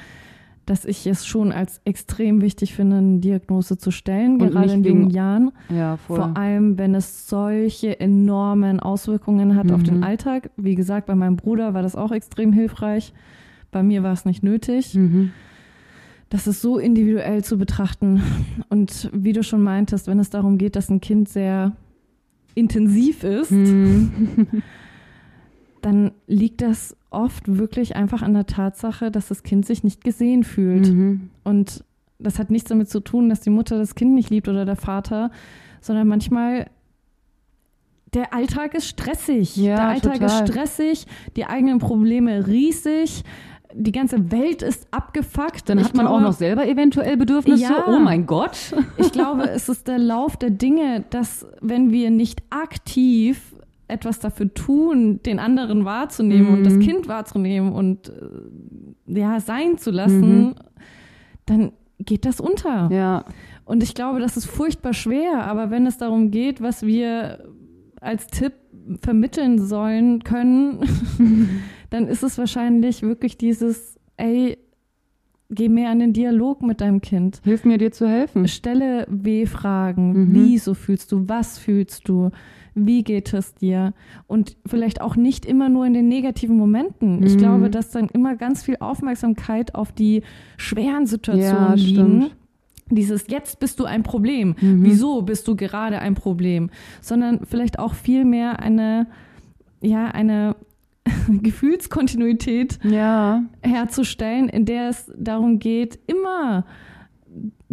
[0.66, 4.82] dass ich es schon als extrem wichtig finde, eine Diagnose zu stellen, Und gerade in
[4.84, 5.52] jungen Jahren.
[5.68, 6.16] Ja, voll.
[6.16, 10.02] Vor allem, wenn es solche enormen Auswirkungen hat auf den Mhm.
[10.04, 10.50] Alltag.
[10.56, 13.12] Wie gesagt, bei meinem Bruder war das auch extrem hilfreich.
[13.70, 14.94] Bei mir war es nicht nötig.
[14.94, 15.30] Mhm.
[16.30, 18.20] Das ist so individuell zu betrachten.
[18.68, 21.76] Und wie du schon meintest, wenn es darum geht, dass ein Kind sehr
[22.56, 24.10] intensiv ist, Mhm.
[25.82, 30.44] dann liegt das oft wirklich einfach an der Tatsache, dass das Kind sich nicht gesehen
[30.44, 30.88] fühlt.
[30.88, 31.30] Mhm.
[31.42, 31.82] Und
[32.18, 34.76] das hat nichts damit zu tun, dass die Mutter das Kind nicht liebt oder der
[34.76, 35.30] Vater,
[35.80, 36.66] sondern manchmal
[38.14, 39.56] der Alltag ist stressig.
[39.56, 40.26] Ja, der Alltag total.
[40.26, 41.06] ist stressig,
[41.36, 43.24] die eigenen Probleme riesig,
[43.74, 45.68] die ganze Welt ist abgefuckt.
[45.68, 47.64] Dann hat man glaube, auch noch selber eventuell Bedürfnisse.
[47.64, 47.84] Ja.
[47.88, 48.74] Oh mein Gott.
[48.96, 53.55] Ich glaube, es ist der Lauf der Dinge, dass wenn wir nicht aktiv
[53.88, 56.80] etwas dafür tun, den anderen wahrzunehmen und das Mhm.
[56.80, 60.54] Kind wahrzunehmen und äh, ja sein zu lassen, Mhm.
[61.46, 62.90] dann geht das unter.
[62.92, 63.24] Ja.
[63.64, 67.44] Und ich glaube, das ist furchtbar schwer, aber wenn es darum geht, was wir
[68.00, 68.52] als Tipp
[69.02, 70.80] vermitteln sollen können,
[71.90, 74.58] dann ist es wahrscheinlich wirklich dieses, ey,
[75.50, 77.40] geh mehr an den Dialog mit deinem Kind.
[77.44, 78.46] Hilf mir, dir zu helfen.
[78.48, 80.12] Stelle W-Fragen.
[80.12, 80.34] Mhm.
[80.34, 81.28] Wieso fühlst du?
[81.28, 82.30] Was fühlst du?
[82.78, 83.94] Wie geht es dir?
[84.26, 87.22] Und vielleicht auch nicht immer nur in den negativen Momenten.
[87.24, 87.38] Ich Mhm.
[87.38, 90.22] glaube, dass dann immer ganz viel Aufmerksamkeit auf die
[90.58, 92.22] schweren Situationen Ja, liegen.
[92.22, 92.36] stimmt.
[92.90, 94.54] Dieses jetzt bist du ein Problem.
[94.60, 94.84] Mhm.
[94.84, 96.70] Wieso bist du gerade ein Problem?
[97.00, 99.06] Sondern vielleicht auch viel mehr eine,
[99.80, 100.54] ja, eine
[101.42, 103.42] Gefühlskontinuität Ja.
[103.62, 106.64] herzustellen, in der es darum geht, immer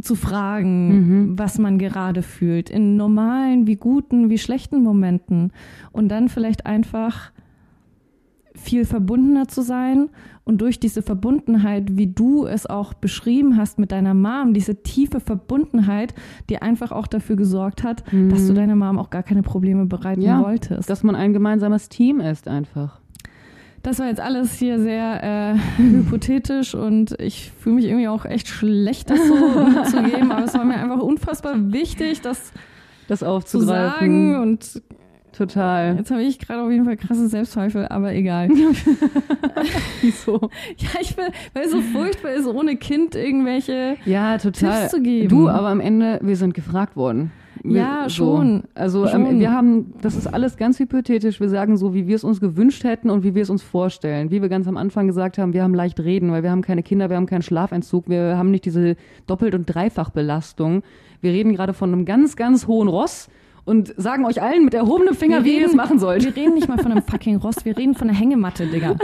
[0.03, 0.88] zu fragen,
[1.31, 1.39] Mhm.
[1.39, 5.51] was man gerade fühlt, in normalen, wie guten, wie schlechten Momenten.
[5.91, 7.31] Und dann vielleicht einfach
[8.55, 10.09] viel verbundener zu sein
[10.45, 15.19] und durch diese Verbundenheit, wie du es auch beschrieben hast mit deiner Mom, diese tiefe
[15.19, 16.13] Verbundenheit,
[16.49, 20.21] die einfach auch dafür gesorgt hat, dass du deiner Mom auch gar keine Probleme bereiten
[20.21, 20.27] Mhm.
[20.27, 20.88] Ja, wolltest.
[20.89, 22.99] Dass man ein gemeinsames Team ist einfach.
[23.84, 28.47] Das war jetzt alles hier sehr äh, hypothetisch und ich fühle mich irgendwie auch echt
[28.47, 29.35] schlecht, das so
[29.69, 32.53] mitzugeben, aber es war mir einfach unfassbar wichtig, das
[33.10, 33.99] Das zu aufzugreifen.
[33.99, 34.81] sagen und
[35.34, 35.97] Total.
[35.97, 38.49] jetzt habe ich gerade auf jeden Fall krasse Selbstzweifel, aber egal.
[40.01, 40.49] Wieso?
[40.77, 44.81] Ja, ich will, weil es so furchtbar ist, ohne Kind irgendwelche Ja, total.
[44.81, 45.30] Tipps zu geben.
[45.30, 47.31] Du, aber am Ende, wir sind gefragt worden.
[47.64, 48.64] Ja, schon.
[48.76, 49.26] Also Schon.
[49.26, 51.40] Ähm, wir haben, das ist alles ganz hypothetisch.
[51.40, 54.31] Wir sagen so, wie wir es uns gewünscht hätten und wie wir es uns vorstellen.
[54.31, 56.84] Wie wir ganz am Anfang gesagt haben, wir haben leicht reden, weil wir haben keine
[56.84, 58.95] Kinder, wir haben keinen Schlafentzug, wir haben nicht diese
[59.27, 60.84] Doppelt- und Dreifachbelastung.
[61.22, 63.30] Wir reden gerade von einem ganz, ganz hohen Ross
[63.65, 66.23] und sagen euch allen mit erhobenem Finger, Wir wie ihr es reden- machen sollt.
[66.26, 68.95] Wir reden nicht mal von einem fucking Ross, wir reden von einer Hängematte, Digga.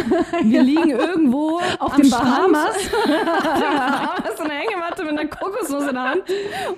[0.43, 2.09] Wir liegen irgendwo Auf den.
[2.09, 2.75] Bahamas.
[3.05, 6.23] Bahamas so eine Hängematte mit einer Kokosnuss in der Hand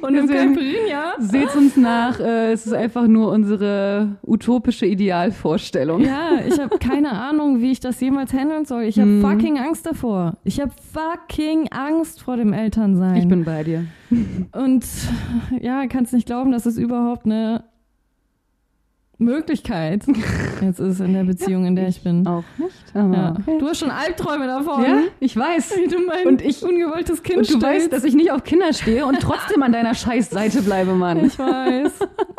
[0.01, 1.13] und einem Caipirinha.
[1.19, 6.01] Seht uns nach, äh, es ist einfach nur unsere utopische Idealvorstellung.
[6.01, 8.83] Ja, ich habe keine Ahnung, wie ich das jemals handeln soll.
[8.83, 9.21] Ich habe Hm.
[9.21, 10.37] fucking Angst davor.
[10.43, 13.15] Ich habe fucking Angst vor dem Elternsein.
[13.17, 13.85] Ich bin bei dir.
[14.53, 14.85] Und
[15.59, 17.63] ja, kannst nicht glauben, dass es überhaupt eine
[19.21, 20.03] Möglichkeit
[20.61, 22.27] jetzt ist in der Beziehung, in der ich bin.
[22.27, 22.71] Auch nicht.
[22.93, 23.35] Ja.
[23.39, 23.57] okay.
[23.59, 24.83] Du hast schon Albträume davon.
[24.83, 25.75] Ja, ich weiß.
[25.77, 27.63] Wie du mein Und ich- ungewolltes Kind Und du stellst.
[27.85, 31.25] weißt, dass ich nicht auf Kinder stehe und trotzdem an deiner Scheißseite bleibe, Mann.
[31.25, 31.91] Ich weiß.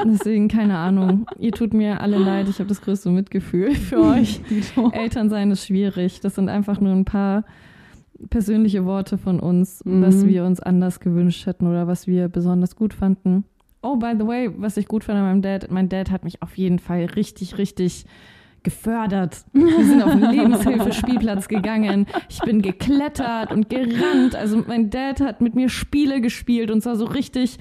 [0.05, 1.27] Deswegen keine Ahnung.
[1.39, 2.49] Ihr tut mir alle leid.
[2.49, 4.41] Ich habe das größte Mitgefühl für euch.
[4.93, 6.21] Elternsein ist schwierig.
[6.21, 7.45] Das sind einfach nur ein paar
[8.31, 10.03] persönliche Worte von uns, Mhm.
[10.03, 13.45] was wir uns anders gewünscht hätten oder was wir besonders gut fanden.
[13.83, 16.41] Oh, by the way, was ich gut fand an meinem Dad, mein Dad hat mich
[16.41, 18.07] auf jeden Fall richtig, richtig
[18.63, 19.45] gefördert.
[19.53, 22.07] Wir sind auf den Lebenshilfespielplatz gegangen.
[22.29, 24.37] Ich bin geklettert und gerannt.
[24.37, 27.59] Also mein Dad hat mit mir Spiele gespielt und zwar so richtig,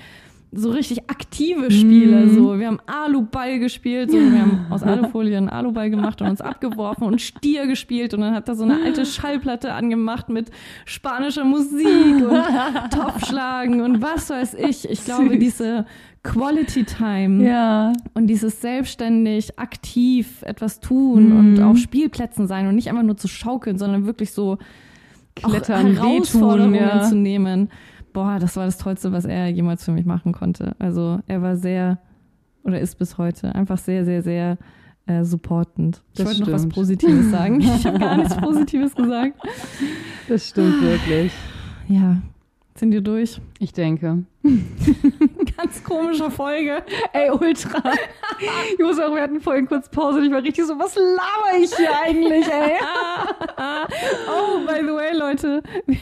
[0.52, 2.26] so richtig aktive Spiele.
[2.26, 2.36] Mhm.
[2.36, 6.42] So, wir haben Aluball gespielt, so, wir haben aus Alufolie einen Aluball gemacht und uns
[6.42, 10.52] abgeworfen und Stier gespielt und dann hat er so eine alte Schallplatte angemacht mit
[10.86, 14.90] spanischer Musik und Topfschlagen und was weiß ich.
[14.90, 15.86] Ich glaube, diese
[16.24, 17.94] Quality Time Ja.
[18.14, 21.38] und dieses selbstständig aktiv etwas tun Mhm.
[21.40, 24.58] und auf Spielplätzen sein und nicht einfach nur zu schaukeln, sondern wirklich so
[25.36, 27.02] Klettern, auch Herausforderungen wehtun, ja.
[27.02, 27.70] zu nehmen.
[28.14, 30.76] Boah, das war das Tollste, was er jemals für mich machen konnte.
[30.78, 32.00] Also er war sehr
[32.64, 34.58] oder ist bis heute einfach sehr, sehr, sehr
[35.08, 36.04] äh, supportend.
[36.12, 36.76] Ich Das wollte noch was stimmt.
[36.76, 37.60] Positives sagen.
[37.62, 39.40] Ich habe gar nichts Positives gesagt.
[40.28, 41.32] Das stimmt wirklich.
[41.88, 42.18] Ja,
[42.82, 43.40] sind wir durch?
[43.60, 44.26] Ich denke.
[45.56, 46.82] ganz komische Folge.
[47.14, 47.78] Ey, ultra.
[48.80, 51.92] Auch, wir hatten vorhin kurz Pause und ich war richtig so, was laber ich hier
[52.04, 52.80] eigentlich, ey?
[54.28, 56.00] oh, by the way, Leute, wir,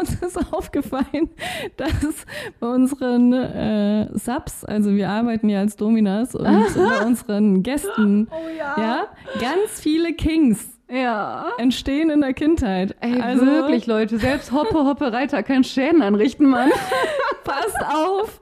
[0.00, 1.30] uns ist aufgefallen,
[1.76, 2.24] dass
[2.60, 8.48] bei unseren äh, Subs, also wir arbeiten ja als Dominas und bei unseren Gästen, Oh
[8.56, 8.76] ja.
[8.78, 9.06] ja,
[9.40, 11.52] ganz viele Kings Ja.
[11.58, 12.96] entstehen in der Kindheit.
[13.00, 14.18] Ey, also, wirklich, Leute.
[14.18, 16.70] Selbst Hoppe, Hoppe, Reiter kann Schäden anrichten, Mann.
[17.44, 18.40] Passt auf!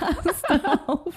[0.00, 0.44] Passt
[0.86, 1.12] auf!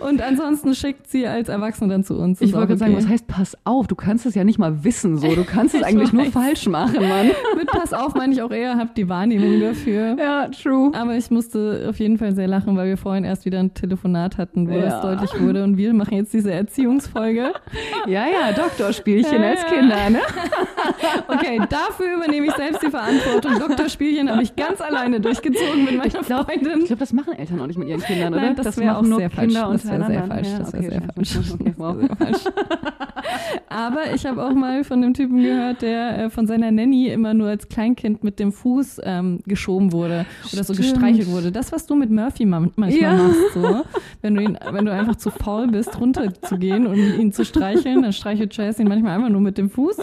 [0.00, 2.38] Und ansonsten schickt sie als Erwachsene dann zu uns.
[2.42, 3.86] Ich wollte gerade sagen, was heißt pass auf?
[3.86, 5.34] Du kannst es ja nicht mal wissen so.
[5.34, 6.32] Du kannst es Ich eigentlich nur weiß.
[6.32, 7.30] falsch machen, Mann.
[7.56, 10.14] Mit Pass auf meine ich auch eher, habt die Wahrnehmung dafür.
[10.18, 10.90] Ja, true.
[10.94, 14.36] Aber ich musste auf jeden Fall sehr lachen, weil wir vorhin erst wieder ein Telefonat
[14.36, 14.82] hatten, wo Ja.
[14.82, 15.64] das deutlich wurde.
[15.64, 17.52] Und wir machen jetzt diese Erziehungsfolge.
[18.06, 19.68] Ja, ja, Doktorspielchen Ja, als ja.
[19.68, 20.18] Kinder, ne?
[21.28, 23.58] Okay, dafür übernehme ich selbst die Verantwortung.
[23.58, 26.84] Doktorspielchen habe ich ganz alleine durchgezogen mit meiner Ich glaube, Freundin.
[26.84, 28.42] glaub, das machen Eltern auch nicht mit ihren Kindern, oder?
[28.42, 29.52] Nein, das wäre machen auch nur sehr falsch.
[29.54, 30.48] Kinder Das wäre sehr falsch.
[30.48, 31.52] Ja, Das wäre okay, sehr falsch.
[31.60, 31.96] Okay, wow.
[31.98, 32.44] Sehr falsch.
[33.68, 37.34] Aber ich habe auch mal von dem Typen gehört, der äh, von seiner Nanny immer
[37.34, 40.92] nur als Kleinkind mit dem Fuß ähm, geschoben wurde oder so Stimmt.
[40.92, 41.50] gestreichelt wurde.
[41.50, 43.14] Das, was du mit Murphy ma manchmal Ja.
[43.16, 43.82] machst, so.
[44.22, 48.12] Wenn du ihn, wenn du einfach zu faul bist, runterzugehen und ihn zu streicheln, dann
[48.12, 49.98] streichelt Jazz ihn manchmal einfach nur mit dem Fuß.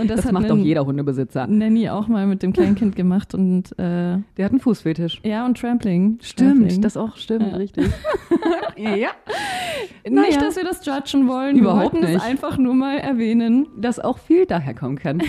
[0.00, 1.46] Und das, Das macht Nan- jeder Hundebesitzer.
[1.46, 5.20] Nanny auch mal mit dem Kleinkind gemacht und äh, Der hat einen Fußfetisch.
[5.24, 6.18] ja und Trampling.
[6.22, 6.82] Stimmt, Trampling.
[6.82, 7.56] das auch stimmt, Ja.
[7.56, 7.86] richtig.
[8.76, 9.08] Ja.
[10.04, 10.40] Nicht, Naja.
[10.40, 11.56] dass wir das judgen wollen.
[11.56, 12.16] Überhaupt wir wollten nicht.
[12.16, 13.66] es einfach nur mal erwähnen.
[13.76, 15.20] Dass auch viel daher kommen kann.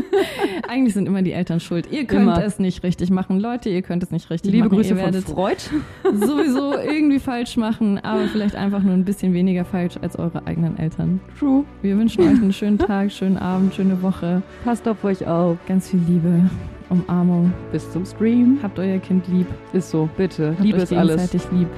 [0.68, 1.88] Eigentlich sind immer die Eltern schuld.
[1.90, 2.44] Ihr könnt Immer.
[2.44, 3.40] es nicht richtig machen.
[3.40, 4.76] Leute, ihr könnt es nicht richtig Liebe machen.
[4.76, 5.56] Grüße ihr von Freud.
[6.12, 10.78] sowieso irgendwie falsch machen, aber vielleicht einfach nur ein bisschen weniger falsch als eure eigenen
[10.78, 11.20] Eltern.
[11.38, 11.64] True.
[11.82, 14.42] Wir wünschen euch einen schönen Tag, schönen Abend, schöne Woche.
[14.64, 15.56] Passt auf euch auf.
[15.66, 16.48] Ganz viel Liebe,
[16.90, 17.52] Umarmung.
[17.72, 18.58] Bis zum Stream.
[18.62, 19.46] Habt euer Kind lieb.
[19.72, 20.50] Ist so, bitte.
[20.50, 21.32] Habt Liebe euch ist alles.
[21.52, 21.68] lieb.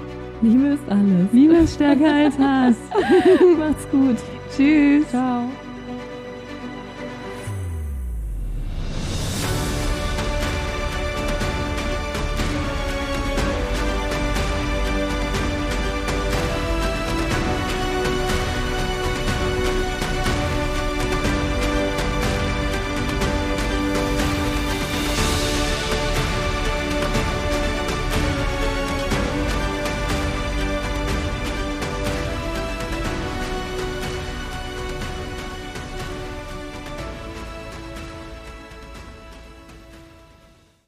[0.43, 1.33] Liebe ist alles.
[1.33, 2.75] Liebe ist stärker als Hass.
[3.59, 4.17] Macht's gut.
[4.55, 5.09] Tschüss.
[5.09, 5.49] Ciao.